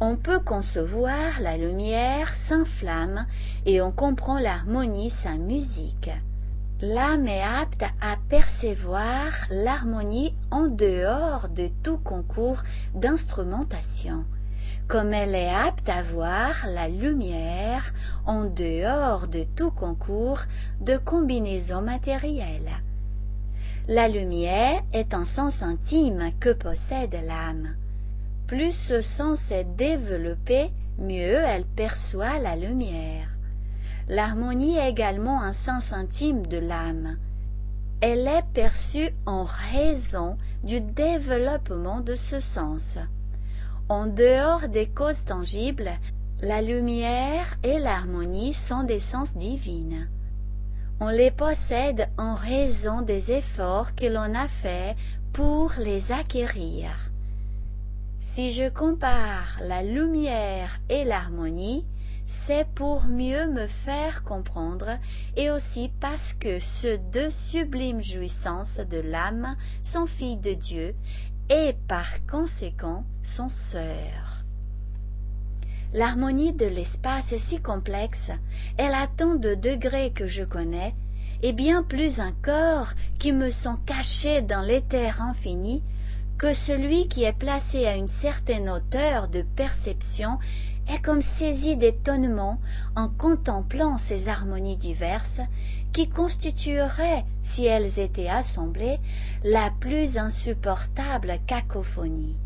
On 0.00 0.16
peut 0.16 0.40
concevoir 0.40 1.40
la 1.40 1.56
lumière 1.56 2.34
sans 2.34 2.64
flamme 2.64 3.26
et 3.66 3.80
on 3.80 3.92
comprend 3.92 4.38
l'harmonie 4.38 5.10
sans 5.10 5.38
musique. 5.38 6.10
L'âme 6.80 7.28
est 7.28 7.42
apte 7.42 7.84
à 8.00 8.16
percevoir 8.28 9.30
l'harmonie 9.50 10.34
en 10.50 10.66
dehors 10.66 11.48
de 11.48 11.68
tout 11.84 11.98
concours 11.98 12.62
d'instrumentation, 12.96 14.24
comme 14.88 15.12
elle 15.12 15.34
est 15.34 15.52
apte 15.52 15.88
à 15.88 16.02
voir 16.02 16.66
la 16.68 16.88
lumière 16.88 17.92
en 18.26 18.44
dehors 18.44 19.28
de 19.28 19.44
tout 19.56 19.70
concours 19.70 20.40
de 20.80 20.96
combinaison 20.96 21.80
matérielle. 21.80 22.70
La 23.88 24.08
lumière 24.08 24.82
est 24.92 25.12
un 25.12 25.24
sens 25.24 25.62
intime 25.62 26.30
que 26.38 26.52
possède 26.52 27.16
l'âme. 27.26 27.74
Plus 28.46 28.72
ce 28.72 29.00
sens 29.00 29.50
est 29.50 29.64
développé, 29.76 30.70
mieux 30.98 31.40
elle 31.44 31.64
perçoit 31.64 32.38
la 32.38 32.54
lumière. 32.54 33.28
L'harmonie 34.08 34.76
est 34.76 34.90
également 34.90 35.42
un 35.42 35.52
sens 35.52 35.92
intime 35.92 36.46
de 36.46 36.58
l'âme. 36.58 37.16
Elle 38.00 38.26
est 38.26 38.44
perçue 38.52 39.10
en 39.26 39.44
raison 39.44 40.36
du 40.64 40.80
développement 40.80 42.00
de 42.00 42.14
ce 42.14 42.40
sens. 42.40 42.98
En 43.92 44.06
dehors 44.06 44.68
des 44.68 44.88
causes 44.88 45.24
tangibles, 45.24 45.92
la 46.40 46.62
lumière 46.62 47.58
et 47.62 47.78
l'harmonie 47.78 48.54
sont 48.54 48.84
des 48.84 49.00
sens 49.00 49.36
divines 49.36 50.08
on 51.02 51.08
les 51.08 51.32
possède 51.32 52.08
en 52.16 52.36
raison 52.36 53.02
des 53.02 53.32
efforts 53.32 53.96
que 53.96 54.06
l'on 54.06 54.36
a 54.36 54.46
faits 54.46 54.96
pour 55.32 55.72
les 55.76 56.12
acquérir. 56.12 57.10
Si 58.20 58.52
je 58.52 58.68
compare 58.68 59.58
la 59.62 59.82
lumière 59.82 60.78
et 60.88 61.02
l'harmonie, 61.02 61.84
c'est 62.24 62.68
pour 62.76 63.06
mieux 63.06 63.50
me 63.50 63.66
faire 63.66 64.22
comprendre 64.22 64.96
et 65.36 65.50
aussi 65.50 65.90
parce 65.98 66.34
que 66.34 66.60
ces 66.60 66.98
deux 66.98 67.30
sublimes 67.30 68.02
jouissances 68.02 68.78
de 68.78 68.98
l'âme 68.98 69.56
sont 69.82 70.06
filles 70.06 70.36
de 70.36 70.52
Dieu 70.52 70.94
et 71.52 71.74
par 71.86 72.24
conséquent 72.26 73.04
sont 73.22 73.50
sœurs. 73.50 74.42
L'harmonie 75.92 76.54
de 76.54 76.64
l'espace 76.64 77.32
est 77.32 77.38
si 77.38 77.60
complexe, 77.60 78.30
elle 78.78 78.94
a 78.94 79.06
tant 79.06 79.34
de 79.34 79.54
degrés 79.54 80.12
que 80.12 80.26
je 80.26 80.44
connais, 80.44 80.94
et 81.42 81.52
bien 81.52 81.82
plus 81.82 82.20
encore 82.20 82.94
qui 83.18 83.32
me 83.32 83.50
sont 83.50 83.76
cachés 83.84 84.40
dans 84.40 84.62
l'éther 84.62 85.20
infini, 85.20 85.82
que 86.38 86.54
celui 86.54 87.08
qui 87.08 87.24
est 87.24 87.38
placé 87.38 87.86
à 87.86 87.96
une 87.96 88.08
certaine 88.08 88.70
hauteur 88.70 89.28
de 89.28 89.42
perception 89.42 90.38
est 90.88 91.02
comme 91.02 91.20
saisi 91.20 91.76
d'étonnement 91.76 92.58
en 92.96 93.08
contemplant 93.08 93.98
ces 93.98 94.28
harmonies 94.28 94.78
diverses 94.78 95.40
qui 95.92 96.08
constitueraient, 96.08 97.24
si 97.42 97.66
elles 97.66 97.98
étaient 97.98 98.28
assemblées, 98.28 98.98
la 99.44 99.70
plus 99.80 100.18
insupportable 100.18 101.38
cacophonie. 101.46 102.36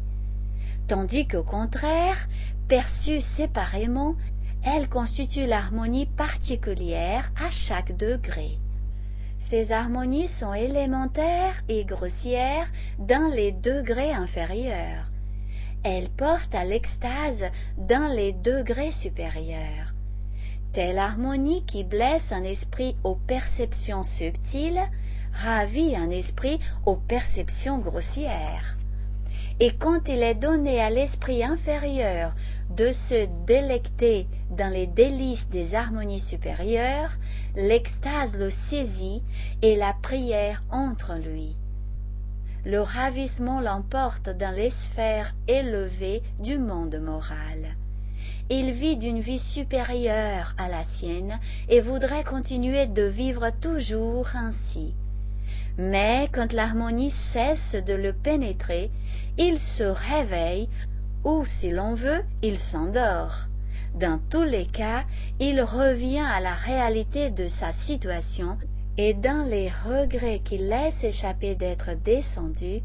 Tandis 0.89 1.27
qu'au 1.27 1.43
contraire, 1.43 2.29
Perçues 2.69 3.21
séparément, 3.21 4.17
elles 4.65 4.89
constituent 4.89 5.47
l'harmonie 5.47 6.07
particulière 6.07 7.31
à 7.41 7.49
chaque 7.49 7.97
degré. 7.97 8.59
Ces 9.39 9.71
harmonies 9.71 10.27
sont 10.27 10.53
élémentaires 10.53 11.63
et 11.69 11.85
grossières 11.85 12.67
dans 12.99 13.31
les 13.33 13.53
degrés 13.53 14.13
inférieurs. 14.13 15.13
Elles 15.85 16.09
portent 16.09 16.57
à 16.57 16.65
l'extase 16.65 17.45
dans 17.79 18.13
les 18.13 18.33
degrés 18.33 18.91
supérieurs. 18.91 19.95
Telle 20.77 20.99
harmonie 20.99 21.65
qui 21.65 21.85
blesse 21.85 22.33
un 22.33 22.45
esprit 22.45 22.97
aux 23.03 23.15
perceptions 23.15 24.03
subtiles 24.03 24.83
ravit 25.33 25.97
un 25.97 26.11
esprit 26.11 26.61
aux 26.85 26.97
perceptions 26.97 27.79
grossières 27.79 28.77
et 29.59 29.75
quand 29.75 30.07
il 30.07 30.23
est 30.23 30.35
donné 30.35 30.83
à 30.83 30.91
l'esprit 30.91 31.43
inférieur 31.43 32.35
de 32.69 32.93
se 32.93 33.27
délecter 33.47 34.27
dans 34.51 34.71
les 34.71 34.87
délices 34.87 35.49
des 35.49 35.75
harmonies 35.75 36.21
supérieures, 36.21 37.17
l'extase 37.55 38.37
le 38.37 38.51
saisit 38.51 39.23
et 39.63 39.77
la 39.77 39.95
prière 40.03 40.63
entre 40.71 41.15
lui. 41.15 41.57
Le 42.67 42.83
ravissement 42.83 43.63
l'emporte 43.63 44.29
dans 44.29 44.55
les 44.55 44.69
sphères 44.69 45.35
élevées 45.49 46.23
du 46.39 46.59
monde 46.59 47.01
moral. 47.03 47.77
Il 48.51 48.73
vit 48.73 48.97
d'une 48.97 49.21
vie 49.21 49.39
supérieure 49.39 50.55
à 50.59 50.69
la 50.69 50.85
sienne 50.85 51.39
et 51.69 51.81
voudrait 51.81 52.25
continuer 52.25 52.87
de 52.87 53.03
vivre 53.03 53.51
toujours 53.61 54.29
ainsi. 54.35 54.95
Mais 55.79 56.29
quand 56.33 56.53
l'harmonie 56.53 57.11
cesse 57.11 57.75
de 57.75 57.93
le 57.93 58.13
pénétrer, 58.13 58.91
il 59.37 59.59
se 59.59 59.83
réveille 59.83 60.69
ou, 61.25 61.45
si 61.45 61.71
l'on 61.71 61.95
veut, 61.95 62.23
il 62.43 62.59
s'endort. 62.59 63.49
Dans 63.95 64.21
tous 64.31 64.45
les 64.45 64.67
cas, 64.67 65.05
il 65.41 65.61
revient 65.61 66.25
à 66.25 66.41
la 66.41 66.55
réalité 66.55 67.31
de 67.31 67.49
sa 67.49 67.73
situation 67.73 68.59
et 68.99 69.13
dans 69.13 69.47
les 69.49 69.69
regrets 69.69 70.41
qu'il 70.45 70.69
laisse 70.69 71.05
échapper 71.05 71.55
d'être 71.55 71.91
descendu, 72.05 72.81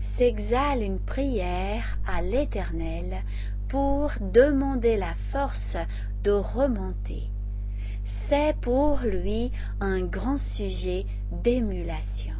s'exhale 0.00 0.82
une 0.82 0.98
prière 0.98 1.98
à 2.06 2.20
l'Éternel 2.20 3.22
pour 3.74 4.12
demander 4.20 4.96
la 4.96 5.14
force 5.14 5.76
de 6.22 6.30
remonter. 6.30 7.24
C'est 8.04 8.54
pour 8.60 9.00
lui 9.00 9.50
un 9.80 10.02
grand 10.02 10.38
sujet 10.38 11.06
d'émulation. 11.42 12.36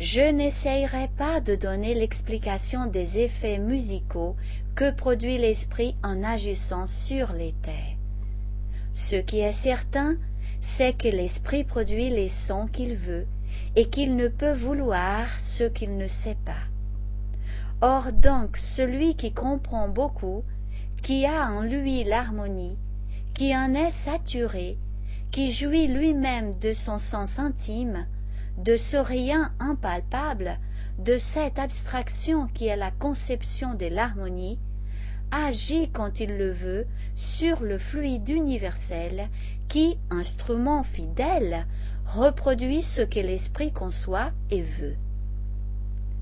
Je 0.00 0.22
n'essayerai 0.22 1.10
pas 1.18 1.42
de 1.42 1.54
donner 1.54 1.92
l'explication 1.92 2.86
des 2.86 3.18
effets 3.18 3.58
musicaux 3.58 4.36
que 4.74 4.90
produit 4.90 5.36
l'esprit 5.36 5.94
en 6.02 6.24
agissant 6.24 6.86
sur 6.86 7.34
les 7.34 7.54
terres. 7.60 7.98
Ce 8.94 9.16
qui 9.16 9.40
est 9.40 9.52
certain, 9.52 10.16
c'est 10.62 10.96
que 10.96 11.08
l'esprit 11.08 11.64
produit 11.64 12.08
les 12.08 12.30
sons 12.30 12.68
qu'il 12.68 12.94
veut 12.94 13.26
et 13.76 13.90
qu'il 13.90 14.16
ne 14.16 14.28
peut 14.28 14.54
vouloir 14.54 15.28
ce 15.38 15.64
qu'il 15.64 15.98
ne 15.98 16.06
sait 16.06 16.38
pas. 16.46 16.77
Or 17.80 18.12
donc 18.12 18.56
celui 18.56 19.14
qui 19.14 19.32
comprend 19.32 19.88
beaucoup, 19.88 20.42
qui 21.02 21.26
a 21.26 21.48
en 21.48 21.62
lui 21.62 22.02
l'harmonie, 22.02 22.76
qui 23.34 23.56
en 23.56 23.72
est 23.74 23.92
saturé, 23.92 24.76
qui 25.30 25.52
jouit 25.52 25.86
lui-même 25.86 26.58
de 26.58 26.72
son 26.72 26.98
sens 26.98 27.38
intime, 27.38 28.06
de 28.56 28.76
ce 28.76 28.96
rien 28.96 29.52
impalpable, 29.60 30.58
de 30.98 31.18
cette 31.18 31.60
abstraction 31.60 32.48
qui 32.48 32.66
est 32.66 32.76
la 32.76 32.90
conception 32.90 33.74
de 33.74 33.86
l'harmonie, 33.86 34.58
agit 35.30 35.88
quand 35.90 36.18
il 36.18 36.36
le 36.36 36.50
veut 36.50 36.86
sur 37.14 37.62
le 37.62 37.78
fluide 37.78 38.28
universel 38.28 39.28
qui, 39.68 39.98
instrument 40.10 40.82
fidèle, 40.82 41.66
reproduit 42.06 42.82
ce 42.82 43.02
que 43.02 43.20
l'esprit 43.20 43.70
conçoit 43.70 44.32
et 44.50 44.62
veut. 44.62 44.96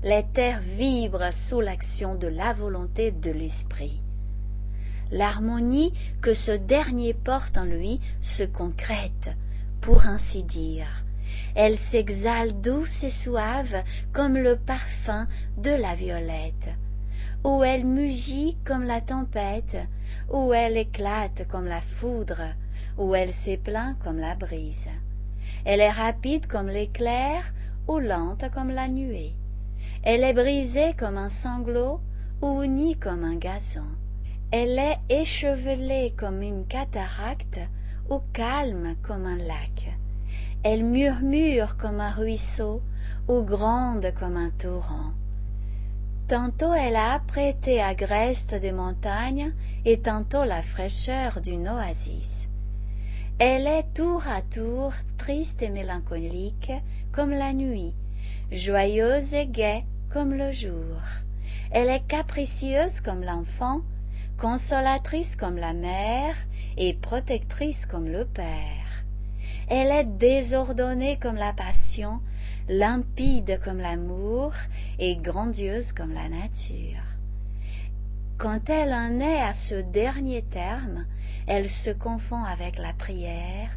Les 0.03 0.23
terres 0.31 0.61
vibrent 0.61 1.33
sous 1.33 1.59
l'action 1.59 2.13
de 2.13 2.27
la 2.27 2.53
volonté 2.53 3.11
de 3.11 3.31
l'esprit. 3.31 3.99
L'harmonie 5.11 5.91
que 6.21 6.35
ce 6.35 6.51
dernier 6.51 7.15
porte 7.15 7.57
en 7.57 7.63
lui 7.63 7.99
se 8.21 8.43
concrète, 8.43 9.31
pour 9.81 10.05
ainsi 10.05 10.43
dire. 10.43 11.03
Elle 11.55 11.79
s'exhale 11.79 12.61
douce 12.61 13.03
et 13.03 13.09
suave 13.09 13.83
comme 14.13 14.37
le 14.37 14.55
parfum 14.55 15.27
de 15.57 15.71
la 15.71 15.95
violette, 15.95 16.69
ou 17.43 17.63
elle 17.63 17.83
mugit 17.83 18.55
comme 18.65 18.83
la 18.83 19.01
tempête, 19.01 19.77
ou 20.31 20.53
elle 20.53 20.77
éclate 20.77 21.47
comme 21.47 21.65
la 21.65 21.81
foudre, 21.81 22.43
ou 22.99 23.15
elle 23.15 23.33
s'éplaint 23.33 23.95
comme 24.03 24.19
la 24.19 24.35
brise. 24.35 24.89
Elle 25.65 25.79
est 25.79 25.89
rapide 25.89 26.45
comme 26.45 26.69
l'éclair 26.69 27.51
ou 27.87 27.97
lente 27.97 28.45
comme 28.53 28.69
la 28.69 28.87
nuée. 28.87 29.33
Elle 30.03 30.23
est 30.23 30.33
brisée 30.33 30.93
comme 30.97 31.17
un 31.17 31.29
sanglot 31.29 31.99
ou 32.41 32.61
unie 32.63 32.95
comme 32.95 33.23
un 33.23 33.35
gazon. 33.35 33.87
Elle 34.51 34.79
est 34.79 34.99
échevelée 35.09 36.13
comme 36.17 36.41
une 36.41 36.65
cataracte 36.65 37.59
ou 38.09 38.19
calme 38.33 38.95
comme 39.01 39.25
un 39.25 39.37
lac. 39.37 39.91
Elle 40.63 40.83
murmure 40.83 41.77
comme 41.77 41.99
un 41.99 42.11
ruisseau 42.11 42.81
ou 43.27 43.41
grande 43.41 44.13
comme 44.19 44.37
un 44.37 44.51
torrent. 44.51 45.11
Tantôt 46.27 46.73
elle 46.73 46.95
a 46.95 47.13
apprêté 47.13 47.81
agreste 47.81 48.53
des 48.55 48.71
montagnes 48.71 49.53
et 49.85 49.99
tantôt 49.99 50.43
la 50.43 50.61
fraîcheur 50.61 51.41
d'une 51.41 51.69
oasis. 51.69 52.47
Elle 53.39 53.67
est 53.67 53.93
tour 53.93 54.23
à 54.27 54.41
tour 54.41 54.93
triste 55.17 55.61
et 55.61 55.69
mélancolique 55.69 56.71
comme 57.11 57.31
la 57.31 57.53
nuit, 57.53 57.93
joyeuse 58.51 59.33
et 59.33 59.47
gaie 59.47 59.83
comme 60.09 60.33
le 60.33 60.51
jour. 60.51 61.01
Elle 61.71 61.89
est 61.89 62.07
capricieuse 62.07 63.01
comme 63.01 63.23
l'enfant, 63.23 63.81
consolatrice 64.37 65.35
comme 65.35 65.57
la 65.57 65.73
mère 65.73 66.35
et 66.77 66.93
protectrice 66.93 67.85
comme 67.85 68.07
le 68.07 68.25
père. 68.25 69.03
Elle 69.69 69.91
est 69.91 70.05
désordonnée 70.05 71.17
comme 71.17 71.35
la 71.35 71.51
passion, 71.51 72.21
limpide 72.69 73.59
comme 73.63 73.79
l'amour 73.79 74.53
et 74.97 75.17
grandieuse 75.17 75.91
comme 75.91 76.13
la 76.13 76.29
nature. 76.29 77.03
Quand 78.37 78.69
elle 78.69 78.93
en 78.93 79.19
est 79.19 79.41
à 79.41 79.53
ce 79.53 79.75
dernier 79.75 80.43
terme, 80.43 81.05
elle 81.47 81.69
se 81.69 81.89
confond 81.89 82.43
avec 82.43 82.77
la 82.77 82.93
prière, 82.93 83.71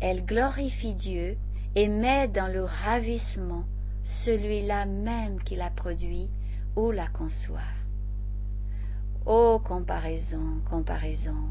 elle 0.00 0.24
glorifie 0.24 0.94
Dieu 0.94 1.36
et 1.74 1.88
met 1.88 2.28
dans 2.28 2.48
le 2.48 2.64
ravissement 2.64 3.64
celui-là 4.04 4.86
même 4.86 5.42
qui 5.42 5.56
la 5.56 5.70
produit 5.70 6.30
ou 6.76 6.90
la 6.90 7.06
conçoit. 7.08 7.60
Ô 9.26 9.60
comparaison, 9.62 10.62
comparaison, 10.68 11.50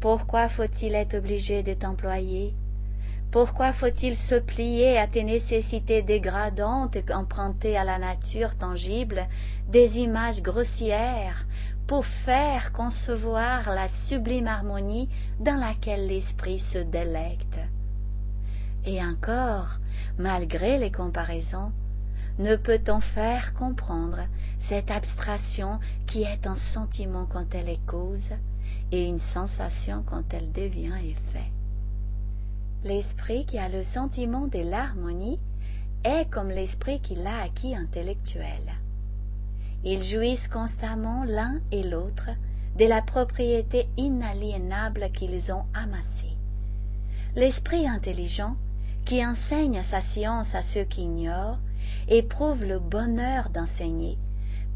pourquoi 0.00 0.48
faut-il 0.48 0.94
être 0.94 1.14
obligé 1.14 1.62
de 1.62 1.74
t'employer? 1.74 2.54
Pourquoi 3.30 3.72
faut-il 3.72 4.16
se 4.16 4.36
plier 4.36 4.96
à 4.96 5.08
tes 5.08 5.24
nécessités 5.24 6.02
dégradantes 6.02 6.94
et 6.94 7.04
emprunter 7.12 7.76
à 7.76 7.82
la 7.82 7.98
nature 7.98 8.56
tangible 8.56 9.26
des 9.68 9.98
images 9.98 10.40
grossières 10.40 11.46
pour 11.86 12.06
faire 12.06 12.72
concevoir 12.72 13.70
la 13.70 13.88
sublime 13.88 14.46
harmonie 14.46 15.08
dans 15.40 15.56
laquelle 15.56 16.06
l'esprit 16.06 16.58
se 16.58 16.78
délecte? 16.78 17.58
Et 18.86 19.02
encore, 19.02 19.78
malgré 20.18 20.78
les 20.78 20.92
comparaisons, 20.92 21.72
ne 22.38 22.56
peut-on 22.56 23.00
faire 23.00 23.54
comprendre 23.54 24.20
cette 24.58 24.90
abstraction 24.90 25.78
qui 26.06 26.22
est 26.22 26.46
un 26.46 26.54
sentiment 26.54 27.26
quand 27.26 27.54
elle 27.54 27.68
est 27.68 27.84
cause 27.86 28.30
et 28.92 29.04
une 29.04 29.18
sensation 29.18 30.02
quand 30.04 30.34
elle 30.34 30.52
devient 30.52 30.94
effet. 31.04 31.50
L'esprit 32.84 33.46
qui 33.46 33.58
a 33.58 33.68
le 33.68 33.82
sentiment 33.82 34.46
de 34.46 34.58
l'harmonie 34.58 35.38
est 36.04 36.30
comme 36.30 36.50
l'esprit 36.50 37.00
qui 37.00 37.14
l'a 37.14 37.40
acquis 37.42 37.74
intellectuel. 37.74 38.74
Ils 39.84 40.02
jouissent 40.02 40.48
constamment 40.48 41.24
l'un 41.24 41.60
et 41.72 41.82
l'autre 41.82 42.30
de 42.76 42.84
la 42.84 43.00
propriété 43.00 43.86
inaliénable 43.96 45.10
qu'ils 45.12 45.52
ont 45.52 45.64
amassée. 45.72 46.36
L'esprit 47.36 47.86
intelligent, 47.86 48.56
qui 49.04 49.24
enseigne 49.24 49.82
sa 49.82 50.00
science 50.00 50.54
à 50.54 50.62
ceux 50.62 50.84
qui 50.84 51.02
ignorent, 51.02 51.58
éprouve 52.08 52.64
le 52.64 52.78
bonheur 52.78 53.50
d'enseigner, 53.50 54.18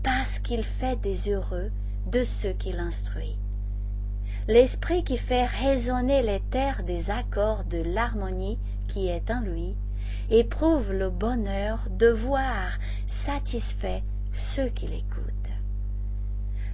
parce 0.02 0.38
qu'il 0.38 0.64
fait 0.64 1.00
des 1.00 1.30
heureux 1.30 1.70
de 2.06 2.24
ceux 2.24 2.52
qu'il 2.52 2.78
instruit. 2.78 3.38
L'esprit 4.46 5.04
qui 5.04 5.18
fait 5.18 5.46
résonner 5.46 6.22
les 6.22 6.40
terres 6.40 6.82
des 6.82 7.10
accords 7.10 7.64
de 7.64 7.78
l'harmonie 7.78 8.58
qui 8.88 9.08
est 9.08 9.30
en 9.30 9.40
lui, 9.40 9.76
éprouve 10.30 10.92
le 10.92 11.10
bonheur 11.10 11.80
de 11.90 12.08
voir 12.08 12.78
satisfait 13.06 14.02
ceux 14.32 14.68
qui 14.68 14.86
l'écoutent. 14.86 15.34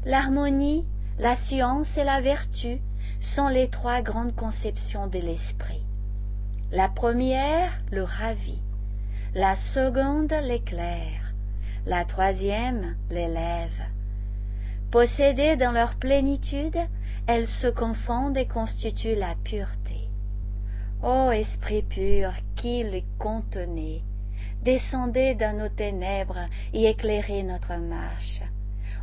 L'harmonie, 0.04 0.84
la 1.18 1.34
science 1.34 1.96
et 1.96 2.04
la 2.04 2.20
vertu 2.20 2.80
sont 3.20 3.48
les 3.48 3.68
trois 3.68 4.02
grandes 4.02 4.34
conceptions 4.34 5.06
de 5.06 5.18
l'esprit. 5.18 5.83
La 6.74 6.88
première 6.88 7.70
le 7.92 8.02
ravit, 8.02 8.60
la 9.32 9.54
seconde 9.54 10.34
l'éclaire, 10.42 11.32
la 11.86 12.04
troisième 12.04 12.96
l'élève. 13.10 13.80
Possédées 14.90 15.54
dans 15.54 15.70
leur 15.70 15.94
plénitude, 15.94 16.80
elles 17.28 17.46
se 17.46 17.68
confondent 17.68 18.36
et 18.36 18.48
constituent 18.48 19.14
la 19.14 19.36
pureté. 19.44 20.08
Ô 21.00 21.30
esprit 21.30 21.82
pur 21.82 22.32
qui 22.56 22.82
les 22.82 23.04
contenez, 23.20 24.02
descendez 24.62 25.36
dans 25.36 25.56
nos 25.56 25.68
ténèbres 25.68 26.48
et 26.72 26.86
éclairez 26.86 27.44
notre 27.44 27.76
marche. 27.76 28.40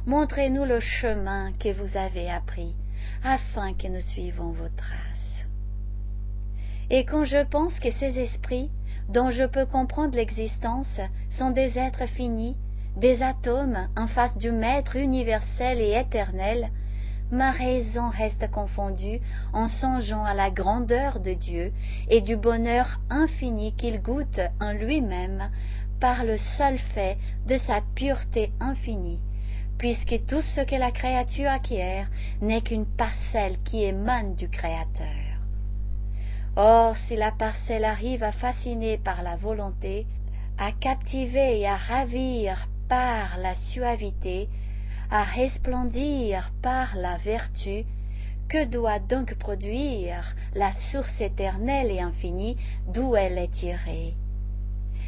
Montrez-nous 0.06 0.66
le 0.66 0.82
chemin 0.82 1.54
que 1.58 1.72
vous 1.72 1.96
avez 1.96 2.30
appris, 2.30 2.76
afin 3.24 3.74
que 3.74 3.88
nous 3.88 4.02
suivons 4.02 4.52
vos 4.52 4.68
traces. 4.76 5.11
Et 6.94 7.06
quand 7.06 7.24
je 7.24 7.42
pense 7.42 7.80
que 7.80 7.90
ces 7.90 8.20
esprits, 8.20 8.70
dont 9.08 9.32
je 9.32 9.46
peux 9.46 9.66
comprendre 9.66 10.18
l'existence, 10.18 11.00
sont 11.30 11.50
des 11.50 11.80
êtres 11.80 12.06
finis, 12.06 12.58
des 12.98 13.24
atomes 13.24 13.88
en 13.96 14.08
face 14.08 14.38
du 14.38 14.52
Maître 14.52 14.98
universel 14.98 15.80
et 15.80 15.98
éternel, 15.98 16.70
ma 17.32 17.52
raison 17.52 18.10
reste 18.10 18.52
confondue 18.52 19.22
en 19.54 19.70
songeant 19.70 20.26
à 20.26 20.34
la 20.34 20.52
grandeur 20.52 21.22
de 21.22 21.32
Dieu 21.32 21.72
et 22.10 22.20
du 22.20 22.36
bonheur 22.36 23.00
infini 23.10 23.74
qu'il 23.74 24.02
goûte 24.02 24.42
en 24.60 24.74
lui-même 24.74 25.50
par 26.02 26.26
le 26.26 26.36
seul 26.36 26.78
fait 26.78 27.18
de 27.48 27.56
sa 27.56 27.80
pureté 27.96 28.52
infinie, 28.60 29.22
puisque 29.78 30.26
tout 30.26 30.42
ce 30.42 30.60
que 30.60 30.76
la 30.76 30.92
créature 30.92 31.52
acquiert 31.52 32.12
n'est 32.42 32.62
qu'une 32.62 32.86
parcelle 32.86 33.56
qui 33.64 33.82
émane 33.82 34.36
du 34.36 34.50
Créateur. 34.50 35.21
Or, 36.64 36.96
si 36.96 37.16
la 37.16 37.32
parcelle 37.32 37.86
arrive 37.86 38.22
à 38.22 38.32
fasciner 38.32 39.00
par 39.00 39.24
la 39.24 39.36
volonté, 39.36 40.06
à 40.60 40.72
captiver 40.72 41.60
et 41.60 41.68
à 41.68 41.76
ravir 41.76 42.68
par 42.88 43.40
la 43.40 43.56
suavité, 43.56 44.48
à 45.10 45.24
resplendir 45.24 46.52
par 46.62 46.96
la 46.96 47.18
vertu, 47.18 47.84
que 48.48 48.64
doit 48.64 49.00
donc 49.00 49.34
produire 49.34 50.36
la 50.54 50.72
source 50.72 51.20
éternelle 51.20 51.90
et 51.90 52.00
infinie 52.00 52.58
d'où 52.94 53.16
elle 53.16 53.40
est 53.40 53.52
tirée? 53.52 54.14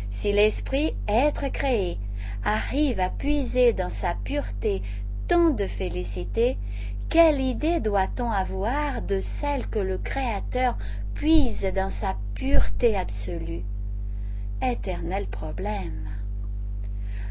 Si 0.10 0.32
l'esprit, 0.32 0.96
être 1.08 1.50
créé, 1.50 2.00
arrive 2.44 3.00
à 3.00 3.12
puiser 3.12 3.74
dans 3.74 3.92
sa 3.92 4.16
pureté 4.24 4.82
tant 5.28 5.52
de 5.52 5.68
félicité, 5.68 6.58
quelle 7.10 7.42
idée 7.42 7.80
doit-on 7.80 8.32
avoir 8.32 9.04
de 9.04 9.20
celle 9.20 9.68
que 9.68 9.78
le 9.78 10.00
Créateur 10.00 10.80
puise 11.14 11.72
dans 11.76 11.90
sa 11.90 12.16
pureté 12.36 12.98
absolue 12.98 13.64
Éternel 14.62 15.28
problème. 15.28 16.10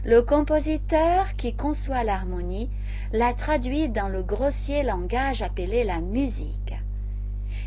Le 0.05 0.23
compositeur 0.23 1.35
qui 1.37 1.55
conçoit 1.55 2.05
l'harmonie 2.05 2.71
la 3.13 3.33
traduit 3.35 3.89
dans 3.89 4.09
le 4.09 4.23
grossier 4.23 4.83
langage 4.83 5.43
appelé 5.43 5.85
la 5.85 6.01
musique. 6.01 6.75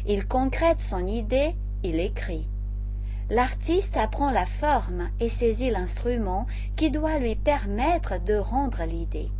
Il 0.07 0.27
concrète 0.27 0.79
son 0.79 1.05
idée, 1.05 1.55
il 1.83 1.99
écrit. 1.99 2.47
L'artiste 3.29 3.97
apprend 3.97 4.31
la 4.31 4.45
forme 4.45 5.09
et 5.19 5.29
saisit 5.29 5.71
l'instrument 5.71 6.45
qui 6.75 6.91
doit 6.91 7.17
lui 7.17 7.35
permettre 7.35 8.23
de 8.23 8.35
rendre 8.35 8.83
l'idée. 8.83 9.31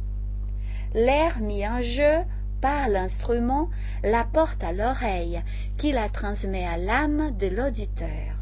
L'air 0.94 1.40
mis 1.40 1.68
en 1.68 1.82
jeu 1.82 2.24
par 2.62 2.89
l'instrument 2.89 3.70
la 4.03 4.24
porte 4.24 4.64
à 4.64 4.72
l'oreille 4.72 5.41
qui 5.78 5.91
la 5.91 6.10
transmet 6.10 6.66
à 6.66 6.78
l'âme 6.78 7.36
de 7.38 7.47
l'auditeur. 7.47 8.36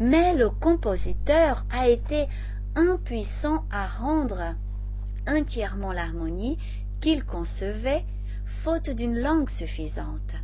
Mais 0.00 0.34
le 0.34 0.50
compositeur 0.50 1.64
a 1.70 1.88
été 1.88 2.28
impuissant 2.76 3.64
à 3.70 3.86
rendre 3.86 4.54
entièrement 5.28 5.92
l'harmonie 5.92 6.58
qu'il 7.00 7.24
concevait, 7.24 8.04
faute 8.44 8.90
d'une 8.90 9.18
langue 9.18 9.50
suffisante. 9.50 10.34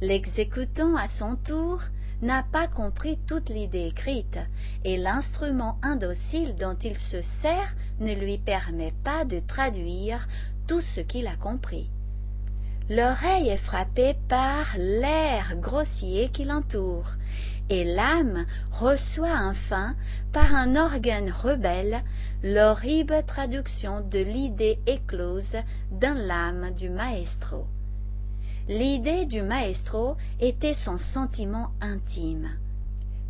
L'exécutant, 0.00 0.96
à 0.96 1.06
son 1.06 1.36
tour, 1.36 1.82
n'a 2.22 2.42
pas 2.42 2.66
compris 2.66 3.18
toute 3.26 3.48
l'idée 3.48 3.86
écrite, 3.86 4.38
et 4.84 4.96
l'instrument 4.96 5.78
indocile 5.82 6.56
dont 6.56 6.76
il 6.82 6.96
se 6.96 7.22
sert 7.22 7.76
ne 8.00 8.12
lui 8.12 8.38
permet 8.38 8.92
pas 9.04 9.24
de 9.24 9.38
traduire 9.38 10.26
tout 10.66 10.80
ce 10.80 11.00
qu'il 11.00 11.26
a 11.26 11.36
compris. 11.36 11.90
L'oreille 12.90 13.50
est 13.50 13.58
frappée 13.58 14.14
par 14.28 14.66
l'air 14.78 15.56
grossier 15.56 16.30
qui 16.30 16.44
l'entoure, 16.44 17.16
et 17.68 17.84
l'âme 17.84 18.46
reçoit 18.72 19.38
enfin, 19.42 19.94
par 20.32 20.54
un 20.54 20.74
organe 20.74 21.30
rebelle, 21.30 22.02
l'horrible 22.42 23.22
traduction 23.26 24.00
de 24.00 24.20
l'idée 24.20 24.78
éclose 24.86 25.56
dans 25.90 26.16
l'âme 26.16 26.70
du 26.70 26.88
maestro. 26.88 27.66
L'idée 28.68 29.26
du 29.26 29.42
maestro 29.42 30.16
était 30.40 30.72
son 30.72 30.96
sentiment 30.96 31.68
intime. 31.82 32.48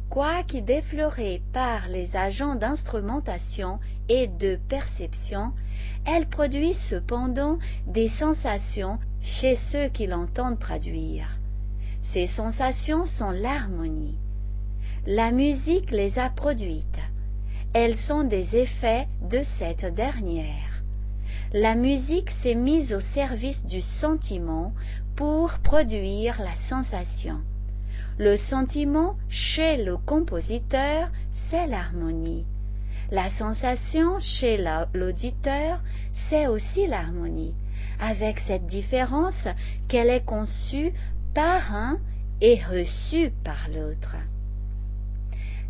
Quoique 0.09 0.59
déflorée 0.59 1.43
par 1.53 1.89
les 1.89 2.17
agents 2.17 2.55
d'instrumentation 2.55 3.81
et 4.09 4.29
de 4.29 4.57
perception, 4.69 5.53
elle 6.07 6.27
produit 6.27 6.75
cependant 6.75 7.59
des 7.87 8.09
sensations 8.09 8.99
chez 9.21 9.55
ceux 9.55 9.89
qui 9.89 10.07
l'entendent 10.07 10.59
traduire. 10.59 11.39
Ces 12.03 12.27
sensations 12.27 13.05
sont 13.05 13.31
l'harmonie. 13.31 14.19
La 15.07 15.31
musique 15.31 15.91
les 15.91 16.19
a 16.19 16.31
produites. 16.31 16.85
Elles 17.73 17.97
sont 17.97 18.25
des 18.25 18.57
effets 18.57 19.07
de 19.23 19.43
cette 19.43 19.95
dernière. 19.95 20.83
La 21.53 21.75
musique 21.75 22.31
s'est 22.31 22.55
mise 22.55 22.93
au 22.95 23.01
service 23.01 23.66
du 23.66 23.81
sentiment 23.81 24.73
pour 25.16 25.59
produire 25.59 26.41
la 26.41 26.55
sensation. 26.57 27.41
Le 28.19 28.37
sentiment 28.37 29.16
chez 29.29 29.77
le 29.83 29.97
compositeur, 29.97 31.11
c'est 31.31 31.66
l'harmonie. 31.66 32.45
La 33.11 33.31
sensation 33.31 34.19
chez 34.19 34.62
l'auditeur, 34.93 35.81
c'est 36.12 36.47
aussi 36.47 36.87
l'harmonie, 36.87 37.55
avec 38.01 38.39
cette 38.39 38.67
différence 38.67 39.49
qu'elle 39.89 40.11
est 40.11 40.25
conçue 40.25 40.93
par 41.35 41.75
un 41.75 41.99
et 42.41 42.61
reçue 42.63 43.31
par 43.45 43.69
l'autre. 43.75 44.17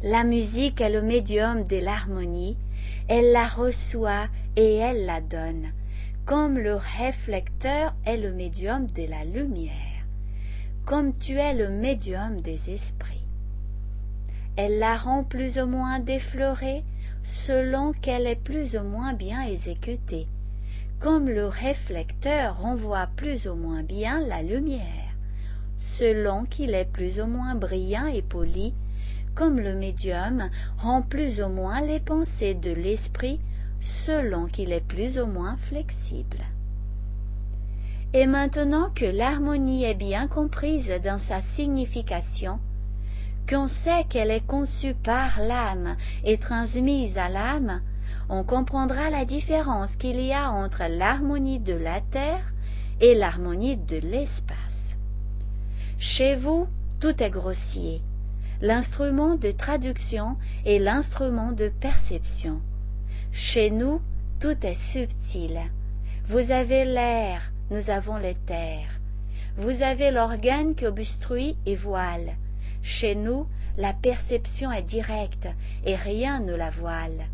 La 0.03 0.25
musique 0.25 0.81
est 0.81 0.91
le 0.91 1.03
médium 1.03 1.65
de 1.65 1.77
l'harmonie, 1.77 2.57
elle 3.09 3.33
la 3.33 3.49
reçoit 3.49 4.29
et 4.57 4.77
elle 4.77 5.07
la 5.07 5.21
donne, 5.21 5.73
comme 6.25 6.59
le 6.59 6.75
réflecteur 6.75 7.95
est 8.05 8.17
le 8.17 8.33
médium 8.33 8.87
de 8.87 9.05
la 9.05 9.25
lumière, 9.25 9.73
comme 10.85 11.17
tu 11.19 11.35
es 11.35 11.55
le 11.55 11.69
médium 11.69 12.41
des 12.41 12.71
esprits. 12.71 13.25
Elle 14.57 14.79
la 14.79 14.97
rend 14.97 15.25
plus 15.25 15.59
ou 15.59 15.67
moins 15.67 16.01
déflorée 16.01 16.85
selon 17.23 17.93
qu'elle 17.93 18.27
est 18.27 18.43
plus 18.43 18.77
ou 18.77 18.83
moins 18.83 19.15
bien 19.15 19.43
exécutée, 19.43 20.29
comme 21.01 21.29
le 21.29 21.47
réflecteur 21.47 22.61
renvoie 22.61 23.09
plus 23.17 23.47
ou 23.49 23.55
moins 23.55 23.83
bien 23.83 24.21
la 24.27 24.43
lumière, 24.43 25.15
selon 25.77 26.45
qu'il 26.45 26.75
est 26.75 26.91
plus 26.93 27.21
ou 27.21 27.27
moins 27.27 27.55
brillant 27.55 28.07
et 28.07 28.23
poli 28.23 28.75
comme 29.39 29.61
le 29.61 29.73
médium 29.73 30.51
rend 30.79 31.01
plus 31.01 31.41
ou 31.41 31.49
moins 31.49 31.81
les 31.81 32.01
pensées 32.01 32.55
de 32.55 32.73
l'esprit 32.73 33.39
selon 33.81 34.47
qu'il 34.47 34.73
est 34.73 34.85
plus 34.85 35.21
ou 35.21 35.27
moins 35.27 35.57
flexible. 35.57 36.39
Et 38.15 38.27
maintenant 38.27 38.91
que 38.93 39.05
l'harmonie 39.05 39.85
est 39.85 39.95
bien 39.95 40.27
comprise 40.27 40.93
dans 41.05 41.19
sa 41.19 41.41
signification, 41.41 42.59
qu'on 43.49 43.69
sait 43.69 44.05
qu'elle 44.09 44.33
est 44.33 44.45
conçue 44.45 44.95
par 44.95 45.39
l'âme 45.41 45.97
et 46.25 46.39
transmise 46.39 47.17
à 47.17 47.29
l'âme, 47.29 47.81
on 48.29 48.45
comprendra 48.45 49.11
la 49.11 49.25
différence 49.25 49.97
qu'il 49.97 50.21
y 50.21 50.33
a 50.33 50.51
entre 50.51 50.85
l'harmonie 50.89 51.61
de 51.61 51.75
la 51.75 52.01
terre 52.01 52.53
et 53.01 53.15
l'harmonie 53.15 53.77
de 53.77 53.97
l'espace. 53.97 54.97
Chez 55.99 56.37
vous, 56.37 56.67
tout 57.01 57.23
est 57.23 57.31
grossier, 57.31 58.03
l'instrument 58.61 59.37
de 59.37 59.51
traduction 59.51 60.37
et 60.65 60.79
l'instrument 60.79 61.53
de 61.53 61.69
perception. 61.69 62.61
Chez 63.33 63.71
nous, 63.71 64.01
tout 64.41 64.67
est 64.67 64.75
subtil. 64.75 65.61
Vous 66.27 66.51
avez 66.51 66.85
l'air, 66.85 67.53
nous 67.71 67.91
avons 67.91 68.17
les 68.17 68.35
terres. 68.35 69.01
Vous 69.57 69.83
avez 69.83 70.11
l'organe 70.11 70.75
qui 70.75 70.87
obstrue 70.87 71.55
et 71.67 71.75
voile. 71.75 72.37
Chez 72.83 73.15
nous, 73.15 73.47
la 73.77 73.93
perception 73.93 74.71
est 74.71 74.83
directe 74.83 75.49
et 75.85 75.97
rien 75.97 76.41
ne 76.41 76.55
la 76.55 76.71
voile. 76.71 77.27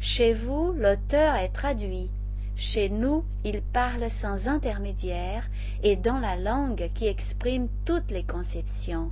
Chez 0.00 0.32
vous, 0.32 0.72
l'auteur 0.72 1.34
est 1.34 1.48
traduit. 1.48 2.08
Chez 2.54 2.88
nous, 2.88 3.24
il 3.44 3.62
parle 3.62 4.08
sans 4.10 4.46
intermédiaire 4.46 5.50
et 5.82 5.96
dans 5.96 6.20
la 6.20 6.36
langue 6.36 6.90
qui 6.94 7.08
exprime 7.08 7.68
toutes 7.84 8.12
les 8.12 8.22
conceptions. 8.22 9.10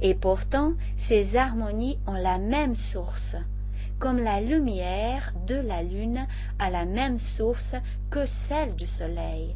Et 0.00 0.14
pourtant, 0.14 0.72
ces 0.96 1.36
harmonies 1.36 1.98
ont 2.08 2.14
la 2.14 2.38
même 2.38 2.74
source, 2.74 3.36
comme 4.00 4.18
la 4.18 4.40
lumière 4.40 5.32
de 5.46 5.54
la 5.54 5.84
lune 5.84 6.26
a 6.58 6.70
la 6.70 6.86
même 6.86 7.18
source 7.18 7.76
que 8.10 8.26
celle 8.26 8.74
du 8.74 8.88
soleil. 8.88 9.54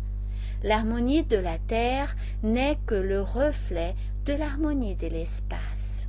L'harmonie 0.63 1.25
de 1.25 1.37
la 1.37 1.59
terre 1.59 2.15
n'est 2.45 2.79
que 2.87 2.95
le 2.95 3.21
reflet 3.23 3.97
de 4.25 4.35
l'harmonie 4.35 4.95
de 4.95 5.09
l'espace. 5.09 6.04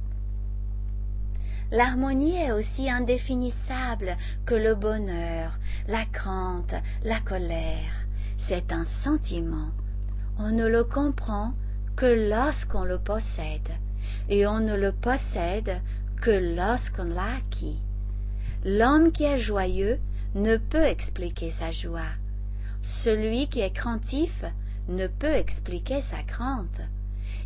L'harmonie 1.76 2.38
est 2.38 2.54
aussi 2.54 2.90
indéfinissable 2.90 4.16
que 4.46 4.56
le 4.56 4.76
bonheur, 4.76 5.60
la 5.90 6.06
crainte, 6.06 6.74
la 7.04 7.20
colère. 7.20 7.92
C'est 8.38 8.72
un 8.72 8.86
sentiment. 8.86 9.72
On 10.40 10.52
ne 10.52 10.68
le 10.68 10.86
comprend 10.86 11.54
que 11.98 12.30
lorsqu'on 12.30 12.86
le 12.86 12.98
possède 12.98 13.74
et 14.30 14.48
on 14.48 14.62
ne 14.62 14.74
le 14.74 14.94
possède 14.94 15.82
que 16.22 16.56
lorsqu'on 16.56 17.04
l'a 17.04 17.36
acquis. 17.40 17.84
L'homme 18.64 19.12
qui 19.12 19.26
est 19.26 19.38
joyeux 19.38 20.00
ne 20.34 20.56
peut 20.56 20.86
expliquer 20.86 21.50
sa 21.50 21.72
joie. 21.72 22.14
Celui 22.84 23.50
qui 23.50 23.60
est 23.60 23.76
craintif 23.76 24.46
ne 24.88 25.08
peut 25.08 25.34
expliquer 25.34 26.00
sa 26.00 26.24
crainte. 26.24 26.80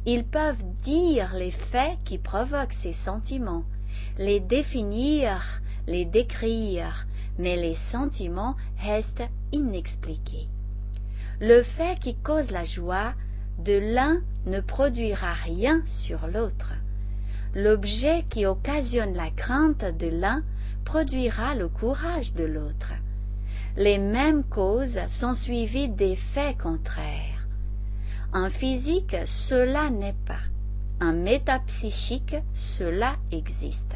Ils 0.06 0.24
peuvent 0.24 0.66
dire 0.84 1.34
les 1.34 1.50
faits 1.50 1.98
qui 2.06 2.20
provoquent 2.20 2.74
ces 2.74 2.94
sentiments, 2.94 3.64
les 4.18 4.40
définir, 4.40 5.62
les 5.88 6.06
décrire, 6.06 7.08
mais 7.38 7.56
les 7.56 7.74
sentiments 7.74 8.56
restent 8.78 9.30
inexpliqués. 9.52 10.48
Le 11.40 11.64
fait 11.64 11.98
qui 12.00 12.16
cause 12.16 12.52
la 12.52 12.64
joie 12.64 13.14
de 13.60 13.78
l'un 13.78 14.22
ne 14.46 14.60
produira 14.60 15.34
rien 15.34 15.82
sur 15.86 16.28
l'autre. 16.28 16.74
L'objet 17.56 18.26
qui 18.30 18.46
occasionne 18.46 19.16
la 19.16 19.30
crainte 19.32 19.86
de 19.86 20.08
l'un 20.08 20.44
produira 20.86 21.56
le 21.56 21.68
courage 21.68 22.34
de 22.34 22.44
l'autre. 22.44 22.94
Les 23.78 23.98
mêmes 23.98 24.44
causes 24.44 25.00
sont 25.08 25.34
suivies 25.34 25.90
des 25.90 26.16
faits 26.16 26.58
contraires. 26.58 27.48
En 28.34 28.50
physique, 28.50 29.16
cela 29.26 29.90
n'est 29.90 30.16
pas. 30.26 30.49
En 31.02 31.14
métapsychique, 31.14 32.36
cela 32.54 33.16
existe. 33.32 33.96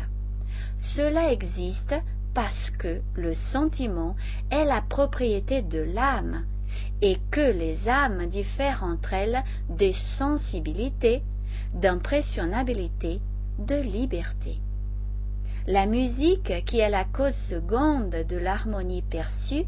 Cela 0.77 1.31
existe 1.31 1.95
parce 2.33 2.69
que 2.71 3.01
le 3.15 3.33
sentiment 3.33 4.15
est 4.49 4.65
la 4.65 4.81
propriété 4.81 5.61
de 5.61 5.79
l'âme 5.79 6.45
et 7.01 7.17
que 7.29 7.51
les 7.51 7.89
âmes 7.89 8.25
diffèrent 8.27 8.83
entre 8.83 9.13
elles 9.13 9.43
des 9.69 9.93
sensibilités, 9.93 11.21
d'impressionnabilité, 11.73 13.19
de 13.59 13.75
liberté. 13.75 14.59
La 15.67 15.85
musique, 15.85 16.65
qui 16.65 16.79
est 16.79 16.89
la 16.89 17.03
cause 17.03 17.35
seconde 17.35 18.15
de 18.27 18.37
l'harmonie 18.37 19.01
perçue, 19.01 19.65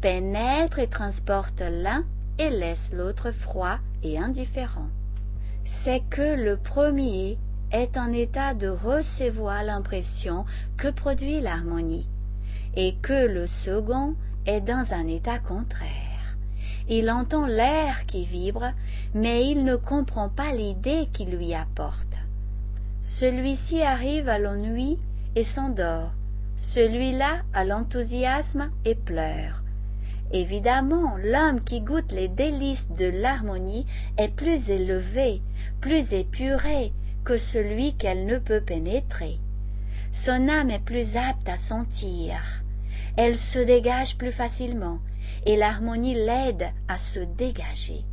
pénètre 0.00 0.78
et 0.78 0.88
transporte 0.88 1.60
l'un 1.60 2.04
et 2.38 2.50
laisse 2.50 2.92
l'autre 2.94 3.30
froid 3.30 3.78
et 4.02 4.18
indifférent. 4.18 4.88
C'est 5.72 6.02
que 6.10 6.34
le 6.34 6.56
premier 6.56 7.38
est 7.70 7.96
en 7.96 8.12
état 8.12 8.54
de 8.54 8.68
recevoir 8.68 9.62
l'impression 9.62 10.44
que 10.76 10.88
produit 10.88 11.40
l'harmonie, 11.40 12.08
et 12.74 12.96
que 13.00 13.26
le 13.26 13.46
second 13.46 14.14
est 14.46 14.60
dans 14.60 14.92
un 14.92 15.06
état 15.06 15.38
contraire. 15.38 16.36
Il 16.88 17.08
entend 17.10 17.46
l'air 17.46 18.04
qui 18.06 18.26
vibre, 18.26 18.72
mais 19.14 19.48
il 19.48 19.64
ne 19.64 19.76
comprend 19.76 20.28
pas 20.28 20.52
l'idée 20.52 21.08
qu'il 21.14 21.30
lui 21.30 21.54
apporte. 21.54 22.18
Celui-ci 23.02 23.80
arrive 23.80 24.28
à 24.28 24.38
l'ennui 24.40 24.98
et 25.34 25.44
s'endort, 25.44 26.10
celui-là 26.56 27.42
à 27.54 27.64
l'enthousiasme 27.64 28.70
et 28.84 28.96
pleure. 28.96 29.59
Évidemment, 30.32 31.16
l'homme 31.16 31.60
qui 31.62 31.80
goûte 31.80 32.12
les 32.12 32.28
délices 32.28 32.90
de 32.92 33.06
l'harmonie 33.06 33.86
est 34.16 34.28
plus 34.28 34.70
élevé, 34.70 35.42
plus 35.80 36.12
épuré, 36.12 36.92
que 37.24 37.36
celui 37.36 37.94
qu'elle 37.94 38.26
ne 38.26 38.38
peut 38.38 38.60
pénétrer. 38.60 39.38
Son 40.12 40.48
âme 40.48 40.70
est 40.70 40.84
plus 40.84 41.16
apte 41.16 41.48
à 41.48 41.56
sentir. 41.56 42.62
Elle 43.16 43.36
se 43.36 43.58
dégage 43.58 44.16
plus 44.16 44.32
facilement, 44.32 44.98
et 45.46 45.56
l'harmonie 45.56 46.14
l'aide 46.14 46.70
à 46.88 46.96
se 46.96 47.20
dégager. 47.20 48.04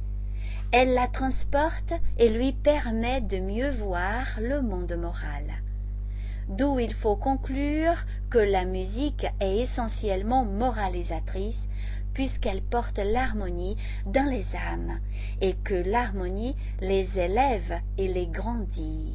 Elle 0.71 0.93
la 0.93 1.07
transporte 1.07 1.93
et 2.17 2.29
lui 2.29 2.51
permet 2.51 3.21
de 3.21 3.37
mieux 3.37 3.71
voir 3.71 4.25
le 4.41 4.61
monde 4.61 4.93
moral. 4.99 5.45
D'où 6.49 6.79
il 6.79 6.93
faut 6.93 7.15
conclure 7.15 8.05
que 8.29 8.37
la 8.37 8.65
musique 8.65 9.27
est 9.39 9.57
essentiellement 9.57 10.45
moralisatrice 10.45 11.67
puisqu'elle 12.17 12.63
porte 12.63 12.97
l'harmonie 12.97 13.77
dans 14.07 14.27
les 14.27 14.55
âmes, 14.55 14.99
et 15.39 15.53
que 15.53 15.75
l'harmonie 15.75 16.55
les 16.81 17.19
élève 17.19 17.79
et 17.99 18.07
les 18.07 18.25
grandit. 18.25 19.13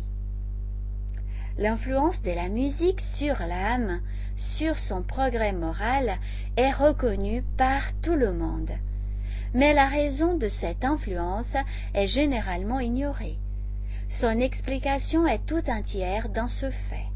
L'influence 1.59 2.23
de 2.23 2.31
la 2.31 2.49
musique 2.49 3.01
sur 3.01 3.41
l'âme, 3.41 4.01
sur 4.37 4.79
son 4.79 5.03
progrès 5.03 5.53
moral, 5.53 6.17
est 6.57 6.71
reconnue 6.71 7.43
par 7.57 7.93
tout 8.03 8.15
le 8.15 8.33
monde. 8.33 8.71
Mais 9.53 9.73
la 9.73 9.89
raison 9.89 10.37
de 10.37 10.47
cette 10.47 10.85
influence 10.85 11.57
est 11.95 12.07
généralement 12.07 12.79
ignorée. 12.79 13.37
Son 14.09 14.39
explication 14.39 15.27
est 15.27 15.45
tout 15.45 15.69
entière 15.69 16.29
dans 16.29 16.49
ce 16.49 16.71
fait 16.71 17.13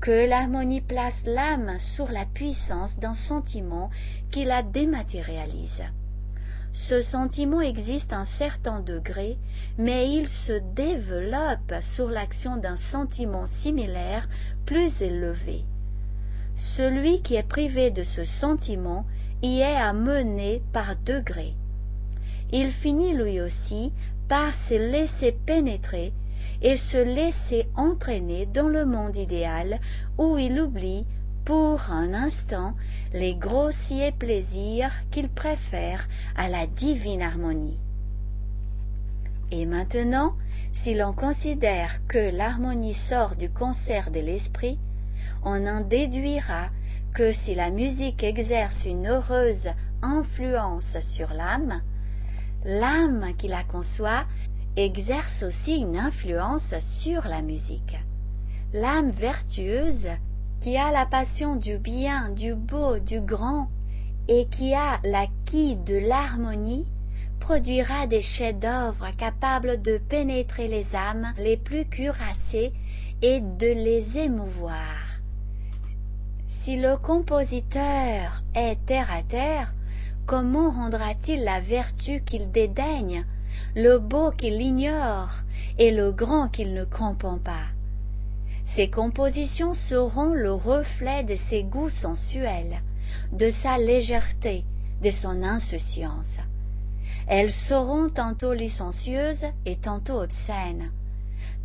que 0.00 0.28
l'harmonie 0.28 0.82
place 0.82 1.22
l'âme 1.24 1.78
sur 1.78 2.10
la 2.12 2.24
puissance 2.26 2.98
d'un 2.98 3.14
sentiment 3.14 3.90
qui 4.30 4.44
la 4.44 4.62
dématérialise. 4.62 5.82
Ce 6.72 7.00
sentiment 7.00 7.62
existe 7.62 8.12
à 8.12 8.18
un 8.18 8.24
certain 8.24 8.80
degré, 8.80 9.38
mais 9.78 10.12
il 10.12 10.28
se 10.28 10.60
développe 10.74 11.74
sur 11.80 12.10
l'action 12.10 12.58
d'un 12.58 12.76
sentiment 12.76 13.46
similaire 13.46 14.28
plus 14.66 15.00
élevé. 15.00 15.64
Celui 16.54 17.22
qui 17.22 17.34
est 17.34 17.42
privé 17.42 17.90
de 17.90 18.02
ce 18.02 18.24
sentiment 18.24 19.06
y 19.42 19.60
est 19.60 19.76
amené 19.76 20.62
par 20.72 20.96
degrés. 20.96 21.54
Il 22.52 22.70
finit 22.70 23.14
lui 23.14 23.40
aussi 23.40 23.92
par 24.28 24.54
se 24.54 24.74
laisser 24.74 25.32
pénétrer 25.32 26.12
et 26.62 26.76
se 26.76 26.96
laisser 26.96 27.68
entraîner 27.74 28.46
dans 28.46 28.68
le 28.68 28.84
monde 28.84 29.16
idéal 29.16 29.80
où 30.18 30.38
il 30.38 30.60
oublie 30.60 31.06
pour 31.46 31.92
un 31.92 32.12
instant 32.12 32.74
les 33.14 33.36
grossiers 33.36 34.10
plaisirs 34.10 34.90
qu'il 35.12 35.28
préfère 35.28 36.08
à 36.34 36.48
la 36.48 36.66
divine 36.66 37.22
harmonie. 37.22 37.78
Et 39.52 39.64
maintenant, 39.64 40.34
si 40.72 40.92
l'on 40.94 41.12
considère 41.12 42.04
que 42.08 42.36
l'harmonie 42.36 42.94
sort 42.94 43.36
du 43.36 43.48
concert 43.48 44.10
de 44.10 44.18
l'esprit, 44.18 44.78
on 45.44 45.66
en 45.68 45.82
déduira 45.82 46.70
que 47.14 47.32
si 47.32 47.54
la 47.54 47.70
musique 47.70 48.24
exerce 48.24 48.84
une 48.84 49.06
heureuse 49.06 49.68
influence 50.02 50.98
sur 50.98 51.32
l'âme, 51.32 51.80
l'âme 52.64 53.34
qui 53.38 53.46
la 53.46 53.62
conçoit 53.62 54.24
exerce 54.74 55.44
aussi 55.44 55.76
une 55.76 55.96
influence 55.96 56.74
sur 56.80 57.28
la 57.28 57.40
musique. 57.40 57.96
L'âme 58.72 59.10
vertueuse, 59.10 60.08
qui 60.60 60.76
a 60.76 60.90
la 60.90 61.06
passion 61.06 61.56
du 61.56 61.78
bien, 61.78 62.30
du 62.30 62.54
beau, 62.54 62.98
du 62.98 63.20
grand, 63.20 63.68
et 64.28 64.46
qui 64.46 64.74
a 64.74 65.00
l'acquis 65.04 65.76
de 65.76 65.96
l'harmonie, 65.96 66.86
produira 67.38 68.06
des 68.06 68.20
chefs-d'œuvre 68.20 69.08
capables 69.16 69.80
de 69.80 69.98
pénétrer 69.98 70.66
les 70.66 70.96
âmes 70.96 71.32
les 71.38 71.56
plus 71.56 71.84
cuirassées 71.84 72.72
et 73.22 73.40
de 73.40 73.66
les 73.66 74.18
émouvoir. 74.18 75.20
Si 76.48 76.76
le 76.76 76.96
compositeur 76.96 78.42
est 78.54 78.84
terre 78.86 79.12
à 79.12 79.22
terre, 79.22 79.72
comment 80.26 80.70
rendra-t-il 80.72 81.44
la 81.44 81.60
vertu 81.60 82.22
qu'il 82.22 82.50
dédaigne 82.50 83.24
le 83.76 83.98
beau 83.98 84.32
qu'il 84.32 84.60
ignore 84.60 85.30
et 85.78 85.92
le 85.92 86.10
grand 86.10 86.48
qu'il 86.48 86.74
ne 86.74 86.84
comprend 86.84 87.38
pas? 87.38 87.75
Ses 88.66 88.90
compositions 88.90 89.74
seront 89.74 90.34
le 90.34 90.52
reflet 90.52 91.22
de 91.22 91.36
ses 91.36 91.62
goûts 91.62 91.88
sensuels, 91.88 92.82
de 93.32 93.48
sa 93.48 93.78
légèreté, 93.78 94.64
de 95.02 95.10
son 95.10 95.44
insouciance. 95.44 96.38
Elles 97.28 97.52
seront 97.52 98.10
tantôt 98.10 98.52
licencieuses 98.52 99.46
et 99.66 99.76
tantôt 99.76 100.20
obscènes, 100.20 100.90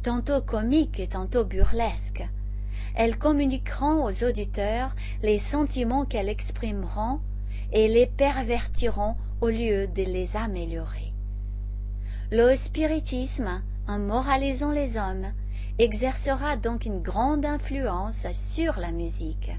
tantôt 0.04 0.41
comiques 0.41 0.99
et 0.99 1.08
tantôt 1.08 1.43
burlesques. 1.43 2.24
Elles 2.93 3.18
communiqueront 3.18 4.06
aux 4.06 4.24
auditeurs 4.24 4.95
les 5.24 5.39
sentiments 5.39 6.06
qu'elles 6.06 6.30
exprimeront 6.30 7.20
et 7.74 7.88
les 7.88 8.06
pervertiront 8.06 9.16
au 9.41 9.47
lieu 9.47 9.88
de 9.88 10.04
les 10.04 10.38
améliorer. 10.38 11.14
Le 12.32 12.56
spiritisme, 12.56 13.64
en 13.88 13.97
moralisant 13.97 14.72
les 14.72 14.97
hommes, 14.97 15.34
exercera 15.80 16.55
donc 16.55 16.86
une 16.86 17.01
grande 17.01 17.45
influence 17.45 18.26
sur 18.32 18.80
la 18.80 18.91
musique. 18.91 19.51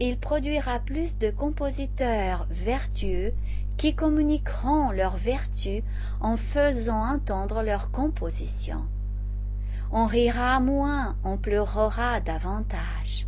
Il 0.00 0.18
produira 0.18 0.80
plus 0.80 1.18
de 1.18 1.30
compositeurs 1.30 2.46
vertueux 2.50 3.32
qui 3.76 3.94
communiqueront 3.94 4.90
leurs 4.90 5.16
vertus 5.16 5.82
en 6.20 6.36
faisant 6.36 7.14
entendre 7.14 7.62
leurs 7.62 7.90
compositions. 7.90 8.84
On 9.92 10.06
rira 10.06 10.58
moins, 10.60 11.16
on 11.24 11.38
pleurera 11.38 12.20
davantage. 12.20 13.26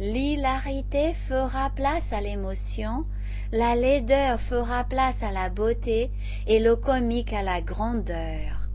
L'hilarité 0.00 1.12
fera 1.12 1.70
place 1.70 2.12
à 2.12 2.20
l'émotion, 2.20 3.04
la 3.52 3.74
laideur 3.74 4.40
fera 4.40 4.84
place 4.84 5.22
à 5.22 5.32
la 5.32 5.50
beauté 5.50 6.10
et 6.46 6.60
le 6.60 6.76
comique 6.76 7.32
à 7.32 7.42
la 7.42 7.60
grandeur. 7.60 8.68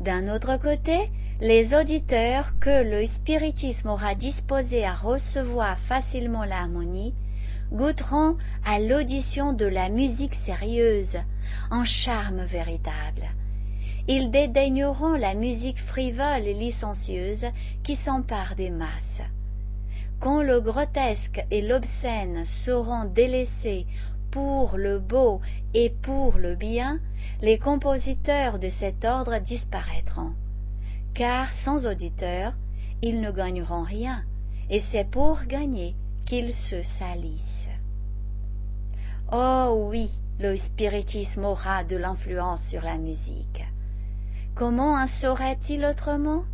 D'un 0.00 0.28
autre 0.32 0.58
côté, 0.58 1.10
les 1.40 1.72
auditeurs 1.72 2.58
que 2.58 2.82
le 2.82 3.06
spiritisme 3.06 3.90
aura 3.90 4.16
disposés 4.16 4.84
à 4.84 4.92
recevoir 4.92 5.78
facilement 5.78 6.44
l'harmonie 6.44 7.14
goûteront 7.70 8.36
à 8.66 8.80
l'audition 8.80 9.52
de 9.52 9.66
la 9.66 9.88
musique 9.88 10.34
sérieuse, 10.34 11.18
en 11.70 11.84
charme 11.84 12.42
véritable. 12.42 13.30
Ils 14.08 14.32
dédaigneront 14.32 15.12
la 15.12 15.34
musique 15.34 15.78
frivole 15.78 16.44
et 16.44 16.54
licencieuse 16.54 17.46
qui 17.84 17.94
s'empare 17.94 18.56
des 18.56 18.70
masses. 18.70 19.22
Quand 20.18 20.42
le 20.42 20.60
grotesque 20.60 21.44
et 21.52 21.62
l'obscène 21.62 22.44
seront 22.44 23.04
délaissés 23.04 23.86
pour 24.32 24.76
le 24.76 24.98
beau 24.98 25.40
et 25.72 25.90
pour 25.90 26.38
le 26.38 26.56
bien, 26.56 26.98
les 27.42 27.58
compositeurs 27.58 28.58
de 28.58 28.68
cet 28.68 29.04
ordre 29.04 29.38
disparaîtront, 29.38 30.32
car 31.18 31.52
sans 31.52 31.84
auditeurs, 31.84 32.52
ils 33.02 33.20
ne 33.20 33.32
gagneront 33.32 33.82
rien, 33.82 34.22
et 34.70 34.78
c'est 34.78 35.02
pour 35.02 35.42
gagner 35.46 35.96
qu'ils 36.26 36.54
se 36.54 36.80
salissent. 36.80 37.70
Oh 39.32 39.88
oui, 39.90 40.16
le 40.38 40.54
spiritisme 40.54 41.44
aura 41.44 41.82
de 41.82 41.96
l'influence 41.96 42.62
sur 42.62 42.82
la 42.82 42.98
musique. 42.98 43.64
Comment 44.54 44.92
en 44.92 45.08
saurait-il 45.08 45.84
autrement? 45.84 46.44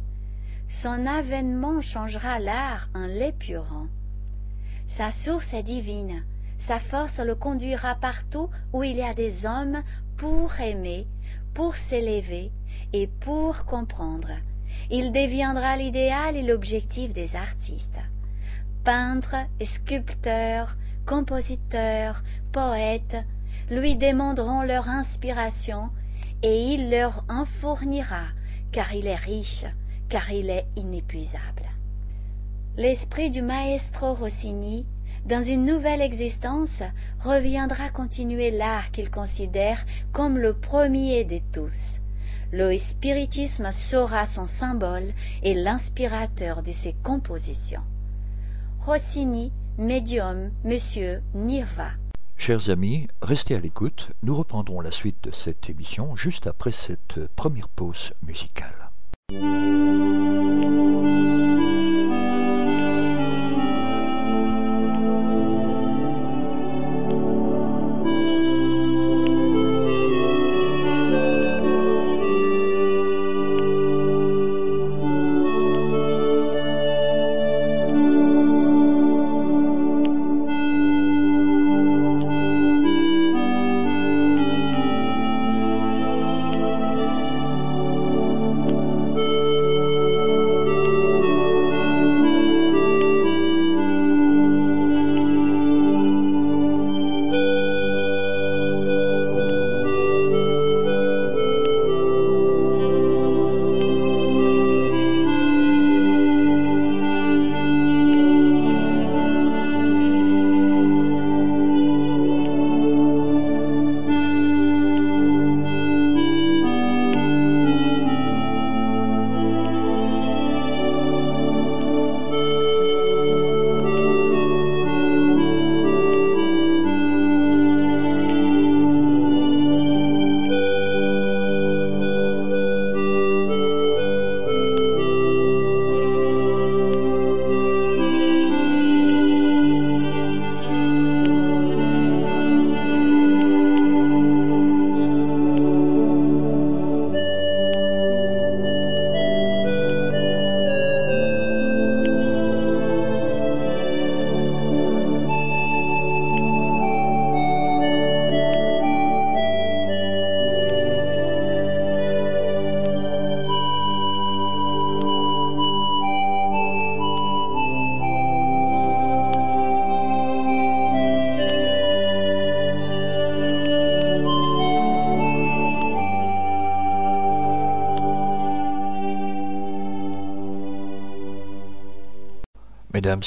Son 0.67 1.07
avènement 1.07 1.83
changera 1.83 2.39
l'art 2.39 2.89
en 2.95 3.05
l'épurant. 3.05 3.89
Sa 4.87 5.11
source 5.11 5.53
est 5.53 5.63
divine, 5.63 6.25
sa 6.57 6.79
force 6.79 7.21
le 7.21 7.35
conduira 7.35 7.97
partout 7.97 8.49
où 8.73 8.83
il 8.83 8.97
y 8.97 9.03
a 9.03 9.13
des 9.13 9.45
hommes 9.45 9.83
pour 10.17 10.59
aimer, 10.59 11.07
pour 11.53 11.77
s'élever 11.77 12.51
et 12.95 13.09
pour 13.09 13.67
comprendre. 13.67 14.31
Il 14.91 15.13
deviendra 15.13 15.77
l'idéal 15.77 16.37
et 16.37 16.43
l'objectif 16.43 17.13
des 17.13 17.37
artistes. 17.37 17.99
Peintres, 18.85 19.37
sculpteurs, 19.63 20.77
compositeurs, 21.07 22.23
poètes, 22.53 23.17
lui 23.71 23.97
demanderont 23.97 24.63
leur 24.63 24.89
inspiration 24.89 25.91
et 26.43 26.75
il 26.75 26.91
leur 26.91 27.25
en 27.29 27.45
fournira, 27.45 28.27
car 28.73 28.95
il 28.95 29.07
est 29.07 29.15
riche, 29.15 29.65
car 30.09 30.31
il 30.31 30.51
est 30.51 30.67
inépuisable. 30.77 31.71
L'esprit 32.77 33.31
du 33.31 33.41
maestro 33.41 34.15
Rossini 34.15 34.85
dans 35.25 35.43
une 35.43 35.65
nouvelle 35.65 36.03
existence, 36.03 36.83
reviendra 37.21 37.89
continuer 37.89 38.51
l'art 38.51 38.91
qu'il 38.91 39.11
considère 39.11 39.85
comme 40.13 40.37
le 40.37 40.53
premier 40.53 41.25
de 41.25 41.41
tous. 41.51 41.99
Le 42.57 42.77
spiritisme 42.77 43.73
sera 43.73 44.27
son 44.27 44.47
symbole 44.47 45.13
et 45.43 45.55
l'inspirateur 45.55 46.63
de 46.63 46.71
ses 46.71 46.95
compositions. 47.03 47.83
Rossini, 48.87 49.51
médium, 49.77 50.53
monsieur 50.63 51.21
Nirva. 51.35 51.91
Chers 52.37 52.71
amis, 52.71 53.09
restez 53.23 53.57
à 53.57 53.59
l'écoute. 53.59 54.13
Nous 54.23 54.37
reprendrons 54.37 54.81
la 54.81 54.93
suite 54.93 55.17
de 55.25 55.33
cette 55.33 55.69
émission 55.69 56.15
juste 56.15 56.47
après 56.47 56.71
cette 56.71 57.27
première 57.35 57.69
pause 57.69 58.13
musicale. 58.23 58.93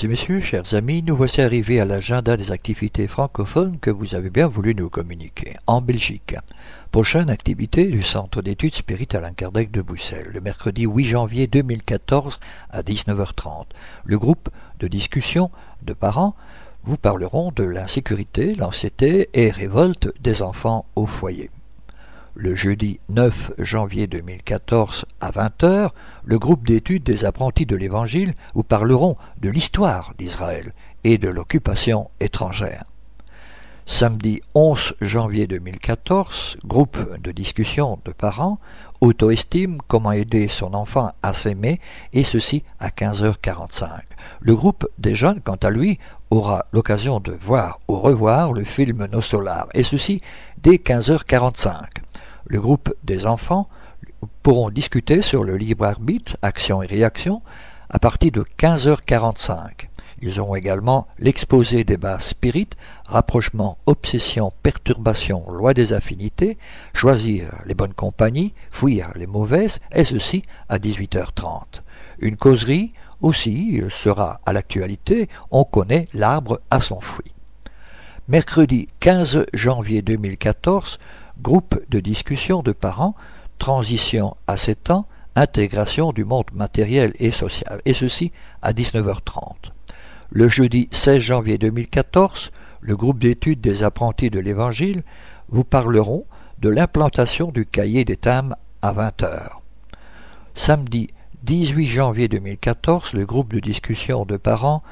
Et 0.04 0.08
messieurs, 0.08 0.42
chers 0.42 0.76
amis, 0.76 1.02
nous 1.02 1.16
voici 1.16 1.42
arrivés 1.42 1.80
à 1.80 1.86
l'agenda 1.86 2.38
des 2.38 2.52
activités 2.52 3.08
francophones 3.08 3.80
que 3.80 3.90
vous 3.90 4.14
avez 4.14 4.30
bien 4.30 4.48
voulu 4.48 4.76
nous 4.76 4.90
communiquer. 4.90 5.56
En 5.66 5.82
Belgique, 5.82 6.36
prochaine 6.92 7.30
activité 7.30 7.88
du 7.88 8.04
Centre 8.04 8.42
d'études 8.44 8.76
Spirit 8.76 9.08
Alain 9.14 9.32
de 9.32 9.82
Bruxelles, 9.82 10.30
le 10.32 10.42
mercredi 10.42 10.86
8 10.86 11.06
janvier 11.06 11.48
2014 11.48 12.40
à 12.70 12.82
19h30. 12.82 13.66
Le 14.04 14.20
groupe 14.20 14.50
de 14.80 14.88
discussion 14.88 15.50
de 15.82 15.94
parents 15.94 16.36
vous 16.84 16.98
parleront 16.98 17.52
de 17.56 17.64
l'insécurité, 17.64 18.54
l'anxiété 18.56 19.30
et 19.34 19.50
révolte 19.50 20.14
des 20.22 20.44
enfants 20.44 20.86
au 20.96 21.08
foyer 21.08 21.50
le 22.40 22.54
jeudi 22.54 23.00
9 23.10 23.54
janvier 23.58 24.06
2014 24.06 25.06
à 25.28 25.32
20h, 25.32 25.90
le 26.24 26.40
groupe 26.40 26.66
d'études 26.66 27.04
des 27.04 27.26
apprentis 27.26 27.66
de 27.66 27.76
l'Évangile 27.76 28.34
vous 28.54 28.64
parleront 28.64 29.16
de 29.42 29.50
l'histoire 29.50 30.14
d'Israël 30.18 30.74
et 31.04 31.18
de 31.18 31.28
l'occupation 31.28 32.10
étrangère. 32.20 32.86
Samedi 33.86 34.42
11 34.54 34.96
janvier 35.02 35.48
2014, 35.48 36.58
groupe 36.66 36.98
de 37.22 37.32
discussion 37.32 38.00
de 38.06 38.12
parents, 38.12 38.60
auto-estime, 39.00 39.78
comment 39.88 40.12
aider 40.12 40.48
son 40.48 40.74
enfant 40.74 41.12
à 41.24 41.34
s'aimer, 41.34 41.80
et 42.12 42.24
ceci 42.24 42.64
à 42.80 42.90
15h45. 42.90 43.88
Le 44.42 44.56
groupe 44.56 44.88
des 44.98 45.16
jeunes, 45.16 45.42
quant 45.42 45.56
à 45.56 45.70
lui, 45.70 46.00
aura 46.32 46.66
l'occasion 46.74 47.20
de 47.20 47.38
voir 47.40 47.80
ou 47.88 47.96
revoir 47.98 48.54
le 48.54 48.66
film 48.66 49.08
Nos 49.12 49.22
Solars, 49.22 49.68
et 49.74 49.84
ceci 49.84 50.22
dès 50.62 50.76
15h45 50.76 51.86
le 52.48 52.62
groupe 52.62 52.94
des 53.04 53.26
enfants 53.26 53.68
pourront 54.44 54.70
discuter 54.70 55.22
sur 55.22 55.44
le 55.44 55.58
libre 55.58 55.86
arbitre, 55.86 56.38
action 56.42 56.82
et 56.82 56.88
réaction, 56.88 57.42
à 57.90 58.00
partir 58.00 58.32
de 58.32 58.44
15h45. 58.58 59.88
Ils 60.22 60.40
auront 60.40 60.56
également 60.56 61.08
l'exposé 61.20 61.84
débat 61.84 62.20
spirit, 62.20 62.70
rapprochement, 63.06 63.78
obsession, 63.86 64.52
perturbation, 64.64 65.46
loi 65.52 65.74
des 65.74 65.94
affinités, 65.94 66.58
choisir 66.94 67.52
les 67.66 67.76
bonnes 67.76 67.94
compagnies, 67.94 68.54
fuir 68.72 69.10
les 69.16 69.28
mauvaises, 69.28 69.80
et 69.94 70.04
ceci 70.04 70.44
à 70.70 70.80
18h30. 70.80 71.82
Une 72.20 72.36
causerie 72.36 72.94
aussi 73.22 73.82
sera 73.90 74.42
à 74.46 74.54
l'actualité, 74.54 75.30
on 75.52 75.64
connaît 75.64 76.08
l'arbre 76.14 76.62
à 76.72 76.82
son 76.82 77.00
fruit. 77.00 77.34
Mercredi 78.28 78.88
15 79.00 79.46
janvier 79.54 80.02
2014, 80.02 80.98
groupe 81.42 81.80
de 81.90 82.00
discussion 82.00 82.64
de 82.64 82.72
parents, 82.72 83.16
transition 83.58 84.36
à 84.48 84.58
7 84.58 84.92
ans, 84.92 85.08
intégration 85.36 86.12
du 86.12 86.26
monde 86.26 86.46
matériel 86.54 87.14
et 87.20 87.32
social, 87.32 87.82
et 87.86 87.94
ceci 87.94 88.32
à 88.62 88.74
19h30. 88.74 89.72
Le 90.32 90.50
jeudi 90.50 90.90
16 90.92 91.20
janvier 91.20 91.58
2014, 91.58 92.52
le 92.82 92.96
groupe 92.96 93.20
d'études 93.20 93.62
des 93.62 93.84
apprentis 93.84 94.30
de 94.30 94.40
l'Évangile 94.40 95.04
vous 95.50 95.64
parleront 95.64 96.26
de 96.60 96.70
l'implantation 96.70 97.52
du 97.52 97.66
cahier 97.66 98.04
des 98.04 98.18
thèmes 98.18 98.56
à 98.82 98.94
20h. 98.94 99.50
Samedi 100.56 101.10
18 101.44 101.86
janvier 101.86 102.28
2014, 102.28 103.14
le 103.14 103.26
groupe 103.26 103.54
de 103.54 103.60
discussion 103.60 104.26
de 104.26 104.38
parents 104.38 104.84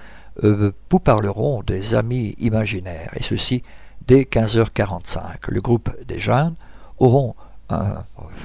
euh, 0.43 0.71
vous 0.89 0.99
parleront 0.99 1.63
des 1.63 1.95
amis 1.95 2.35
imaginaires, 2.39 3.11
et 3.15 3.23
ceci 3.23 3.63
dès 4.07 4.21
15h45. 4.21 5.49
Le 5.49 5.61
groupe 5.61 5.89
des 6.07 6.19
jeunes 6.19 6.55
auront 6.97 7.35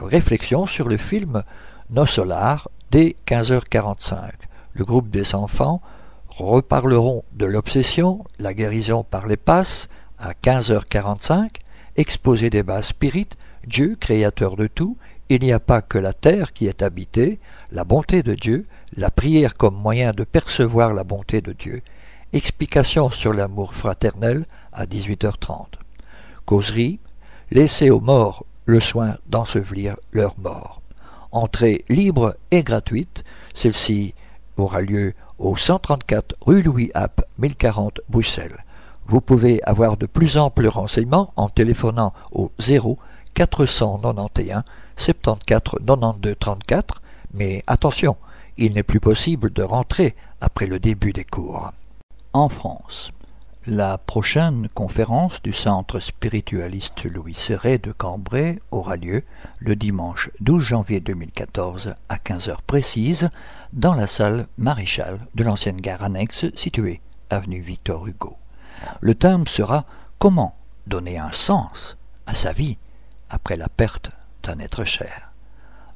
réflexion 0.02 0.66
sur 0.66 0.88
le 0.88 0.96
film 0.96 1.42
Nos 1.90 2.06
Solars 2.06 2.68
dès 2.90 3.16
15h45. 3.26 4.30
Le 4.74 4.84
groupe 4.84 5.10
des 5.10 5.34
enfants 5.34 5.80
reparleront 6.28 7.24
de 7.32 7.46
l'obsession, 7.46 8.24
la 8.38 8.54
guérison 8.54 9.04
par 9.04 9.26
les 9.26 9.36
passes 9.36 9.88
à 10.18 10.32
15h45, 10.32 11.56
exposé 11.96 12.50
des 12.50 12.62
bases 12.62 12.88
spirites, 12.88 13.36
Dieu 13.66 13.96
créateur 13.98 14.56
de 14.56 14.66
tout, 14.66 14.96
il 15.28 15.42
n'y 15.42 15.52
a 15.52 15.60
pas 15.60 15.82
que 15.82 15.98
la 15.98 16.12
terre 16.12 16.52
qui 16.52 16.66
est 16.66 16.82
habitée, 16.82 17.38
la 17.72 17.84
bonté 17.84 18.22
de 18.22 18.34
Dieu, 18.34 18.66
la 18.96 19.10
prière 19.10 19.54
comme 19.54 19.76
moyen 19.76 20.12
de 20.12 20.24
percevoir 20.24 20.92
la 20.92 21.04
bonté 21.04 21.40
de 21.40 21.52
Dieu, 21.52 21.82
explication 22.32 23.10
sur 23.10 23.32
l'amour 23.32 23.74
fraternel 23.74 24.44
à 24.72 24.86
18h30. 24.86 25.66
Causerie, 26.46 26.98
laisser 27.50 27.90
aux 27.90 28.00
morts 28.00 28.44
le 28.66 28.80
soin 28.80 29.16
d'ensevelir 29.26 29.96
leurs 30.12 30.38
morts. 30.38 30.80
Entrée 31.32 31.84
libre 31.88 32.36
et 32.50 32.62
gratuite, 32.62 33.24
celle-ci 33.54 34.14
aura 34.56 34.82
lieu 34.82 35.14
au 35.38 35.56
134 35.56 36.36
rue 36.46 36.62
Louis 36.62 36.90
App, 36.94 37.24
1040 37.38 38.00
Bruxelles. 38.08 38.64
Vous 39.06 39.20
pouvez 39.20 39.62
avoir 39.64 39.96
de 39.96 40.06
plus 40.06 40.36
amples 40.36 40.68
renseignements 40.68 41.32
en 41.36 41.48
téléphonant 41.48 42.12
au 42.32 42.52
0 42.58 42.98
491 43.34 44.62
74 44.96 45.40
92 45.46 46.34
34, 46.38 47.02
mais 47.34 47.62
attention, 47.66 48.16
il 48.56 48.74
n'est 48.74 48.82
plus 48.82 49.00
possible 49.00 49.52
de 49.52 49.62
rentrer 49.62 50.14
après 50.40 50.66
le 50.66 50.78
début 50.78 51.12
des 51.12 51.24
cours. 51.24 51.72
En 52.32 52.48
France, 52.48 53.10
la 53.66 53.98
prochaine 53.98 54.70
conférence 54.72 55.42
du 55.42 55.52
Centre 55.52 56.00
spiritualiste 56.00 57.04
Louis 57.04 57.34
Serret 57.34 57.76
de 57.76 57.92
Cambrai 57.92 58.58
aura 58.70 58.96
lieu 58.96 59.22
le 59.58 59.76
dimanche 59.76 60.30
12 60.40 60.64
janvier 60.64 61.00
2014 61.00 61.94
à 62.08 62.16
15h 62.16 62.56
précise 62.66 63.28
dans 63.74 63.92
la 63.92 64.06
salle 64.06 64.46
Maréchal 64.56 65.20
de 65.34 65.44
l'ancienne 65.44 65.78
gare 65.78 66.02
annexe 66.02 66.46
située 66.54 67.02
avenue 67.28 67.60
Victor 67.60 68.06
Hugo. 68.06 68.38
Le 69.02 69.14
thème 69.14 69.46
sera 69.46 69.84
Comment 70.18 70.56
donner 70.86 71.18
un 71.18 71.32
sens 71.32 71.98
à 72.26 72.32
sa 72.32 72.52
vie 72.52 72.78
après 73.28 73.58
la 73.58 73.68
perte 73.68 74.10
d'un 74.42 74.58
être 74.58 74.84
cher? 74.84 75.32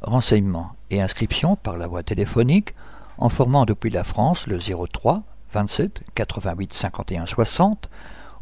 Renseignements 0.02 0.72
et 0.90 1.00
inscriptions 1.00 1.56
par 1.56 1.78
la 1.78 1.86
voie 1.86 2.02
téléphonique 2.02 2.74
en 3.16 3.30
formant 3.30 3.64
depuis 3.64 3.90
la 3.90 4.04
France 4.04 4.46
le 4.46 4.58
03 4.58 5.22
27 5.54 6.02
88 6.14 6.74
51 6.74 7.26
60 7.26 7.88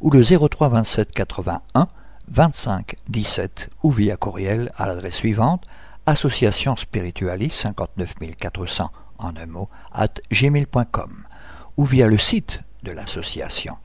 ou 0.00 0.10
le 0.10 0.22
03 0.22 0.68
27 0.68 1.12
81 1.12 1.88
25 2.28 2.96
17 3.08 3.70
ou 3.82 3.90
via 3.90 4.16
courriel 4.16 4.72
à 4.76 4.86
l'adresse 4.86 5.16
suivante 5.16 5.64
association 6.06 6.74
spiritualiste 6.76 7.60
59 7.60 8.14
400 8.40 8.90
en 9.18 9.36
un 9.36 9.46
mot 9.46 9.68
at 9.92 10.20
gmail.com 10.30 11.26
ou 11.76 11.84
via 11.84 12.08
le 12.08 12.18
site 12.18 12.62
de 12.82 12.92
l'association 12.92 13.76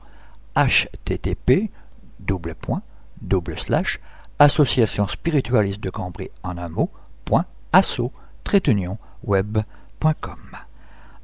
http 0.56 1.70
double 2.18 2.54
point 2.54 2.82
double 3.20 3.58
slash 3.58 4.00
association 4.38 5.06
spiritualiste 5.06 5.80
de 5.80 5.90
Cambrai 5.90 6.30
en 6.42 6.58
un 6.58 6.68
mot 6.68 6.90
point 7.24 7.44
asso 7.72 8.10
web.com 9.22 10.56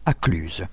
à 0.06 0.14
Cluse 0.14 0.66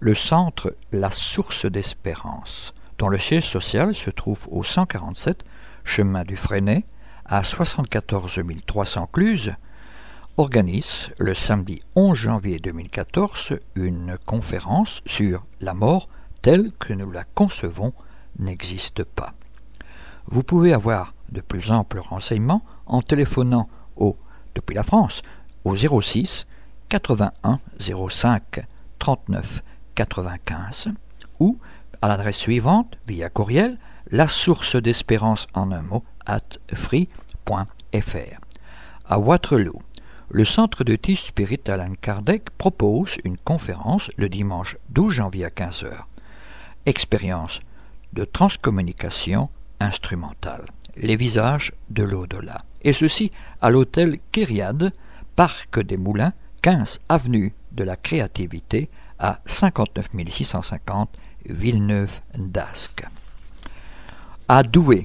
le 0.00 0.14
centre 0.14 0.76
La 0.92 1.10
Source 1.10 1.66
d'Espérance, 1.66 2.72
dont 2.98 3.08
le 3.08 3.18
siège 3.18 3.48
social 3.48 3.94
se 3.94 4.10
trouve 4.10 4.46
au 4.50 4.62
147 4.62 5.44
chemin 5.84 6.24
du 6.24 6.36
Freinet, 6.36 6.84
à 7.24 7.42
74 7.42 8.40
300 8.66 9.08
Cluses, 9.12 9.54
organise 10.36 11.10
le 11.18 11.34
samedi 11.34 11.82
11 11.96 12.16
janvier 12.16 12.58
2014 12.60 13.58
une 13.74 14.16
conférence 14.24 15.00
sur 15.04 15.44
la 15.60 15.74
mort 15.74 16.08
telle 16.42 16.70
que 16.78 16.92
nous 16.92 17.10
la 17.10 17.24
concevons 17.24 17.92
n'existe 18.38 19.02
pas. 19.02 19.34
Vous 20.26 20.44
pouvez 20.44 20.72
avoir 20.72 21.14
de 21.30 21.40
plus 21.40 21.72
amples 21.72 21.98
renseignements 21.98 22.62
en 22.86 23.02
téléphonant 23.02 23.68
au, 23.96 24.16
depuis 24.54 24.74
la 24.74 24.84
France, 24.84 25.22
au 25.64 25.74
06 25.74 26.46
81 26.88 27.58
05 27.78 28.64
39 28.98 29.62
95 29.98 30.90
ou 31.40 31.58
à 32.00 32.06
l'adresse 32.06 32.36
suivante, 32.36 32.96
via 33.08 33.28
courriel, 33.28 33.78
la 34.12 34.28
source 34.28 34.76
d'espérance 34.76 35.48
en 35.54 35.72
un 35.72 35.82
mot, 35.82 36.04
at 36.24 36.58
free.fr. 36.72 38.38
À 39.06 39.18
Waterloo, 39.18 39.82
le 40.30 40.44
centre 40.44 40.84
de 40.84 40.94
Tis 40.94 41.16
Spirit 41.16 41.62
Alan 41.66 41.94
Kardec 42.00 42.50
propose 42.50 43.16
une 43.24 43.38
conférence 43.38 44.10
le 44.16 44.28
dimanche 44.28 44.76
12 44.90 45.14
janvier 45.14 45.46
à 45.46 45.48
15h. 45.48 45.90
Expérience 46.86 47.58
de 48.12 48.24
transcommunication 48.24 49.48
instrumentale. 49.80 50.66
Les 50.96 51.16
visages 51.16 51.72
de 51.90 52.04
l'au-delà. 52.04 52.64
Et 52.82 52.92
ceci 52.92 53.32
à 53.60 53.70
l'hôtel 53.70 54.18
Kyriade, 54.30 54.92
Parc 55.34 55.80
des 55.80 55.96
Moulins, 55.96 56.34
15 56.62 57.00
avenue 57.08 57.52
de 57.72 57.82
la 57.82 57.96
Créativité, 57.96 58.88
à 59.18 59.40
59 59.46 60.08
650 60.28 61.10
Villeneuve 61.46 62.20
d'Ascq. 62.36 63.06
À 64.48 64.62
Douai, 64.62 65.04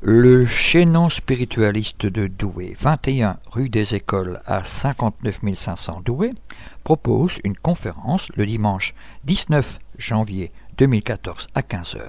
le 0.00 0.46
chaînon 0.46 1.08
spiritualiste 1.08 2.06
de 2.06 2.26
Douai, 2.26 2.74
21 2.80 3.38
rue 3.50 3.68
des 3.68 3.94
Écoles 3.94 4.40
à 4.46 4.64
59 4.64 5.40
500 5.54 6.02
Douai, 6.04 6.32
propose 6.82 7.38
une 7.44 7.56
conférence 7.56 8.28
le 8.34 8.46
dimanche 8.46 8.94
19 9.24 9.78
janvier 9.98 10.50
2014 10.78 11.48
à 11.54 11.60
15h, 11.60 12.00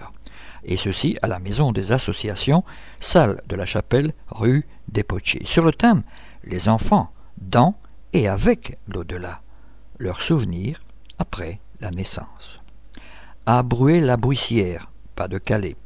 et 0.65 0.77
ceci 0.77 1.17
à 1.21 1.27
la 1.27 1.39
Maison 1.39 1.71
des 1.71 1.91
Associations, 1.91 2.63
salle 2.99 3.41
de 3.47 3.55
la 3.55 3.65
Chapelle, 3.65 4.13
rue 4.29 4.65
des 4.87 5.03
Potiers, 5.03 5.45
sur 5.45 5.63
le 5.63 5.71
thème 5.71 6.03
Les 6.43 6.69
enfants, 6.69 7.11
dans 7.37 7.75
et 8.13 8.27
avec 8.27 8.77
l'au-delà, 8.87 9.41
leurs 9.99 10.21
souvenirs 10.21 10.81
après 11.23 11.61
la 11.79 11.89
naissance. 11.89 12.59
À 13.45 13.63
Bruay-la-Bruissière, 13.63 14.91
pas 15.15 15.29
de 15.29 15.37
Calais, 15.37 15.77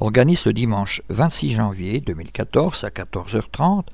organise 0.00 0.46
le 0.46 0.52
dimanche 0.52 1.02
26 1.08 1.50
janvier 1.50 2.00
2014 2.00 2.84
à 2.84 2.88
14h30 2.88 3.86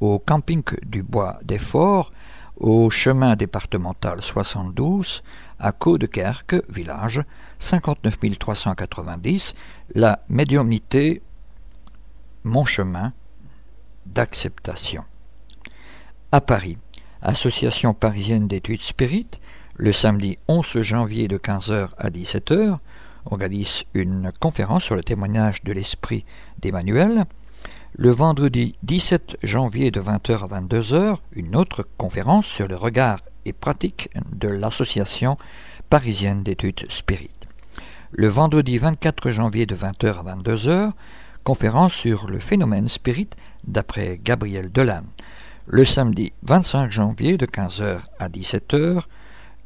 au 0.00 0.18
camping 0.18 0.62
du 0.84 1.02
Bois 1.02 1.38
des 1.42 1.58
Forts, 1.58 2.12
au 2.56 2.90
chemin 2.90 3.36
départemental 3.36 4.22
72, 4.22 5.22
à 5.58 5.72
Caudekerque, 5.72 6.56
village, 6.68 7.22
59 7.58 8.18
390, 8.38 9.54
la 9.94 10.20
médiumnité 10.28 11.22
Mon 12.44 12.64
chemin 12.64 13.12
d'acceptation 14.06 15.04
à 16.34 16.40
Paris, 16.40 16.78
Association 17.22 17.94
parisienne 17.94 18.48
d'études 18.48 18.82
spirites, 18.82 19.38
le 19.76 19.92
samedi 19.92 20.36
11 20.48 20.80
janvier 20.80 21.28
de 21.28 21.38
15h 21.38 21.90
à 21.96 22.10
17h, 22.10 22.78
organise 23.26 23.84
une 23.94 24.32
conférence 24.40 24.82
sur 24.82 24.96
le 24.96 25.04
témoignage 25.04 25.62
de 25.62 25.72
l'esprit 25.72 26.24
d'Emmanuel. 26.58 27.26
Le 27.96 28.10
vendredi 28.10 28.74
17 28.82 29.36
janvier 29.44 29.92
de 29.92 30.00
20h 30.00 30.42
à 30.42 30.60
22h, 30.60 31.18
une 31.36 31.54
autre 31.54 31.86
conférence 31.98 32.46
sur 32.46 32.66
le 32.66 32.74
regard 32.74 33.20
et 33.44 33.52
pratique 33.52 34.10
de 34.32 34.48
l'Association 34.48 35.36
parisienne 35.88 36.42
d'études 36.42 36.90
spirites. 36.90 37.30
Le 38.10 38.26
vendredi 38.26 38.78
24 38.78 39.30
janvier 39.30 39.66
de 39.66 39.76
20h 39.76 40.18
à 40.18 40.34
22h, 40.34 40.90
conférence 41.44 41.94
sur 41.94 42.26
le 42.26 42.40
phénomène 42.40 42.88
spirit 42.88 43.28
d'après 43.68 44.18
Gabriel 44.20 44.72
Delanne. 44.72 45.06
Le 45.66 45.86
samedi 45.86 46.34
25 46.42 46.90
janvier 46.90 47.38
de 47.38 47.46
15h 47.46 48.00
à 48.18 48.28
17h, 48.28 49.00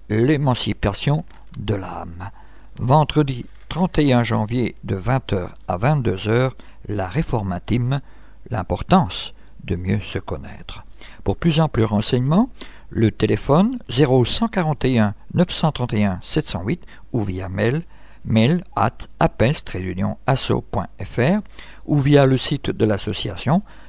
l'émancipation 0.09 1.25
de 1.59 1.75
l'âme. 1.75 2.31
Vendredi 2.79 3.47
31 3.69 4.23
janvier 4.23 4.77
de 4.85 4.95
20h 4.97 5.49
à 5.67 5.77
22h, 5.77 6.53
la 6.87 7.09
réforme 7.09 7.51
intime, 7.51 8.01
l'importance 8.49 9.35
de 9.65 9.75
mieux 9.75 10.01
se 10.01 10.21
connaître. 10.21 10.85
Pour 11.25 11.37
plus 11.37 11.59
amples 11.59 11.83
renseignements, 11.83 12.49
le 12.91 13.11
téléphone 13.11 13.81
0141 13.91 15.15
931 15.35 16.21
708 16.23 16.81
ou 17.13 17.25
via 17.25 17.49
mail 17.49 17.83
mail 18.25 18.63
at 18.77 18.99
apes-asso.fr 19.19 19.81
ou 21.87 21.99
via 21.99 22.27
le 22.27 22.37
site 22.37 22.71
de 22.71 22.85
l'association 22.85 23.63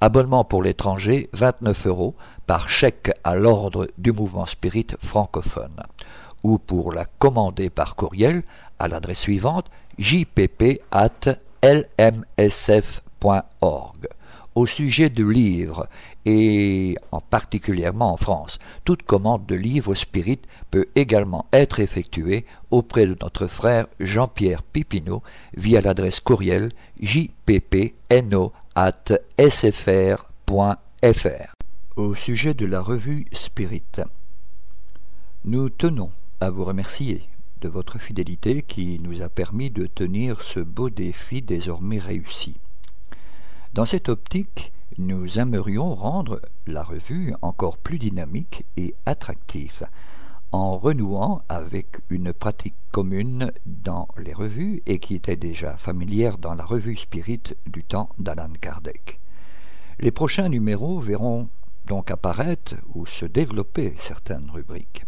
Abonnement 0.00 0.44
pour 0.44 0.62
l'étranger, 0.62 1.28
29 1.32 1.86
euros 1.88 2.14
par 2.46 2.68
chèque 2.68 3.10
à 3.24 3.34
l'ordre 3.34 3.88
du 3.98 4.12
mouvement 4.12 4.46
spirit 4.46 4.86
francophone. 5.00 5.82
Ou 6.44 6.58
pour 6.58 6.92
la 6.92 7.04
commander 7.04 7.68
par 7.68 7.96
courriel 7.96 8.42
à 8.78 8.86
l'adresse 8.86 9.18
suivante 9.18 9.66
jpp 9.98 10.80
Au 14.58 14.66
sujet 14.66 15.08
de 15.08 15.24
livres, 15.24 15.88
et 16.26 16.96
en 17.12 17.20
particulièrement 17.20 18.12
en 18.12 18.16
France, 18.16 18.58
toute 18.84 19.04
commande 19.04 19.46
de 19.46 19.54
livres 19.54 19.94
spirit 19.94 20.40
peut 20.72 20.86
également 20.96 21.46
être 21.52 21.78
effectuée 21.78 22.44
auprès 22.72 23.06
de 23.06 23.16
notre 23.22 23.46
frère 23.46 23.86
Jean-Pierre 24.00 24.64
Pipineau 24.64 25.22
via 25.56 25.80
l'adresse 25.80 26.18
courriel 26.18 26.72
jppno 27.00 28.52
sfr.fr. 29.38 30.56
Au 31.94 32.16
sujet 32.16 32.54
de 32.54 32.66
la 32.66 32.80
revue 32.80 33.26
Spirit, 33.30 34.00
nous 35.44 35.70
tenons 35.70 36.10
à 36.40 36.50
vous 36.50 36.64
remercier 36.64 37.22
de 37.60 37.68
votre 37.68 38.00
fidélité 38.00 38.62
qui 38.62 38.98
nous 39.04 39.22
a 39.22 39.28
permis 39.28 39.70
de 39.70 39.86
tenir 39.86 40.42
ce 40.42 40.58
beau 40.58 40.90
défi 40.90 41.42
désormais 41.42 42.00
réussi. 42.00 42.56
Dans 43.74 43.84
cette 43.84 44.08
optique, 44.08 44.72
nous 44.96 45.38
aimerions 45.38 45.94
rendre 45.94 46.40
la 46.66 46.82
revue 46.82 47.34
encore 47.42 47.76
plus 47.76 47.98
dynamique 47.98 48.64
et 48.76 48.94
attractive, 49.04 49.86
en 50.52 50.78
renouant 50.78 51.42
avec 51.50 52.00
une 52.08 52.32
pratique 52.32 52.74
commune 52.92 53.52
dans 53.66 54.08
les 54.16 54.32
revues 54.32 54.82
et 54.86 54.98
qui 54.98 55.14
était 55.14 55.36
déjà 55.36 55.76
familière 55.76 56.38
dans 56.38 56.54
la 56.54 56.64
revue 56.64 56.96
Spirit 56.96 57.42
du 57.66 57.84
temps 57.84 58.08
d'Alan 58.18 58.52
Kardec. 58.58 59.20
Les 60.00 60.12
prochains 60.12 60.48
numéros 60.48 60.98
verront 60.98 61.48
donc 61.86 62.10
apparaître 62.10 62.76
ou 62.94 63.04
se 63.04 63.26
développer 63.26 63.92
certaines 63.96 64.50
rubriques. 64.50 65.04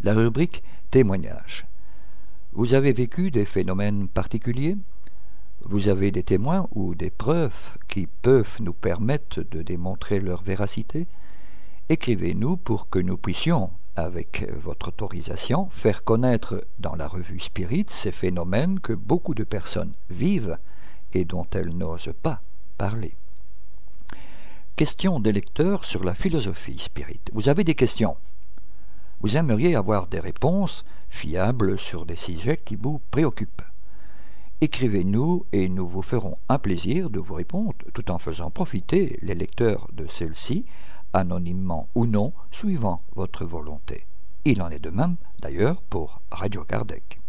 La 0.00 0.14
rubrique 0.14 0.62
témoignage. 0.90 1.66
Vous 2.52 2.72
avez 2.72 2.92
vécu 2.92 3.30
des 3.30 3.44
phénomènes 3.44 4.08
particuliers? 4.08 4.76
Vous 5.66 5.88
avez 5.88 6.10
des 6.10 6.22
témoins 6.22 6.68
ou 6.72 6.94
des 6.94 7.08
preuves 7.08 7.78
qui 7.88 8.06
peuvent 8.06 8.58
nous 8.60 8.74
permettre 8.74 9.42
de 9.42 9.62
démontrer 9.62 10.20
leur 10.20 10.42
véracité? 10.42 11.06
Écrivez-nous 11.88 12.58
pour 12.58 12.90
que 12.90 12.98
nous 12.98 13.16
puissions 13.16 13.70
avec 13.96 14.46
votre 14.62 14.88
autorisation, 14.88 15.68
faire 15.70 16.04
connaître 16.04 16.62
dans 16.80 16.96
la 16.96 17.08
revue 17.08 17.40
Spirit 17.40 17.86
ces 17.88 18.12
phénomènes 18.12 18.78
que 18.78 18.92
beaucoup 18.92 19.34
de 19.34 19.44
personnes 19.44 19.94
vivent 20.10 20.58
et 21.14 21.24
dont 21.24 21.46
elles 21.52 21.74
n'osent 21.74 22.12
pas 22.22 22.42
parler. 22.76 23.14
Question 24.76 25.18
des 25.18 25.32
lecteurs 25.32 25.86
sur 25.86 26.04
la 26.04 26.14
philosophie 26.14 26.78
spirit. 26.78 27.20
Vous 27.32 27.48
avez 27.48 27.64
des 27.64 27.74
questions? 27.74 28.16
Vous 29.22 29.38
aimeriez 29.38 29.76
avoir 29.76 30.08
des 30.08 30.20
réponses 30.20 30.84
fiables 31.08 31.78
sur 31.78 32.04
des 32.04 32.16
sujets 32.16 32.60
qui 32.62 32.76
vous 32.76 33.00
préoccupent. 33.10 33.62
Écrivez-nous 34.64 35.44
et 35.52 35.68
nous 35.68 35.86
vous 35.86 36.00
ferons 36.00 36.38
un 36.48 36.58
plaisir 36.58 37.10
de 37.10 37.18
vous 37.20 37.34
répondre 37.34 37.74
tout 37.92 38.10
en 38.10 38.18
faisant 38.18 38.50
profiter 38.50 39.18
les 39.20 39.34
lecteurs 39.34 39.90
de 39.92 40.06
celle-ci, 40.06 40.64
anonymement 41.12 41.90
ou 41.94 42.06
non, 42.06 42.32
suivant 42.50 43.02
votre 43.14 43.44
volonté. 43.44 44.06
Il 44.46 44.62
en 44.62 44.70
est 44.70 44.78
de 44.78 44.88
même, 44.88 45.16
d'ailleurs, 45.42 45.82
pour 45.82 46.22
Radio 46.30 46.64
Kardec. 46.64 47.20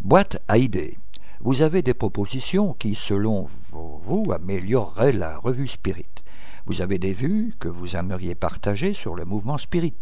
Boîte 0.00 0.42
à 0.48 0.58
idées. 0.58 0.98
Vous 1.38 1.62
avez 1.62 1.82
des 1.82 1.94
propositions 1.94 2.72
qui, 2.72 2.96
selon 2.96 3.48
vous, 3.70 4.24
amélioreraient 4.32 5.12
la 5.12 5.38
revue 5.38 5.68
Spirit. 5.68 6.24
Vous 6.66 6.82
avez 6.82 6.98
des 6.98 7.12
vues 7.12 7.54
que 7.60 7.68
vous 7.68 7.94
aimeriez 7.94 8.34
partager 8.34 8.92
sur 8.92 9.14
le 9.14 9.24
mouvement 9.24 9.56
Spirit. 9.56 9.94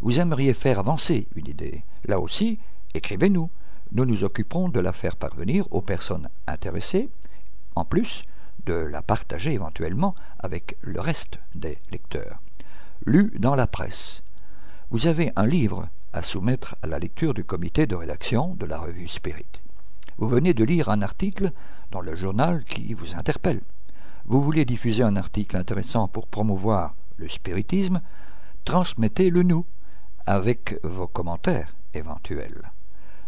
Vous 0.00 0.20
aimeriez 0.20 0.54
faire 0.54 0.78
avancer 0.78 1.28
une 1.36 1.48
idée. 1.48 1.84
Là 2.06 2.18
aussi, 2.18 2.58
écrivez-nous. 2.94 3.50
Nous 3.92 4.04
nous 4.04 4.24
occuperons 4.24 4.68
de 4.68 4.80
la 4.80 4.92
faire 4.92 5.16
parvenir 5.16 5.66
aux 5.70 5.80
personnes 5.80 6.28
intéressées, 6.46 7.08
en 7.74 7.84
plus 7.84 8.24
de 8.66 8.74
la 8.74 9.00
partager 9.00 9.52
éventuellement 9.52 10.14
avec 10.38 10.76
le 10.82 11.00
reste 11.00 11.38
des 11.54 11.78
lecteurs. 11.90 12.40
Lu 13.06 13.32
dans 13.38 13.54
la 13.54 13.66
presse. 13.66 14.22
Vous 14.90 15.06
avez 15.06 15.32
un 15.36 15.46
livre 15.46 15.88
à 16.12 16.22
soumettre 16.22 16.76
à 16.82 16.86
la 16.86 16.98
lecture 16.98 17.32
du 17.32 17.44
comité 17.44 17.86
de 17.86 17.94
rédaction 17.94 18.54
de 18.56 18.66
la 18.66 18.78
revue 18.78 19.08
Spirit. 19.08 19.46
Vous 20.18 20.28
venez 20.28 20.52
de 20.52 20.64
lire 20.64 20.88
un 20.88 21.02
article 21.02 21.52
dans 21.90 22.00
le 22.00 22.14
journal 22.14 22.64
qui 22.64 22.92
vous 22.92 23.14
interpelle. 23.14 23.62
Vous 24.26 24.42
voulez 24.42 24.64
diffuser 24.64 25.02
un 25.02 25.16
article 25.16 25.56
intéressant 25.56 26.08
pour 26.08 26.26
promouvoir 26.26 26.94
le 27.16 27.28
spiritisme, 27.28 28.00
transmettez-le 28.64 29.42
nous 29.42 29.64
avec 30.26 30.78
vos 30.82 31.06
commentaires 31.06 31.74
éventuels. 31.94 32.70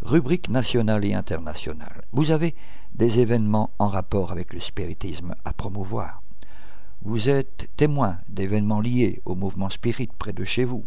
Rubrique 0.02 0.48
nationale 0.48 1.04
et 1.04 1.12
internationale. 1.12 2.02
Vous 2.12 2.30
avez 2.30 2.54
des 2.94 3.20
événements 3.20 3.70
en 3.78 3.88
rapport 3.88 4.32
avec 4.32 4.54
le 4.54 4.60
spiritisme 4.60 5.34
à 5.44 5.52
promouvoir. 5.52 6.22
Vous 7.02 7.28
êtes 7.28 7.68
témoin 7.76 8.18
d'événements 8.28 8.80
liés 8.80 9.20
au 9.26 9.34
mouvement 9.34 9.68
spirit 9.68 10.08
près 10.18 10.32
de 10.32 10.44
chez 10.44 10.64
vous. 10.64 10.86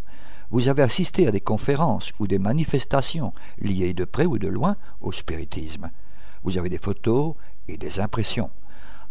Vous 0.49 0.67
avez 0.67 0.81
assisté 0.81 1.27
à 1.27 1.31
des 1.31 1.41
conférences 1.41 2.11
ou 2.19 2.25
des 2.25 2.39
manifestations 2.39 3.33
liées 3.59 3.93
de 3.93 4.05
près 4.05 4.25
ou 4.25 4.39
de 4.39 4.47
loin 4.47 4.77
au 4.99 5.11
spiritisme. 5.11 5.91
Vous 6.43 6.57
avez 6.57 6.69
des 6.69 6.79
photos 6.79 7.35
et 7.67 7.77
des 7.77 7.99
impressions. 7.99 8.49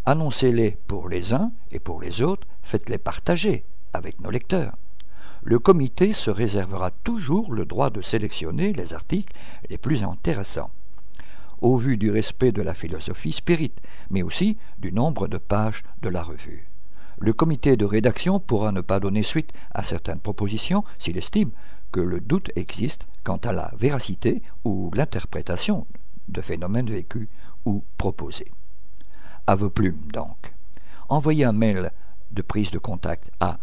Annoncez-les 0.05 0.77
pour 0.85 1.07
les 1.07 1.33
uns 1.33 1.53
et 1.71 1.79
pour 1.79 2.01
les 2.01 2.21
autres, 2.21 2.45
faites-les 2.61 2.97
partager 2.97 3.63
avec 3.93 4.19
nos 4.19 4.31
lecteurs. 4.31 4.73
Le 5.45 5.59
comité 5.59 6.13
se 6.13 6.31
réservera 6.31 6.89
toujours 7.03 7.53
le 7.53 7.65
droit 7.65 7.89
de 7.89 8.01
sélectionner 8.01 8.71
les 8.71 8.93
articles 8.93 9.33
les 9.69 9.77
plus 9.77 10.03
intéressants, 10.03 10.71
au 11.59 11.75
vu 11.77 11.97
du 11.97 12.11
respect 12.11 12.53
de 12.53 12.61
la 12.61 12.73
philosophie 12.73 13.33
spirit, 13.33 13.73
mais 14.09 14.23
aussi 14.23 14.57
du 14.79 14.93
nombre 14.93 15.27
de 15.27 15.37
pages 15.37 15.83
de 16.01 16.07
la 16.07 16.23
revue. 16.23 16.65
Le 17.19 17.33
comité 17.33 17.75
de 17.75 17.83
rédaction 17.83 18.39
pourra 18.39 18.71
ne 18.71 18.79
pas 18.79 19.01
donner 19.01 19.23
suite 19.23 19.51
à 19.71 19.83
certaines 19.83 20.19
propositions 20.19 20.85
s'il 20.97 21.17
estime 21.17 21.51
que 21.91 21.99
le 21.99 22.21
doute 22.21 22.49
existe 22.55 23.07
quant 23.25 23.37
à 23.37 23.51
la 23.51 23.71
véracité 23.77 24.41
ou 24.63 24.91
l'interprétation 24.93 25.85
de 26.29 26.41
phénomènes 26.41 26.89
vécus 26.89 27.27
ou 27.65 27.83
proposés. 27.97 28.51
À 29.45 29.55
vos 29.55 29.69
plumes 29.69 30.09
donc. 30.13 30.53
Envoyez 31.09 31.43
un 31.43 31.51
mail 31.51 31.91
de 32.31 32.41
prise 32.41 32.71
de 32.71 32.79
contact 32.79 33.29
à 33.41 33.59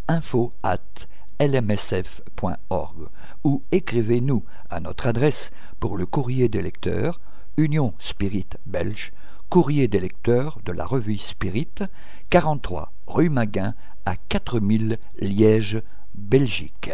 info@lmsf.org 1.41 3.09
ou 3.45 3.63
écrivez-nous 3.73 4.45
à 4.69 4.81
notre 4.81 5.07
adresse 5.07 5.51
pour 5.81 5.97
le 5.97 6.07
courrier 6.07 6.49
des 6.49 6.63
lecteurs 6.63 7.21
Union 7.57 7.95
Spirit 7.99 8.47
Belge 8.67 9.13
courrier 9.49 9.89
des 9.89 9.99
lecteurs 9.99 10.61
de 10.65 10.71
la 10.71 10.87
revue 10.87 11.19
Spirit, 11.19 11.83
43 12.31 12.93
rue 13.09 13.31
Maguin 13.31 13.75
à 14.07 14.15
4000 14.15 14.97
Liège, 15.19 15.83
Belgique. 16.15 16.93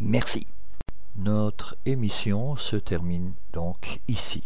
Merci. 0.00 0.44
Notre 1.14 1.76
émission 1.86 2.56
se 2.56 2.74
termine 2.74 3.34
donc 3.52 4.00
ici. 4.08 4.42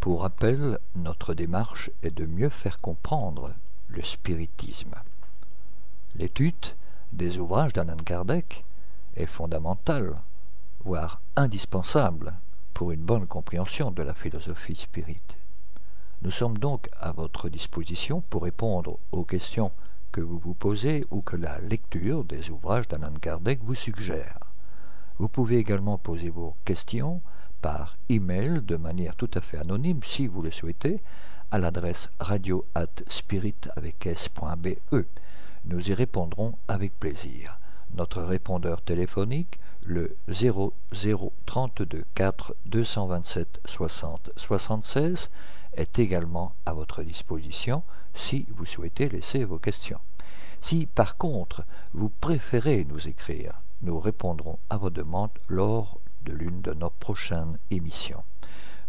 Pour 0.00 0.22
rappel, 0.22 0.78
notre 0.96 1.34
démarche 1.34 1.90
est 2.02 2.10
de 2.10 2.26
mieux 2.26 2.48
faire 2.48 2.78
comprendre 2.78 3.52
le 3.88 4.02
spiritisme. 4.02 4.94
L'étude 6.16 6.74
des 7.12 7.38
ouvrages 7.38 7.72
d'Annan 7.72 8.02
Kardec 8.04 8.64
est 9.16 9.26
fondamentale, 9.26 10.16
voire 10.84 11.20
indispensable 11.36 12.34
pour 12.74 12.92
une 12.92 13.02
bonne 13.02 13.26
compréhension 13.26 13.90
de 13.90 14.02
la 14.02 14.14
philosophie 14.14 14.76
spirite. 14.76 15.36
Nous 16.22 16.30
sommes 16.30 16.58
donc 16.58 16.88
à 16.98 17.12
votre 17.12 17.48
disposition 17.48 18.22
pour 18.28 18.42
répondre 18.42 18.98
aux 19.12 19.24
questions 19.24 19.72
que 20.12 20.20
vous 20.20 20.38
vous 20.38 20.54
posez 20.54 21.04
ou 21.10 21.22
que 21.22 21.36
la 21.36 21.60
lecture 21.60 22.24
des 22.24 22.50
ouvrages 22.50 22.88
d'Alan 22.88 23.14
Kardec 23.20 23.60
vous 23.62 23.74
suggère. 23.74 24.38
Vous 25.18 25.28
pouvez 25.28 25.58
également 25.58 25.98
poser 25.98 26.30
vos 26.30 26.56
questions 26.64 27.20
par 27.60 27.96
email 28.08 28.62
de 28.62 28.76
manière 28.76 29.16
tout 29.16 29.30
à 29.34 29.40
fait 29.40 29.58
anonyme 29.58 30.02
si 30.02 30.26
vous 30.26 30.42
le 30.42 30.50
souhaitez 30.50 31.02
à 31.50 31.58
l'adresse 31.58 32.10
radio 32.18 32.64
spirit 33.06 33.56
avec 33.76 34.06
s.be. 34.06 34.68
Nous 35.66 35.90
y 35.90 35.94
répondrons 35.94 36.54
avec 36.68 36.98
plaisir. 36.98 37.59
Notre 37.94 38.22
répondeur 38.22 38.82
téléphonique, 38.82 39.58
le 39.84 40.16
0032 40.28 42.04
4 42.14 42.54
227 42.66 43.60
60 43.66 44.30
76, 44.36 45.30
est 45.74 45.98
également 45.98 46.54
à 46.66 46.72
votre 46.72 47.02
disposition 47.02 47.82
si 48.14 48.46
vous 48.54 48.66
souhaitez 48.66 49.08
laisser 49.08 49.44
vos 49.44 49.58
questions. 49.58 50.00
Si 50.60 50.86
par 50.86 51.16
contre 51.16 51.64
vous 51.94 52.10
préférez 52.10 52.84
nous 52.88 53.08
écrire, 53.08 53.60
nous 53.82 53.98
répondrons 53.98 54.58
à 54.68 54.76
vos 54.76 54.90
demandes 54.90 55.30
lors 55.48 55.98
de 56.24 56.32
l'une 56.32 56.60
de 56.60 56.74
nos 56.74 56.90
prochaines 56.90 57.58
émissions. 57.70 58.22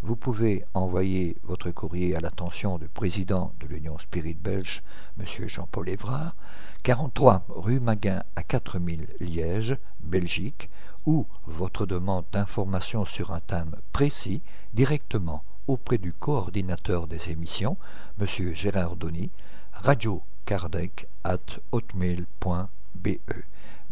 Vous 0.03 0.15
pouvez 0.15 0.65
envoyer 0.73 1.37
votre 1.43 1.69
courrier 1.69 2.15
à 2.15 2.21
l'attention 2.21 2.79
du 2.79 2.87
président 2.87 3.53
de 3.59 3.67
l'Union 3.67 3.99
Spirit 3.99 4.33
Belge, 4.33 4.81
M. 5.19 5.47
Jean-Paul 5.47 5.89
Évrard, 5.89 6.35
43 6.81 7.45
rue 7.49 7.79
Maguin 7.79 8.23
à 8.35 8.41
4000 8.41 9.05
Liège, 9.19 9.77
Belgique, 9.99 10.71
ou 11.05 11.27
votre 11.45 11.85
demande 11.85 12.25
d'information 12.31 13.05
sur 13.05 13.31
un 13.31 13.41
thème 13.41 13.75
précis 13.93 14.41
directement 14.73 15.43
auprès 15.67 15.99
du 15.99 16.13
coordinateur 16.13 17.05
des 17.05 17.29
émissions, 17.29 17.77
M. 18.19 18.25
Gérard 18.55 18.95
Donny, 18.95 19.29
radiocardec 19.71 21.07
at 21.23 21.37
hotmail.be. 21.71 23.19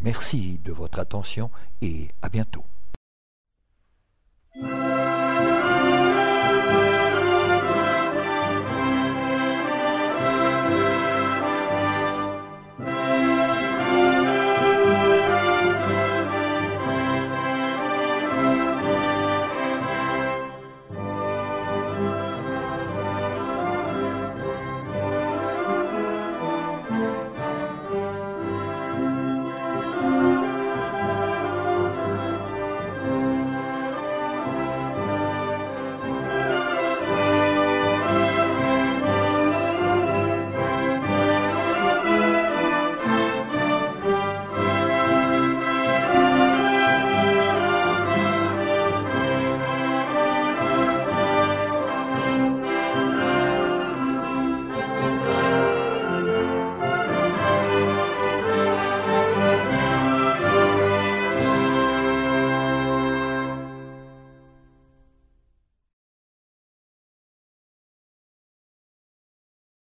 Merci 0.02 0.60
de 0.64 0.72
votre 0.72 0.98
attention 0.98 1.52
et 1.84 2.07
à 2.23 2.30
bientôt. 2.30 2.64